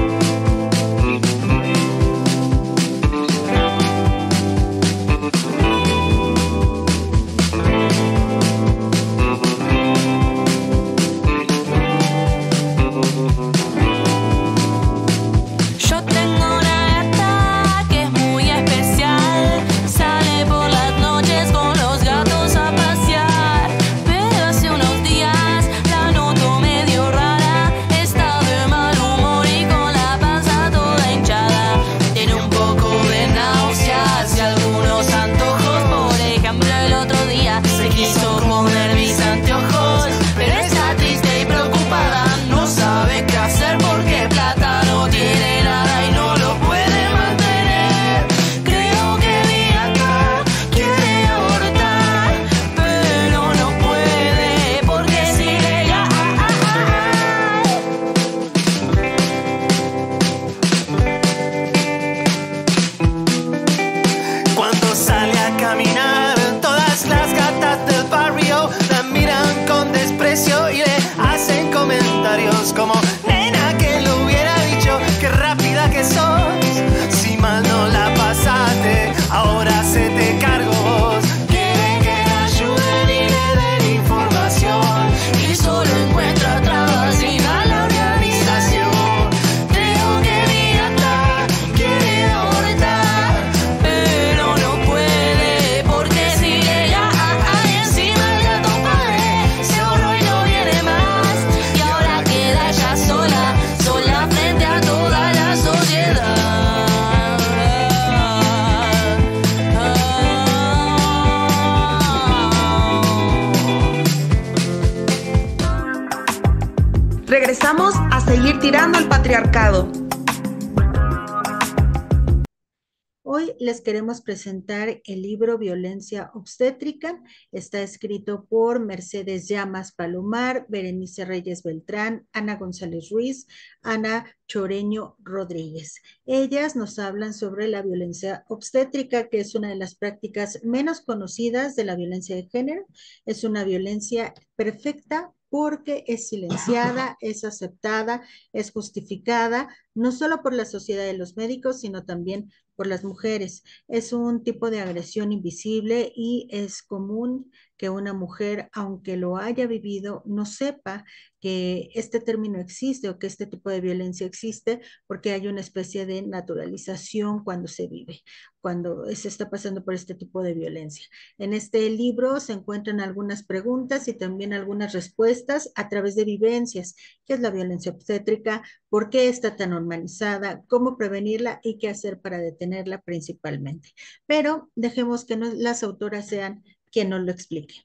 Queremos 123.91 124.21
presentar 124.21 125.01
el 125.03 125.21
libro 125.21 125.57
Violencia 125.57 126.31
Obstétrica. 126.33 127.21
Está 127.51 127.81
escrito 127.81 128.45
por 128.45 128.79
Mercedes 128.79 129.49
Llamas 129.49 129.91
Palomar, 129.91 130.65
Berenice 130.69 131.25
Reyes 131.25 131.61
Beltrán, 131.61 132.25
Ana 132.31 132.55
González 132.55 133.09
Ruiz, 133.09 133.47
Ana 133.81 134.33
Choreño 134.47 135.17
Rodríguez. 135.19 136.01
Ellas 136.25 136.77
nos 136.77 136.99
hablan 136.99 137.33
sobre 137.33 137.67
la 137.67 137.81
violencia 137.81 138.45
obstétrica, 138.47 139.27
que 139.27 139.41
es 139.41 139.55
una 139.55 139.67
de 139.67 139.75
las 139.75 139.95
prácticas 139.95 140.63
menos 140.63 141.01
conocidas 141.01 141.75
de 141.75 141.83
la 141.83 141.97
violencia 141.97 142.37
de 142.37 142.47
género. 142.47 142.85
Es 143.25 143.43
una 143.43 143.65
violencia 143.65 144.33
perfecta 144.55 145.33
porque 145.51 146.05
es 146.07 146.29
silenciada, 146.29 147.17
es 147.19 147.43
aceptada, 147.43 148.23
es 148.53 148.71
justificada, 148.71 149.67
no 149.93 150.13
solo 150.13 150.41
por 150.41 150.53
la 150.53 150.63
sociedad 150.63 151.03
de 151.03 151.17
los 151.17 151.35
médicos, 151.35 151.81
sino 151.81 152.05
también 152.05 152.49
por 152.77 152.87
las 152.87 153.03
mujeres. 153.03 153.63
Es 153.89 154.13
un 154.13 154.43
tipo 154.45 154.71
de 154.71 154.79
agresión 154.79 155.33
invisible 155.33 156.13
y 156.15 156.47
es 156.51 156.81
común 156.81 157.51
que 157.81 157.89
una 157.89 158.13
mujer, 158.13 158.69
aunque 158.73 159.17
lo 159.17 159.37
haya 159.37 159.65
vivido, 159.65 160.21
no 160.27 160.45
sepa 160.45 161.03
que 161.39 161.89
este 161.95 162.19
término 162.19 162.59
existe 162.59 163.09
o 163.09 163.17
que 163.17 163.25
este 163.25 163.47
tipo 163.47 163.71
de 163.71 163.81
violencia 163.81 164.27
existe, 164.27 164.81
porque 165.07 165.31
hay 165.31 165.47
una 165.47 165.61
especie 165.61 166.05
de 166.05 166.21
naturalización 166.21 167.43
cuando 167.43 167.67
se 167.67 167.87
vive, 167.87 168.21
cuando 168.59 169.07
se 169.15 169.29
está 169.29 169.49
pasando 169.49 169.83
por 169.83 169.95
este 169.95 170.13
tipo 170.13 170.43
de 170.43 170.53
violencia. 170.53 171.07
En 171.39 171.53
este 171.53 171.89
libro 171.89 172.39
se 172.39 172.53
encuentran 172.53 172.99
algunas 172.99 173.43
preguntas 173.43 174.07
y 174.07 174.13
también 174.13 174.53
algunas 174.53 174.93
respuestas 174.93 175.71
a 175.73 175.89
través 175.89 176.13
de 176.13 176.25
vivencias. 176.25 176.95
¿Qué 177.25 177.33
es 177.33 177.39
la 177.39 177.49
violencia 177.49 177.93
obstétrica? 177.93 178.61
¿Por 178.89 179.09
qué 179.09 179.27
está 179.27 179.55
tan 179.55 179.71
normalizada? 179.71 180.63
¿Cómo 180.67 180.97
prevenirla 180.97 181.59
y 181.63 181.79
qué 181.79 181.89
hacer 181.89 182.21
para 182.21 182.37
detenerla 182.37 183.01
principalmente? 183.01 183.89
Pero 184.27 184.69
dejemos 184.75 185.25
que 185.25 185.35
las 185.35 185.81
autoras 185.81 186.27
sean 186.27 186.63
quien 186.91 187.09
nos 187.09 187.21
lo 187.21 187.31
explique. 187.31 187.75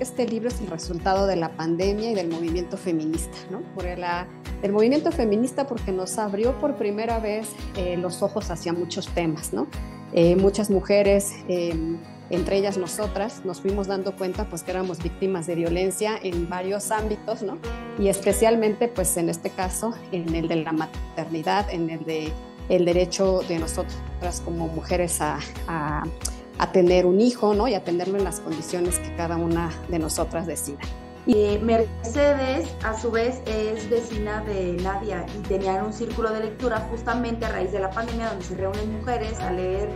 Este 0.00 0.26
libro 0.26 0.48
es 0.48 0.60
el 0.60 0.66
resultado 0.66 1.26
de 1.26 1.36
la 1.36 1.56
pandemia 1.56 2.10
y 2.10 2.14
del 2.14 2.28
movimiento 2.28 2.76
feminista, 2.76 3.38
¿no? 3.50 3.62
Por 3.74 3.84
la, 3.96 4.28
del 4.60 4.72
movimiento 4.72 5.10
feminista 5.10 5.66
porque 5.66 5.92
nos 5.92 6.18
abrió 6.18 6.58
por 6.58 6.76
primera 6.76 7.20
vez 7.20 7.48
eh, 7.76 7.96
los 7.96 8.22
ojos 8.22 8.50
hacia 8.50 8.72
muchos 8.72 9.08
temas, 9.08 9.52
¿no? 9.52 9.66
Eh, 10.12 10.36
muchas 10.36 10.68
mujeres 10.68 11.32
em, 11.48 11.98
entre 12.30 12.56
ellas 12.58 12.78
nosotras, 12.78 13.42
nos 13.44 13.60
fuimos 13.60 13.86
dando 13.86 14.16
cuenta 14.16 14.46
pues 14.48 14.62
que 14.62 14.70
éramos 14.70 15.02
víctimas 15.02 15.46
de 15.46 15.54
violencia 15.54 16.18
en 16.22 16.48
varios 16.48 16.90
ámbitos, 16.90 17.42
¿no? 17.42 17.58
Y 17.98 18.08
especialmente 18.08 18.88
pues 18.88 19.16
en 19.16 19.28
este 19.28 19.50
caso, 19.50 19.94
en 20.12 20.34
el 20.34 20.48
de 20.48 20.56
la 20.56 20.72
maternidad, 20.72 21.68
en 21.70 21.90
el 21.90 22.04
de 22.04 22.32
el 22.68 22.84
derecho 22.86 23.40
de 23.46 23.58
nosotras 23.58 24.40
como 24.44 24.68
mujeres 24.68 25.20
a, 25.20 25.38
a, 25.68 26.72
tener 26.72 27.04
un 27.04 27.20
hijo, 27.20 27.52
¿no? 27.54 27.68
Y 27.68 27.74
a 27.74 27.84
tenerlo 27.84 28.16
en 28.16 28.24
las 28.24 28.40
condiciones 28.40 28.98
que 28.98 29.14
cada 29.16 29.36
una 29.36 29.70
de 29.88 29.98
nosotras 29.98 30.46
decida. 30.46 30.78
Y 31.26 31.58
Mercedes, 31.58 32.68
a 32.82 32.98
su 32.98 33.10
vez, 33.10 33.42
es 33.46 33.88
vecina 33.88 34.42
de 34.44 34.72
Nadia 34.82 35.24
y 35.38 35.42
tenían 35.42 35.84
un 35.84 35.92
círculo 35.92 36.30
de 36.30 36.40
lectura 36.40 36.80
justamente 36.90 37.44
a 37.44 37.50
raíz 37.50 37.72
de 37.72 37.80
la 37.80 37.90
pandemia 37.90 38.28
donde 38.28 38.44
se 38.44 38.56
reúnen 38.56 38.98
mujeres 38.98 39.40
a 39.40 39.50
leer 39.50 39.90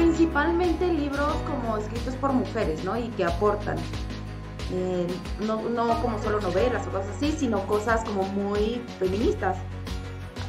principalmente 0.00 0.86
libros 0.86 1.34
como 1.46 1.76
escritos 1.76 2.14
por 2.14 2.32
mujeres, 2.32 2.82
¿no? 2.84 2.96
Y 2.96 3.08
que 3.10 3.24
aportan. 3.24 3.76
Eh, 4.72 5.06
no, 5.40 5.60
no 5.68 6.00
como 6.00 6.18
solo 6.22 6.40
novelas 6.40 6.86
o 6.86 6.90
cosas 6.90 7.16
así, 7.16 7.32
sino 7.32 7.66
cosas 7.66 8.02
como 8.04 8.22
muy 8.22 8.82
feministas. 8.98 9.58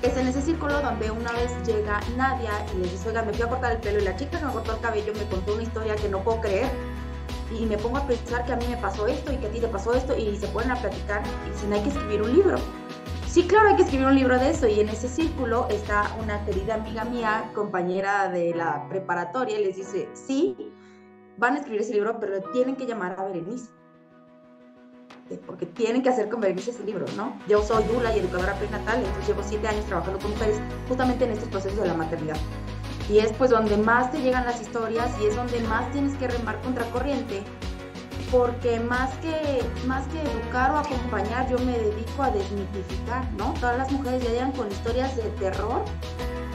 Es 0.04 0.16
en 0.16 0.28
ese 0.28 0.42
círculo 0.42 0.82
donde 0.82 1.12
una 1.12 1.32
vez 1.34 1.52
llega 1.66 2.00
Nadia 2.16 2.52
y 2.74 2.78
le 2.82 2.90
dice, 2.90 3.10
oiga, 3.10 3.24
me 3.24 3.34
fui 3.34 3.44
a 3.44 3.50
cortar 3.50 3.74
el 3.74 3.80
pelo 3.80 4.00
y 4.00 4.04
la 4.04 4.16
chica 4.16 4.40
que 4.40 4.46
me 4.46 4.54
cortó 4.54 4.74
el 4.74 4.80
cabello 4.80 5.14
me 5.14 5.26
contó 5.28 5.54
una 5.54 5.64
historia 5.64 5.96
que 5.96 6.08
no 6.08 6.20
puedo 6.24 6.40
creer 6.40 6.72
y 7.52 7.66
me 7.66 7.78
pongo 7.78 7.98
a 7.98 8.08
pensar 8.08 8.46
que 8.46 8.54
a 8.54 8.56
mí 8.56 8.66
me 8.70 8.78
pasó 8.78 9.06
esto 9.06 9.34
y 9.34 9.38
que 9.38 9.48
a 9.48 9.52
ti 9.52 9.60
te 9.60 9.68
pasó 9.68 9.94
esto 9.94 10.18
y 10.18 10.38
se 10.38 10.48
ponen 10.48 10.72
a 10.72 10.76
platicar 10.76 11.22
y 11.46 11.52
dicen 11.52 11.74
hay 11.74 11.82
que 11.82 11.90
escribir 11.90 12.22
un 12.22 12.34
libro. 12.34 12.58
Sí, 13.32 13.48
claro, 13.48 13.70
hay 13.70 13.78
que 13.78 13.84
escribir 13.84 14.08
un 14.08 14.16
libro 14.16 14.38
de 14.38 14.50
eso 14.50 14.68
y 14.68 14.82
en 14.82 14.90
ese 14.90 15.08
círculo 15.08 15.66
está 15.70 16.14
una 16.22 16.44
querida 16.44 16.76
amiga 16.76 17.06
mía, 17.06 17.50
compañera 17.56 18.28
de 18.28 18.54
la 18.54 18.86
preparatoria, 18.90 19.58
y 19.58 19.64
les 19.64 19.78
dice, 19.78 20.10
sí, 20.14 20.58
van 21.38 21.54
a 21.54 21.60
escribir 21.60 21.80
ese 21.80 21.94
libro, 21.94 22.20
pero 22.20 22.42
tienen 22.52 22.76
que 22.76 22.86
llamar 22.86 23.16
a 23.18 23.24
Berenice. 23.24 23.70
Porque 25.48 25.66
tienen 25.66 26.04
que 26.04 26.10
hacer 26.10 26.28
con 26.28 26.42
Berenice 26.42 26.72
ese 26.72 26.84
libro, 26.84 27.06
¿no? 27.16 27.40
Yo 27.48 27.64
soy 27.64 27.86
Dula 27.86 28.14
y 28.14 28.20
educadora 28.20 28.54
prenatal, 28.56 28.98
entonces 28.98 29.30
llevo 29.30 29.44
siete 29.46 29.66
años 29.66 29.86
trabajando 29.86 30.20
con 30.20 30.32
mujeres 30.32 30.60
justamente 30.90 31.24
en 31.24 31.32
estos 31.32 31.48
procesos 31.48 31.80
de 31.80 31.88
la 31.88 31.94
maternidad 31.94 32.38
y 33.10 33.20
es 33.20 33.34
pues 33.34 33.50
donde 33.50 33.76
más 33.78 34.12
te 34.12 34.22
llegan 34.22 34.46
las 34.46 34.62
historias 34.62 35.10
y 35.20 35.26
es 35.26 35.36
donde 35.36 35.60
más 35.62 35.92
tienes 35.92 36.16
que 36.18 36.28
remar 36.28 36.62
contracorriente 36.62 37.44
porque 38.32 38.80
más 38.80 39.14
que, 39.18 39.62
más 39.86 40.08
que 40.08 40.22
educar 40.22 40.72
o 40.72 40.78
acompañar, 40.78 41.50
yo 41.50 41.60
me 41.60 41.78
dedico 41.78 42.24
a 42.24 42.32
desmitificar, 42.32 43.30
¿no? 43.34 43.54
Todas 43.60 43.78
las 43.78 43.92
mujeres 43.92 44.24
ya 44.24 44.30
llegan 44.30 44.52
con 44.54 44.72
historias 44.72 45.16
de 45.18 45.24
terror. 45.32 45.84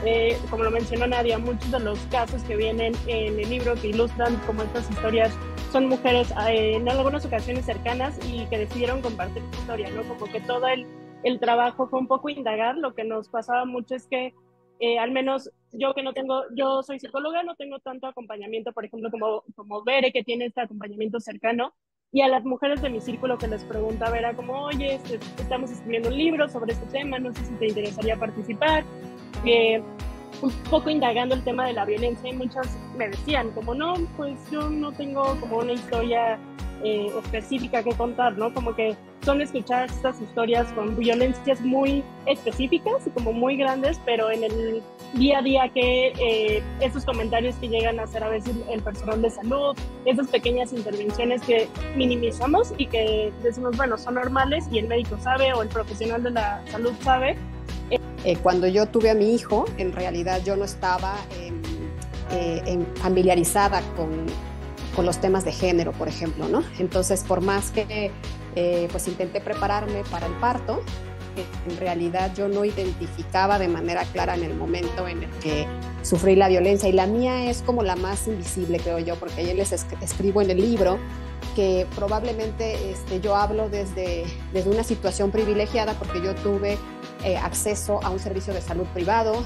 Eh, 0.05 0.39
como 0.51 0.64
lo 0.64 0.70
mencionó 0.70 1.07
Nadia, 1.07 1.39
muchos 1.39 1.70
de 1.70 1.81
los 1.81 1.99
casos 2.11 2.43
que 2.45 2.57
vienen 2.57 2.95
en 3.07 3.39
el 3.39 3.51
libro 3.51 3.74
que 3.74 3.89
ilustran 3.89 4.37
como 4.47 4.62
estas 4.62 4.91
historias 4.91 5.33
son 5.70 5.89
mujeres 5.89 6.31
eh, 6.49 6.77
en 6.77 6.89
algunas 6.89 7.24
ocasiones 7.27 7.66
cercanas 7.66 8.18
y 8.27 8.47
que 8.47 8.59
decidieron 8.59 9.03
compartir 9.03 9.43
su 9.53 9.61
historia, 9.61 9.91
¿no? 9.91 10.03
Como 10.05 10.31
que 10.33 10.41
todo 10.41 10.66
el, 10.68 10.87
el 11.24 11.39
trabajo 11.41 11.89
fue 11.89 11.99
un 11.99 12.07
poco 12.07 12.31
indagar, 12.31 12.77
lo 12.77 12.95
que 12.95 13.05
nos 13.05 13.29
pasaba 13.29 13.64
mucho 13.66 13.95
es 13.95 14.07
que 14.07 14.33
eh, 14.81 14.99
al 14.99 15.11
menos 15.11 15.51
yo 15.72 15.95
que 15.95 16.03
no 16.03 16.12
tengo, 16.12 16.43
yo 16.55 16.83
soy 16.83 16.99
psicóloga, 16.99 17.43
no 17.43 17.55
tengo 17.55 17.79
tanto 17.81 18.07
acompañamiento, 18.07 18.72
por 18.72 18.85
ejemplo, 18.85 19.11
como, 19.11 19.45
como 19.55 19.83
Bere, 19.85 20.12
que 20.12 20.24
tiene 20.24 20.47
este 20.47 20.62
acompañamiento 20.62 21.20
cercano, 21.20 21.74
y 22.12 22.22
a 22.22 22.29
las 22.29 22.45
mujeres 22.45 22.81
de 22.81 22.89
mi 22.89 23.01
círculo 23.01 23.37
que 23.37 23.49
les 23.49 23.64
preguntaba 23.64 24.18
era 24.18 24.35
como, 24.35 24.64
oye, 24.64 24.95
este, 24.95 25.16
estamos 25.43 25.70
escribiendo 25.70 26.09
un 26.09 26.16
libro 26.16 26.49
sobre 26.49 26.72
este 26.72 26.87
tema, 26.87 27.18
no 27.18 27.35
sé 27.35 27.45
si 27.45 27.55
te 27.55 27.68
interesaría 27.68 28.16
participar. 28.16 28.85
Eh, 29.45 29.83
un 30.43 30.51
poco 30.70 30.91
indagando 30.91 31.35
el 31.35 31.43
tema 31.45 31.66
de 31.66 31.72
la 31.72 31.85
violencia 31.85 32.31
y 32.31 32.35
muchas 32.35 32.77
me 32.97 33.09
decían 33.09 33.51
como, 33.53 33.74
no, 33.74 33.95
pues 34.16 34.39
yo 34.51 34.68
no 34.68 34.93
tengo 34.93 35.39
como 35.41 35.59
una 35.59 35.72
historia 35.72 36.39
eh, 36.85 37.11
específica 37.24 37.83
que 37.83 37.93
contar, 37.93 38.37
¿no? 38.37 38.53
Como 38.53 38.74
que 38.74 38.97
son 39.24 39.41
escuchar 39.41 39.87
estas 39.87 40.20
historias 40.20 40.70
con 40.74 40.97
violencias 40.97 41.61
muy 41.62 42.05
específicas 42.27 43.07
y 43.07 43.11
como 43.11 43.33
muy 43.33 43.57
grandes, 43.57 44.01
pero 44.05 44.31
en 44.31 44.45
el 44.45 44.83
día 45.14 45.39
a 45.39 45.43
día 45.43 45.68
que 45.72 46.09
eh, 46.09 46.62
esos 46.81 47.05
comentarios 47.05 47.57
que 47.57 47.68
llegan 47.68 47.99
a 47.99 48.05
hacer 48.05 48.22
a 48.22 48.29
veces 48.29 48.55
el 48.70 48.83
personal 48.83 49.22
de 49.22 49.31
salud, 49.31 49.77
esas 50.05 50.29
pequeñas 50.29 50.72
intervenciones 50.72 51.43
que 51.43 51.68
minimizamos 51.97 52.72
y 52.77 52.87
que 52.87 53.33
decimos, 53.43 53.77
bueno, 53.77 53.97
son 53.97 54.14
normales 54.14 54.66
y 54.70 54.79
el 54.79 54.87
médico 54.87 55.18
sabe 55.18 55.53
o 55.55 55.62
el 55.62 55.68
profesional 55.68 56.22
de 56.22 56.31
la 56.31 56.62
salud 56.70 56.93
sabe. 57.01 57.37
Eh, 58.24 58.37
cuando 58.43 58.66
yo 58.66 58.87
tuve 58.87 59.11
a 59.11 59.14
mi 59.14 59.35
hijo, 59.35 59.64
en 59.79 59.93
realidad 59.93 60.41
yo 60.45 60.57
no 60.57 60.64
estaba 60.64 61.16
eh, 62.31 62.85
familiarizada 62.97 63.81
con 63.97 64.27
con 64.97 65.05
los 65.07 65.20
temas 65.20 65.44
de 65.44 65.53
género, 65.53 65.92
por 65.92 66.09
ejemplo, 66.09 66.49
¿no? 66.49 66.64
Entonces, 66.78 67.22
por 67.22 67.42
más 67.42 67.70
que 67.70 68.11
eh, 68.57 68.88
pues 68.90 69.07
intenté 69.07 69.40
prepararme 69.42 70.03
para 70.11 70.26
el 70.26 70.32
parto, 70.34 70.82
en 71.68 71.76
realidad 71.76 72.32
yo 72.34 72.49
no 72.49 72.64
identificaba 72.64 73.59
de 73.59 73.68
manera 73.68 74.05
clara 74.05 74.34
en 74.34 74.42
el 74.42 74.55
momento 74.55 75.07
en 75.07 75.24
el 75.24 75.30
que 75.42 75.66
sufrí 76.01 76.34
la 76.34 76.49
violencia 76.49 76.88
y 76.88 76.92
la 76.92 77.07
mía 77.07 77.51
es 77.51 77.61
como 77.61 77.82
la 77.82 77.94
más 77.94 78.26
invisible, 78.26 78.80
creo 78.80 78.99
yo, 78.99 79.16
porque 79.16 79.42
ayer 79.42 79.55
les 79.55 79.72
escribo 79.72 80.40
en 80.40 80.51
el 80.51 80.61
libro 80.61 80.99
que 81.55 81.86
probablemente 81.94 82.90
este, 82.90 83.20
yo 83.20 83.36
hablo 83.36 83.68
desde, 83.68 84.24
desde 84.55 84.70
una 84.70 84.82
situación 84.82 85.30
privilegiada 85.30 85.92
porque 85.94 86.22
yo 86.22 86.34
tuve 86.36 86.78
eh, 87.24 87.36
acceso 87.36 88.01
a 88.03 88.11
un 88.11 88.18
servicio 88.18 88.55
de 88.55 88.62
salud 88.62 88.86
privado, 88.94 89.44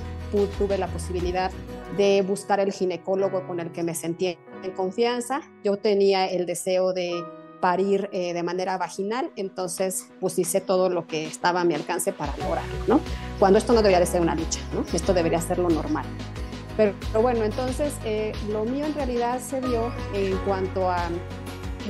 tuve 0.59 0.79
la 0.79 0.87
posibilidad 0.87 1.51
de 1.97 2.23
buscar 2.23 2.61
el 2.61 2.73
ginecólogo 2.73 3.47
con 3.47 3.61
el 3.61 3.73
que 3.73 3.83
me 3.83 3.95
sentía 3.95 4.37
en 4.63 4.71
confianza. 4.73 5.43
Yo 5.65 5.77
tenía 5.77 6.27
el 6.27 6.47
deseo 6.47 6.93
de 6.93 7.23
parir 7.61 8.09
eh, 8.13 8.33
de 8.33 8.43
manera 8.43 8.79
vaginal, 8.79 9.31
entonces 9.37 10.09
pues 10.19 10.39
hice 10.39 10.61
todo 10.61 10.89
lo 10.89 11.07
que 11.07 11.27
estaba 11.27 11.61
a 11.61 11.65
mi 11.65 11.75
alcance 11.75 12.13
para 12.13 12.37
lograrlo, 12.39 12.75
¿no? 12.87 13.01
Cuando 13.39 13.59
esto 13.59 13.73
no 13.73 13.81
debería 13.81 14.01
de 14.01 14.07
ser 14.07 14.21
una 14.21 14.35
lucha, 14.35 14.61
¿no? 14.75 14.85
Esto 14.93 15.13
debería 15.13 15.41
ser 15.41 15.59
lo 15.59 15.69
normal. 15.69 16.07
Pero, 16.77 16.95
bueno, 17.21 17.45
entonces 17.45 17.95
eh, 18.05 18.33
lo 18.49 18.65
mío 18.65 18.87
en 18.87 18.95
realidad 18.95 19.41
se 19.41 19.61
dio 19.61 19.93
en 20.15 20.37
cuanto 20.47 20.91
a 20.91 21.09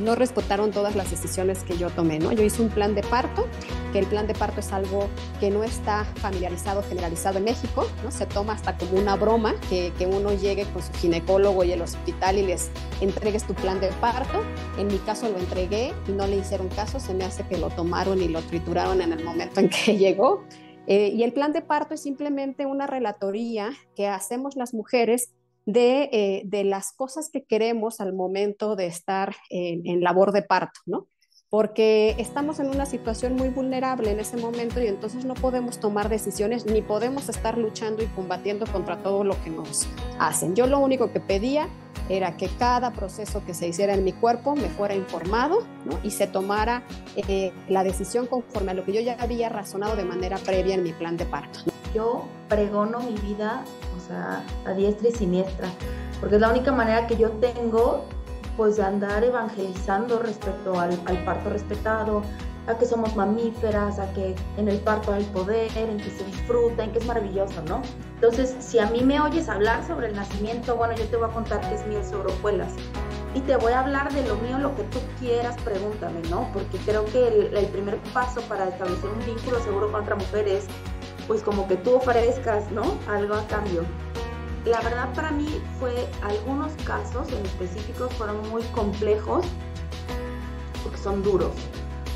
no 0.01 0.15
respetaron 0.15 0.71
todas 0.71 0.97
las 0.97 1.11
decisiones 1.11 1.65
que 1.65 1.77
yo 1.77 1.91
tomé, 1.91 2.19
¿no? 2.19 2.33
Yo 2.33 2.43
hice 2.43 2.63
un 2.63 2.69
plan 2.69 2.95
de 2.95 3.03
parto, 3.03 3.47
que 3.93 3.99
el 3.99 4.07
plan 4.07 4.27
de 4.27 4.35
parto 4.35 4.61
es 4.61 4.73
algo 4.73 5.09
que 5.41 5.51
no 5.51 5.65
está 5.65 6.05
familiarizado, 6.17 6.83
generalizado 6.83 7.39
en 7.39 7.45
México, 7.45 7.87
¿no? 8.05 8.11
Se 8.11 8.27
toma 8.27 8.53
hasta 8.55 8.77
como 8.77 8.93
una 8.93 9.17
broma 9.17 9.55
que, 9.69 9.93
que 9.99 10.07
uno 10.07 10.33
llegue 10.33 10.65
con 10.73 10.83
su 10.83 10.93
ginecólogo 10.95 11.65
y 11.65 11.73
el 11.73 11.83
hospital 11.83 12.39
y 12.39 12.43
les 12.43 12.71
entregues 13.01 13.47
tu 13.47 13.55
plan 13.55 13.81
de 13.81 13.89
parto. 14.01 14.43
En 14.79 14.87
mi 14.87 14.99
caso 14.99 15.29
lo 15.29 15.39
entregué 15.39 15.93
y 16.09 16.13
no 16.13 16.27
le 16.27 16.37
hicieron 16.37 16.69
caso, 16.69 17.01
se 17.01 17.15
me 17.15 17.25
hace 17.25 17.45
que 17.47 17.59
lo 17.59 17.71
tomaron 17.71 18.21
y 18.23 18.29
lo 18.29 18.43
trituraron 18.43 19.01
en 19.01 19.13
el 19.13 19.25
momento 19.25 19.61
en 19.61 19.69
que 19.69 19.97
llegó. 19.99 20.45
Eh, 20.87 21.13
y 21.15 21.23
el 21.23 21.33
plan 21.33 21.53
de 21.53 21.63
parto 21.63 21.95
es 21.95 22.03
simplemente 22.03 22.67
una 22.67 22.87
relatoría 22.87 23.71
que 23.95 24.09
hacemos 24.09 24.57
las 24.57 24.75
mujeres 24.75 25.35
eh, 25.77 26.43
de, 26.45 26.65
las 26.65 26.93
cosas 26.93 27.31
que 27.33 27.45
queremos 27.45 28.01
al 28.01 28.13
momento 28.13 28.77
de 28.77 28.87
estar 28.87 29.35
en, 29.49 30.03
labor 30.03 30.33
de 30.33 30.43
parto, 30.43 30.81
¿no? 30.87 31.07
Porque 31.49 32.15
estamos 32.19 32.61
en 32.61 32.69
una 32.69 32.87
situación 32.87 33.35
muy 33.35 33.49
vulnerable 33.49 34.13
en 34.13 34.21
ese 34.21 34.37
momento 34.37 34.81
y 34.81 34.87
entonces 34.87 35.25
no 35.25 35.35
podemos 35.35 35.81
tomar 35.81 36.09
decisiones 36.09 36.65
ni 36.65 36.81
podemos 36.81 37.29
estar 37.29 37.59
luchando 37.59 38.05
y 38.05 38.07
combatiendo 38.07 38.67
contra 38.67 39.03
todo 39.03 39.25
lo 39.25 39.41
que 39.43 39.51
nos 39.51 39.89
hacen. 40.21 40.55
Yo 40.55 40.69
lo 40.69 40.79
único 40.79 41.13
que 41.13 41.19
pedía 41.19 41.69
era 42.09 42.37
que 42.37 42.49
cada 42.59 42.93
proceso 42.93 43.45
que 43.45 43.55
se 43.55 43.69
hiciera 43.69 43.95
en 43.95 44.05
mi 44.05 44.13
cuerpo 44.13 44.55
me 44.55 44.69
fuera 44.69 44.95
informado 44.95 45.67
y 46.03 46.11
se 46.11 46.27
tomara 46.27 46.85
eh, 47.17 47.53
la 47.69 47.85
decisión 47.85 48.27
conforme 48.27 48.73
a 48.73 48.75
lo 48.75 48.85
que 48.85 48.93
yo 48.93 49.01
ya 49.01 49.17
había 49.19 49.49
razonado 49.49 49.97
de 49.97 50.05
manera 50.05 50.39
previa 50.39 50.75
en 50.75 50.83
mi 50.83 50.93
plan 50.93 51.17
de 51.17 51.27
parto. 51.27 51.61
Yo 51.95 52.25
pregono 52.49 53.01
mi 53.01 53.15
vida 53.15 53.65
a 54.67 54.73
diestra 54.73 55.09
y 55.09 55.13
siniestra, 55.13 55.69
porque 56.19 56.37
es 56.37 56.41
la 56.41 56.51
única 56.51 56.73
manera 56.73 57.07
que 57.07 57.17
yo 57.17 57.31
tengo 57.33 58.05
pues 58.57 58.77
de 58.77 58.83
andar 58.83 59.25
evangelizando 59.25 60.19
respecto 60.19 60.79
al, 60.79 60.95
parto 61.25 61.49
respetado, 61.49 62.23
a 62.67 62.77
que 62.77 62.85
somos 62.85 63.17
mamíferas, 63.17 63.99
a 63.99 64.13
que 64.13 64.35
en 64.59 64.69
el 64.69 64.79
parto 64.81 65.13
hay 65.13 65.25
poder, 65.25 65.71
en 65.77 65.97
que 65.97 66.11
se 66.11 66.25
disfruta, 66.25 66.85
en 66.85 66.93
que 66.93 66.99
es 66.99 67.07
maravilloso, 67.07 67.63
¿no? 67.63 67.81
Entonces, 68.17 68.55
si 68.59 68.79
a 68.79 68.87
mí 68.87 69.03
me 69.03 69.19
oyes 69.19 69.49
hablar 69.49 69.87
sobre 69.87 70.09
el 70.09 70.15
nacimiento, 70.15 70.77
bueno, 70.77 70.95
yo 70.95 71.07
te 71.07 71.17
voy 71.17 71.31
a 71.31 71.33
contar 71.33 71.61
que 71.63 71.75
es 71.75 71.87
miel 71.87 72.05
sobre 72.05 72.33
hojuelas. 72.35 72.75
Y 73.35 73.41
te 73.41 73.57
voy 73.57 73.73
a 73.73 73.81
hablar 73.81 74.13
de 74.13 74.27
lo 74.27 74.37
mío, 74.37 74.59
lo 74.59 74.75
que 74.75 74.83
tú 74.85 74.99
quieras, 75.21 75.57
pregúntame, 75.65 76.21
¿no? 76.29 76.51
Porque 76.53 76.77
creo 76.79 77.05
que 77.07 77.29
el, 77.29 77.57
el 77.57 77.67
primer 77.67 77.97
paso 78.13 78.43
para 78.43 78.69
establecer 78.69 79.09
un 79.09 79.25
vínculo 79.25 79.59
seguro 79.61 79.91
con 79.91 80.03
otra 80.03 80.17
mujer 80.17 80.49
es 80.49 80.67
pues 81.27 81.43
como 81.43 81.67
que 81.69 81.77
tú 81.77 81.97
ofrezcas, 81.97 82.71
¿no? 82.71 82.83
Algo 83.09 83.35
a 83.35 83.47
cambio. 83.47 83.85
La 84.65 84.81
verdad 84.83 85.09
para 85.15 85.31
mí 85.31 85.49
fue, 85.79 86.07
algunos 86.23 86.73
casos 86.85 87.33
en 87.33 87.45
específicos 87.47 88.13
fueron 88.15 88.47
muy 88.51 88.63
complejos 88.65 89.47
porque 90.83 90.99
son 90.99 91.23
duros. 91.23 91.53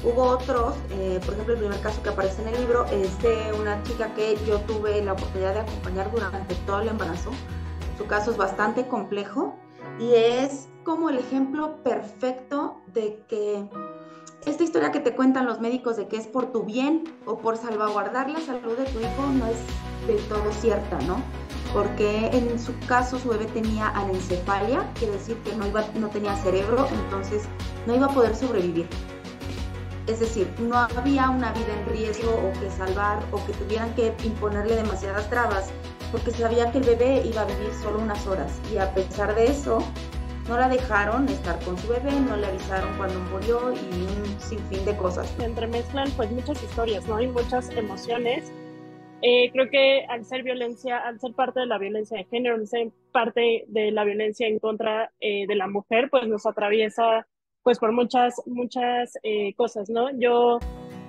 Hubo 0.03 0.23
otros, 0.23 0.75
eh, 0.91 1.19
por 1.25 1.33
ejemplo 1.33 1.55
el 1.55 1.61
primer 1.61 1.81
caso 1.81 2.03
que 2.03 2.11
aparece 2.11 2.43
en 2.43 2.49
el 2.49 2.61
libro 2.61 2.85
es 2.87 3.19
de 3.23 3.53
una 3.59 3.83
chica 3.85 4.13
que 4.15 4.39
yo 4.47 4.61
tuve 4.61 5.03
la 5.03 5.15
oportunidad 5.15 5.55
de 5.55 5.61
acompañar 5.61 6.11
durante 6.13 6.55
todo 6.67 6.81
el 6.81 6.89
embarazo. 6.89 7.31
Su 7.97 8.07
caso 8.07 8.33
es 8.33 8.37
bastante 8.37 8.87
complejo 8.87 9.57
y 9.99 10.13
es 10.13 10.69
como 10.85 11.09
el 11.09 11.19
ejemplo 11.19 11.83
perfecto 11.83 12.83
de 12.89 13.25
que 13.29 13.67
esta 14.47 14.63
historia 14.63 14.93
que 14.93 15.01
te 15.01 15.15
cuentan 15.15 15.47
los 15.47 15.61
médicos 15.61 15.97
de 15.97 16.07
que 16.07 16.17
es 16.17 16.27
por 16.27 16.53
tu 16.53 16.65
bien 16.65 17.05
o 17.25 17.39
por 17.39 17.57
salvaguardar 17.57 18.29
la 18.29 18.41
salud 18.41 18.77
de 18.77 18.85
tu 18.85 19.01
hijo 19.01 19.27
no 19.39 19.47
es 19.47 19.57
del 20.07 20.23
todo 20.29 20.53
cierta, 20.61 20.99
¿no? 21.07 21.17
Porque 21.73 22.27
en 22.27 22.59
su 22.61 22.79
caso 22.87 23.19
su 23.19 23.31
bebé 23.31 23.47
tenía 23.47 23.89
anencefalia, 23.89 24.87
quiere 24.95 25.15
decir 25.15 25.37
que 25.39 25.57
no, 25.57 25.67
iba, 25.67 25.85
no 25.99 26.09
tenía 26.09 26.37
cerebro, 26.37 26.87
entonces 27.05 27.45
no 27.87 27.95
iba 27.95 28.07
a 28.07 28.11
poder 28.11 28.37
sobrevivir. 28.37 28.87
Es 30.07 30.21
decir, 30.21 30.47
no 30.61 30.77
había 30.77 31.31
una 31.31 31.53
vida 31.53 31.73
en 31.81 31.87
riesgo 31.87 32.31
o 32.31 32.61
que 32.61 32.71
salvar 32.71 33.21
o 33.33 33.45
que 33.47 33.55
tuvieran 33.55 33.95
que 33.95 34.15
imponerle 34.25 34.77
demasiadas 34.77 35.29
trabas, 35.31 35.71
porque 36.13 36.31
sabía 36.31 36.71
que 36.71 36.79
el 36.79 36.85
bebé 36.85 37.23
iba 37.25 37.41
a 37.41 37.47
vivir 37.47 37.73
solo 37.83 37.99
unas 37.99 38.27
horas. 38.27 38.53
Y 38.73 38.77
a 38.77 38.93
pesar 38.95 39.35
de 39.35 39.47
eso, 39.47 39.79
no 40.49 40.59
la 40.59 40.69
dejaron 40.69 41.29
estar 41.29 41.59
con 41.65 41.79
su 41.79 41.89
bebé, 41.89 42.11
no 42.29 42.37
le 42.37 42.47
avisaron 42.47 42.97
cuando 42.97 43.19
murió 43.31 43.73
y 43.73 43.77
un 43.77 44.41
sinfín 44.41 44.85
de 44.85 44.97
cosas. 44.97 45.29
Se 45.39 45.45
entremezclan 45.45 46.11
pues 46.17 46.31
muchas 46.31 46.63
historias, 46.63 47.07
¿no? 47.09 47.21
Y 47.21 47.29
muchas 47.29 47.71
emociones. 47.71 48.53
Eh, 49.23 49.51
creo 49.53 49.71
que 49.71 50.05
al 50.07 50.27
ser 50.27 50.43
violencia, 50.43 50.99
al 50.99 51.19
ser 51.19 51.33
parte 51.33 51.61
de 51.61 51.67
la 51.67 51.79
violencia 51.79 52.19
de 52.19 52.25
género, 52.25 52.57
al 52.57 52.67
ser 52.67 52.91
parte 53.11 53.65
de 53.69 53.91
la 53.91 54.05
violencia 54.05 54.47
en 54.47 54.59
contra 54.59 55.11
eh, 55.21 55.47
de 55.47 55.55
la 55.55 55.67
mujer, 55.67 56.11
pues 56.11 56.29
nos 56.29 56.45
atraviesa 56.45 57.27
pues 57.63 57.79
por 57.79 57.93
muchas, 57.93 58.35
muchas 58.45 59.19
eh, 59.23 59.55
cosas, 59.55 59.89
¿no? 59.89 60.11
Yo, 60.19 60.59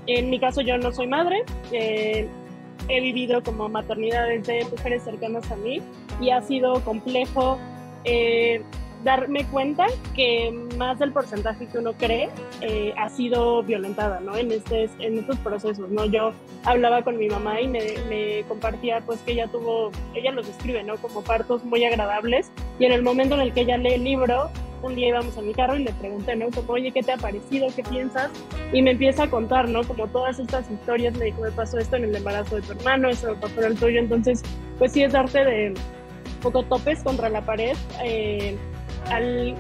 en 0.08 0.30
mi 0.30 0.40
caso, 0.40 0.62
yo 0.62 0.78
no 0.78 0.94
soy 0.94 1.08
madre, 1.08 1.44
he 1.74 3.02
vivido 3.02 3.44
como 3.44 3.68
maternidades 3.68 4.48
de 4.48 4.64
mujeres 4.72 5.04
cercanas 5.04 5.52
a 5.52 5.58
mí 5.58 5.82
y 6.22 6.30
ha 6.30 6.42
sido 6.42 6.82
complejo 6.86 7.60
darme 9.06 9.46
cuenta 9.46 9.86
que 10.16 10.52
más 10.78 10.98
del 10.98 11.14
porcentaje 11.14 11.68
que 11.68 11.78
uno 11.78 11.94
cree 11.94 12.28
eh, 12.62 12.92
ha 12.98 13.08
sido 13.08 13.62
violentada, 13.62 14.20
¿no? 14.20 14.36
En, 14.36 14.52
este, 14.52 14.90
en 15.00 15.20
estos 15.20 15.38
procesos, 15.38 15.90
¿no? 15.90 16.06
Yo 16.06 16.34
hablaba 16.64 17.04
con 17.04 17.16
mi 17.18 17.30
mamá 17.30 17.62
y 17.62 17.68
me, 17.68 17.82
me, 18.10 18.44
compartía, 18.48 19.02
pues, 19.06 19.20
que 19.22 19.34
ella 19.34 19.48
tuvo, 19.48 19.92
ella 20.16 20.32
los 20.32 20.48
describe, 20.48 20.84
¿no? 20.84 20.98
Como 20.98 21.22
partos 21.22 21.64
muy 21.64 21.86
agradables. 21.86 22.52
Y 22.80 22.86
en 22.86 22.94
el 22.94 23.04
momento 23.04 23.36
en 23.36 23.42
el 23.42 23.54
que 23.54 23.62
ella 23.62 23.78
lee 23.78 23.94
el 23.94 24.04
libro, 24.04 24.50
un 24.82 24.96
día 24.96 25.10
íbamos 25.10 25.38
a 25.38 25.42
mi 25.44 25.54
carro 25.54 25.76
y 25.76 25.84
le 25.84 25.94
pregunté, 25.94 26.36
¿no? 26.36 26.50
Como, 26.50 26.74
oye, 26.74 26.92
¿qué 26.92 27.04
te 27.04 27.12
ha 27.12 27.18
parecido? 27.18 27.68
¿Qué 27.76 27.84
piensas? 27.84 28.32
Y 28.74 28.82
me 28.82 28.92
empieza 28.92 29.24
a 29.24 29.30
contar, 29.30 29.70
¿no? 29.70 29.84
Como 29.84 30.08
todas 30.08 30.40
estas 30.40 30.70
historias, 30.72 31.16
me 31.16 31.26
dijo, 31.26 31.42
me 31.42 31.52
pasó 31.52 31.78
esto 31.78 31.96
en 31.96 32.06
el 32.06 32.16
embarazo 32.16 32.56
de 32.56 32.64
tu 32.64 32.72
hermano, 32.72 33.10
eso 33.10 33.28
me 33.28 33.36
pasó 33.36 33.62
en 33.62 33.68
el 33.68 33.76
tuyo. 33.78 34.00
Entonces, 34.00 34.42
pues 34.80 34.94
sí 34.94 35.04
es 35.04 35.14
darte 35.14 35.46
de 35.46 35.74
poco 36.42 36.64
topes 36.64 37.04
contra 37.04 37.30
la 37.30 37.42
pared. 37.42 37.78
Eh, 38.04 38.58
al 39.12 39.56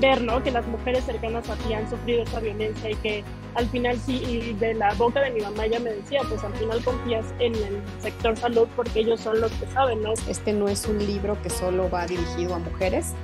ver 0.00 0.22
¿no? 0.22 0.42
que 0.42 0.50
las 0.50 0.66
mujeres 0.66 1.04
cercanas 1.04 1.48
a 1.48 1.56
ti 1.56 1.72
han 1.72 1.88
sufrido 1.88 2.22
esta 2.22 2.40
violencia 2.40 2.90
y 2.90 2.94
que 2.96 3.24
al 3.54 3.66
final 3.68 3.98
sí, 3.98 4.22
y 4.22 4.52
de 4.54 4.74
la 4.74 4.92
boca 4.94 5.20
de 5.22 5.30
mi 5.30 5.40
mamá 5.40 5.64
ella 5.64 5.80
me 5.80 5.90
decía, 5.90 6.20
pues 6.28 6.44
al 6.44 6.52
final 6.54 6.84
confías 6.84 7.24
en 7.38 7.54
el 7.54 7.80
sector 8.00 8.36
salud 8.36 8.68
porque 8.76 9.00
ellos 9.00 9.20
son 9.20 9.40
los 9.40 9.50
que 9.52 9.66
saben, 9.68 10.02
¿no? 10.02 10.12
Este 10.28 10.52
no 10.52 10.68
es 10.68 10.86
un 10.86 10.98
libro 10.98 11.40
que 11.42 11.48
solo 11.48 11.88
va 11.88 12.06
dirigido 12.06 12.54
a 12.54 12.58
mujeres, 12.58 13.14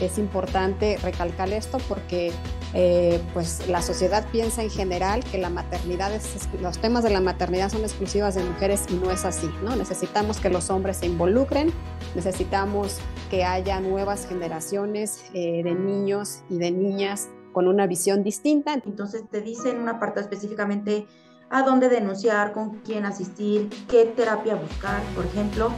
es 0.00 0.18
importante 0.18 0.98
recalcar 1.02 1.52
esto 1.52 1.78
porque 1.88 2.32
eh, 2.72 3.20
pues 3.32 3.68
la 3.68 3.82
sociedad 3.82 4.26
piensa 4.30 4.62
en 4.62 4.70
general 4.70 5.24
que 5.24 5.38
la 5.38 5.50
maternidad 5.50 6.14
es, 6.14 6.48
los 6.60 6.78
temas 6.78 7.02
de 7.02 7.10
la 7.10 7.20
maternidad 7.20 7.70
son 7.70 7.82
exclusivas 7.82 8.34
de 8.34 8.44
mujeres 8.44 8.84
y 8.88 8.94
no 8.94 9.10
es 9.10 9.24
así, 9.24 9.50
¿no? 9.64 9.74
Necesitamos 9.76 10.38
que 10.38 10.50
los 10.50 10.70
hombres 10.70 10.98
se 10.98 11.06
involucren, 11.06 11.72
necesitamos 12.14 12.98
que 13.30 13.44
haya 13.44 13.80
nuevas 13.80 14.26
generaciones 14.26 15.24
eh, 15.34 15.62
de 15.64 15.74
niños 15.74 16.42
y 16.48 16.58
de 16.58 16.70
niñas 16.70 17.28
con 17.52 17.66
una 17.66 17.86
visión 17.86 18.22
distinta. 18.22 18.74
Entonces 18.74 19.24
te 19.30 19.40
dicen 19.40 19.78
una 19.78 19.98
parte 19.98 20.20
específicamente 20.20 21.06
a 21.50 21.62
dónde 21.62 21.88
denunciar, 21.88 22.52
con 22.52 22.78
quién 22.80 23.04
asistir, 23.04 23.68
qué 23.88 24.06
terapia 24.06 24.54
buscar, 24.54 25.02
por 25.16 25.26
ejemplo. 25.26 25.70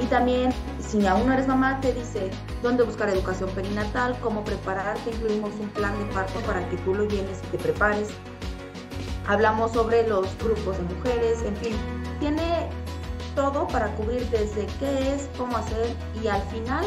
Y 0.00 0.04
también, 0.06 0.52
si 0.78 1.06
aún 1.06 1.26
no 1.26 1.32
eres 1.32 1.48
mamá, 1.48 1.80
te 1.80 1.94
dice 1.94 2.30
dónde 2.62 2.84
buscar 2.84 3.08
educación 3.08 3.48
perinatal, 3.50 4.16
cómo 4.20 4.44
prepararte, 4.44 5.10
incluimos 5.10 5.52
un 5.58 5.70
plan 5.70 5.98
de 5.98 6.04
parto 6.14 6.38
para 6.40 6.68
que 6.68 6.76
tú 6.78 6.94
lo 6.94 7.04
llenes 7.04 7.40
y 7.44 7.56
te 7.56 7.58
prepares. 7.58 8.08
Hablamos 9.26 9.72
sobre 9.72 10.06
los 10.06 10.28
grupos 10.38 10.76
de 10.76 10.94
mujeres, 10.94 11.42
en 11.42 11.56
fin, 11.56 11.76
tiene 12.20 12.68
todo 13.34 13.66
para 13.68 13.94
cubrir 13.96 14.28
desde 14.30 14.66
qué 14.78 15.14
es, 15.14 15.28
cómo 15.36 15.56
hacer 15.56 15.94
y 16.22 16.28
al 16.28 16.42
final 16.42 16.84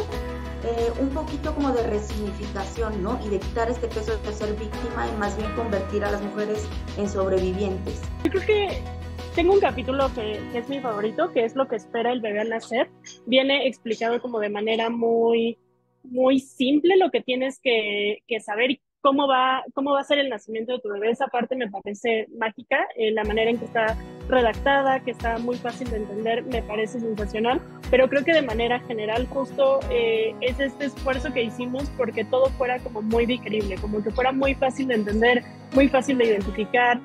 eh, 0.64 0.92
un 1.00 1.10
poquito 1.10 1.54
como 1.56 1.72
de 1.72 1.84
resignificación, 1.84 3.02
¿no? 3.02 3.20
Y 3.26 3.30
de 3.30 3.40
quitar 3.40 3.70
este 3.70 3.88
peso 3.88 4.18
de 4.18 4.34
ser 4.34 4.54
víctima 4.56 5.08
y 5.08 5.18
más 5.18 5.38
bien 5.38 5.52
convertir 5.56 6.04
a 6.04 6.12
las 6.12 6.22
mujeres 6.22 6.68
en 6.98 7.08
sobrevivientes. 7.08 8.02
Yo 8.24 8.32
creo 8.32 8.46
que 8.46 8.84
tengo 9.36 9.54
un 9.54 9.60
capítulo 9.60 10.14
que, 10.14 10.40
es 10.54 10.68
mi 10.68 10.80
favorito, 10.80 11.32
que 11.32 11.46
es 11.46 11.56
lo 11.56 11.68
que 11.68 11.78
espera 11.78 12.12
el 12.12 12.20
bebé 12.20 12.42
al 12.42 12.50
nacer. 12.50 12.90
Viene 13.26 13.68
explicado 13.68 14.22
como 14.22 14.40
de 14.40 14.50
manera 14.50 14.90
muy, 14.90 15.58
muy 16.04 16.40
simple 16.40 16.98
lo 16.98 17.10
que 17.10 17.22
tienes 17.22 17.60
que, 17.62 18.24
que 18.28 18.40
saber 18.42 18.72
y 18.72 18.82
cómo 19.02 19.28
va, 19.28 19.64
cómo 19.74 19.92
va 19.92 20.02
a 20.02 20.04
ser 20.04 20.20
el 20.20 20.30
nacimiento 20.30 20.74
de 20.74 20.80
tu 20.80 20.90
bebé. 20.90 21.12
Esa 21.12 21.28
parte 21.28 21.56
me 21.56 21.70
parece 21.70 22.28
mágica, 22.38 22.88
eh, 22.96 23.12
la 23.12 23.24
manera 23.24 23.50
en 23.50 23.58
que 23.58 23.66
está 23.66 23.98
redactada, 24.28 25.00
que 25.00 25.12
está 25.12 25.38
muy 25.40 25.58
fácil 25.58 25.90
de 25.90 25.98
entender, 25.98 26.44
me 26.44 26.62
parece 26.62 27.00
sensacional, 27.00 27.62
pero 27.90 28.08
creo 28.08 28.24
que 28.24 28.34
de 28.34 28.42
manera 28.42 28.80
general 28.82 29.28
justo 29.28 29.80
eh, 29.90 30.36
es 30.42 30.60
este 30.60 30.86
esfuerzo 30.86 31.34
que 31.34 31.44
hicimos 31.44 31.90
porque 31.98 32.24
todo 32.26 32.48
fuera 32.52 32.80
como 32.80 33.02
muy 33.02 33.26
digerible, 33.26 33.76
como 33.76 34.04
que 34.04 34.12
fuera 34.12 34.32
muy 34.32 34.54
fácil 34.56 34.88
de 34.88 34.96
entender, 34.96 35.44
muy 35.74 35.88
fácil 35.88 36.18
de 36.18 36.26
identificar. 36.26 37.00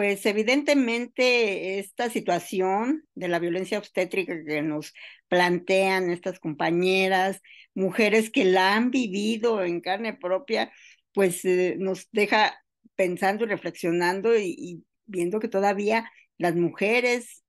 Pues 0.00 0.24
evidentemente 0.24 1.78
esta 1.78 2.08
situación 2.08 3.04
de 3.14 3.28
la 3.28 3.38
violencia 3.38 3.76
obstétrica 3.76 4.32
que 4.46 4.62
nos 4.62 4.94
plantean 5.28 6.10
estas 6.10 6.40
compañeras, 6.40 7.42
mujeres 7.74 8.30
que 8.30 8.46
la 8.46 8.74
han 8.74 8.90
vivido 8.90 9.62
en 9.62 9.82
carne 9.82 10.14
propia, 10.14 10.72
pues 11.12 11.44
eh, 11.44 11.76
nos 11.78 12.08
deja 12.12 12.64
pensando 12.94 13.44
y 13.44 13.48
reflexionando 13.48 14.34
y, 14.38 14.86
viendo 15.04 15.38
que 15.38 15.48
todavía 15.48 16.10
las 16.38 16.56
mujeres 16.56 17.44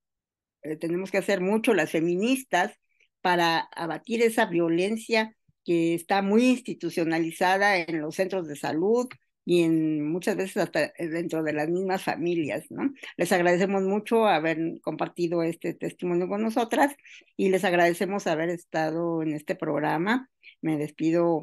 eh, 0.60 0.76
tenemos 0.76 1.10
que 1.10 1.16
hacer 1.16 1.40
mucho, 1.40 1.72
las 1.72 1.90
feministas, 1.90 2.74
para 3.22 3.60
abatir 3.60 4.20
esa 4.20 4.44
violencia 4.44 5.34
que 5.64 5.94
está 5.94 6.20
muy 6.20 6.50
institucionalizada 6.50 7.78
en 7.78 8.02
los 8.02 8.14
centros 8.16 8.46
de 8.46 8.56
salud, 8.56 9.08
y 9.44 9.62
en 9.62 10.06
muchas 10.06 10.36
veces 10.36 10.56
hasta 10.58 10.92
dentro 10.98 11.42
de 11.42 11.52
las 11.52 11.68
mismas 11.68 12.04
familias, 12.04 12.64
¿no? 12.70 12.92
Les 13.16 13.32
agradecemos 13.32 13.82
mucho 13.82 14.26
haber 14.26 14.80
compartido 14.82 15.42
este 15.42 15.74
testimonio 15.74 16.28
con 16.28 16.42
nosotras 16.42 16.94
y 17.36 17.48
les 17.48 17.64
agradecemos 17.64 18.26
haber 18.26 18.50
estado 18.50 19.22
en 19.22 19.34
este 19.34 19.54
programa. 19.54 20.30
Me 20.60 20.76
despido 20.76 21.42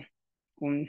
con, 0.55 0.87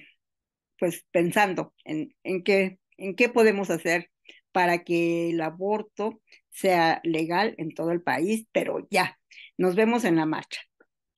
pues 0.78 1.04
pensando 1.10 1.74
en, 1.84 2.14
en 2.22 2.44
qué, 2.44 2.78
en 2.96 3.16
qué 3.16 3.28
podemos 3.28 3.70
hacer 3.70 4.10
para 4.52 4.84
que 4.84 5.30
el 5.30 5.40
aborto 5.40 6.20
sea 6.50 7.00
legal 7.04 7.54
en 7.58 7.74
todo 7.74 7.90
el 7.92 8.02
país, 8.02 8.46
pero 8.52 8.86
ya, 8.90 9.18
nos 9.56 9.74
vemos 9.74 10.04
en 10.04 10.16
la 10.16 10.26
marcha. 10.26 10.60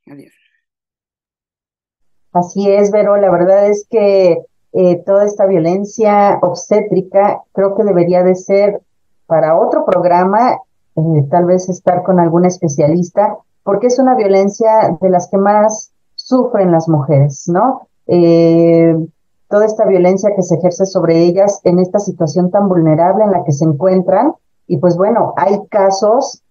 Adiós. 0.06 0.32
Así 2.32 2.70
es, 2.70 2.90
Vero, 2.90 3.16
la 3.18 3.30
verdad 3.30 3.70
es 3.70 3.86
que 3.90 4.38
eh, 4.74 5.02
toda 5.04 5.24
esta 5.24 5.44
violencia 5.44 6.38
obstétrica, 6.40 7.42
creo 7.52 7.74
que 7.74 7.84
debería 7.84 8.22
de 8.22 8.34
ser 8.34 8.80
para 9.26 9.58
otro 9.58 9.84
programa, 9.84 10.58
eh, 10.96 11.26
tal 11.30 11.44
vez 11.44 11.68
estar 11.68 12.02
con 12.02 12.18
algún 12.18 12.46
especialista, 12.46 13.36
porque 13.64 13.88
es 13.88 13.98
una 13.98 14.14
violencia 14.14 14.96
de 15.00 15.10
las 15.10 15.28
que 15.28 15.36
más 15.36 15.92
sufren 16.14 16.72
las 16.72 16.88
mujeres, 16.88 17.44
¿no? 17.48 17.82
Eh, 18.06 18.96
toda 19.48 19.66
esta 19.66 19.84
violencia 19.84 20.34
que 20.34 20.42
se 20.42 20.54
ejerce 20.54 20.86
sobre 20.86 21.18
ellas 21.18 21.60
en 21.64 21.78
esta 21.78 21.98
situación 21.98 22.50
tan 22.50 22.68
vulnerable 22.68 23.24
en 23.24 23.32
la 23.32 23.44
que 23.44 23.52
se 23.52 23.66
encuentran. 23.66 24.32
Y 24.66 24.78
pues 24.78 24.96
bueno, 24.96 25.34
hay 25.36 25.60
casos 25.68 26.42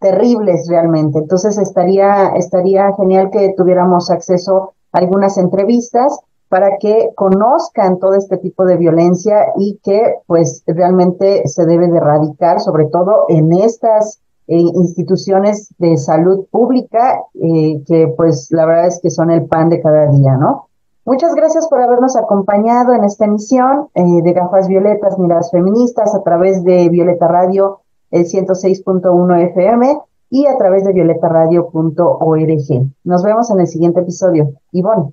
terribles 0.00 0.66
realmente. 0.68 1.20
Entonces 1.20 1.56
estaría, 1.56 2.32
estaría 2.36 2.92
genial 2.94 3.30
que 3.30 3.54
tuviéramos 3.56 4.10
acceso 4.10 4.74
a 4.92 4.98
algunas 4.98 5.38
entrevistas 5.38 6.20
para 6.50 6.78
que 6.78 7.10
conozcan 7.14 8.00
todo 8.00 8.14
este 8.14 8.36
tipo 8.36 8.64
de 8.64 8.76
violencia 8.76 9.52
y 9.56 9.78
que 9.84 10.16
pues 10.26 10.64
realmente 10.66 11.46
se 11.46 11.64
debe 11.64 11.86
de 11.88 11.98
erradicar, 11.98 12.60
sobre 12.60 12.86
todo 12.86 13.26
en 13.28 13.52
estas 13.52 14.20
eh, 14.48 14.58
instituciones 14.58 15.72
de 15.78 15.96
salud 15.96 16.46
pública, 16.50 17.22
eh, 17.34 17.80
que 17.86 18.12
pues 18.16 18.48
la 18.50 18.66
verdad 18.66 18.88
es 18.88 18.98
que 19.00 19.10
son 19.10 19.30
el 19.30 19.46
pan 19.46 19.68
de 19.68 19.80
cada 19.80 20.10
día, 20.10 20.36
¿no? 20.36 20.66
Muchas 21.04 21.36
gracias 21.36 21.68
por 21.68 21.80
habernos 21.80 22.16
acompañado 22.16 22.94
en 22.94 23.04
esta 23.04 23.26
emisión 23.26 23.88
eh, 23.94 24.02
de 24.22 24.32
Gafas 24.32 24.66
Violetas, 24.66 25.20
Miradas 25.20 25.52
Feministas 25.52 26.16
a 26.16 26.24
través 26.24 26.64
de 26.64 26.88
Violeta 26.88 27.28
Radio 27.28 27.78
el 28.10 28.24
106.1 28.24 29.50
FM 29.50 30.00
y 30.30 30.46
a 30.46 30.56
través 30.56 30.82
de 30.84 30.94
violetaradio.org. 30.94 32.92
Nos 33.04 33.22
vemos 33.22 33.50
en 33.52 33.60
el 33.60 33.68
siguiente 33.68 34.00
episodio. 34.00 34.50
Ivonne. 34.72 35.12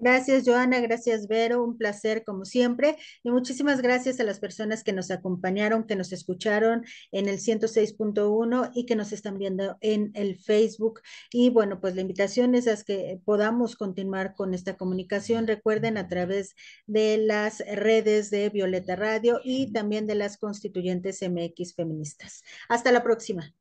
Gracias, 0.00 0.44
Joana. 0.46 0.80
Gracias, 0.80 1.26
Vero. 1.26 1.64
Un 1.64 1.76
placer, 1.76 2.22
como 2.24 2.44
siempre. 2.44 2.96
Y 3.24 3.30
muchísimas 3.30 3.82
gracias 3.82 4.20
a 4.20 4.24
las 4.24 4.38
personas 4.38 4.84
que 4.84 4.92
nos 4.92 5.10
acompañaron, 5.10 5.84
que 5.84 5.96
nos 5.96 6.12
escucharon 6.12 6.84
en 7.10 7.28
el 7.28 7.38
106.1 7.38 8.70
y 8.74 8.86
que 8.86 8.94
nos 8.94 9.12
están 9.12 9.38
viendo 9.38 9.76
en 9.80 10.12
el 10.14 10.38
Facebook. 10.38 11.00
Y 11.32 11.50
bueno, 11.50 11.80
pues 11.80 11.96
la 11.96 12.02
invitación 12.02 12.54
es 12.54 12.68
a 12.68 12.78
que 12.84 13.20
podamos 13.24 13.74
continuar 13.74 14.34
con 14.36 14.54
esta 14.54 14.76
comunicación. 14.76 15.48
Recuerden 15.48 15.98
a 15.98 16.06
través 16.06 16.54
de 16.86 17.18
las 17.18 17.58
redes 17.66 18.30
de 18.30 18.50
Violeta 18.50 18.94
Radio 18.94 19.40
y 19.42 19.72
también 19.72 20.06
de 20.06 20.14
las 20.14 20.38
constituyentes 20.38 21.22
MX 21.22 21.74
feministas. 21.74 22.44
Hasta 22.68 22.92
la 22.92 23.02
próxima. 23.02 23.52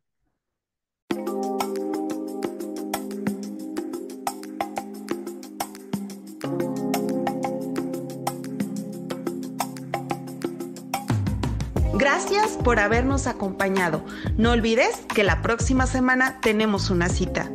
Gracias 12.10 12.52
por 12.64 12.80
habernos 12.80 13.28
acompañado. 13.28 14.02
No 14.38 14.52
olvides 14.52 14.96
que 15.14 15.26
la 15.26 15.42
próxima 15.42 15.88
semana 15.88 16.40
tenemos 16.40 16.90
una 16.90 17.10
cita. 17.10 17.52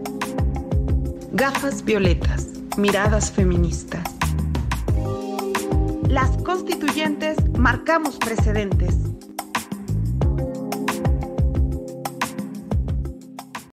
Gafas 1.33 1.83
violetas, 1.87 2.49
miradas 2.77 3.33
feministas. 3.33 4.05
Las 6.07 6.37
constituyentes 6.43 7.39
marcamos 7.57 8.19
precedentes. 8.19 9.12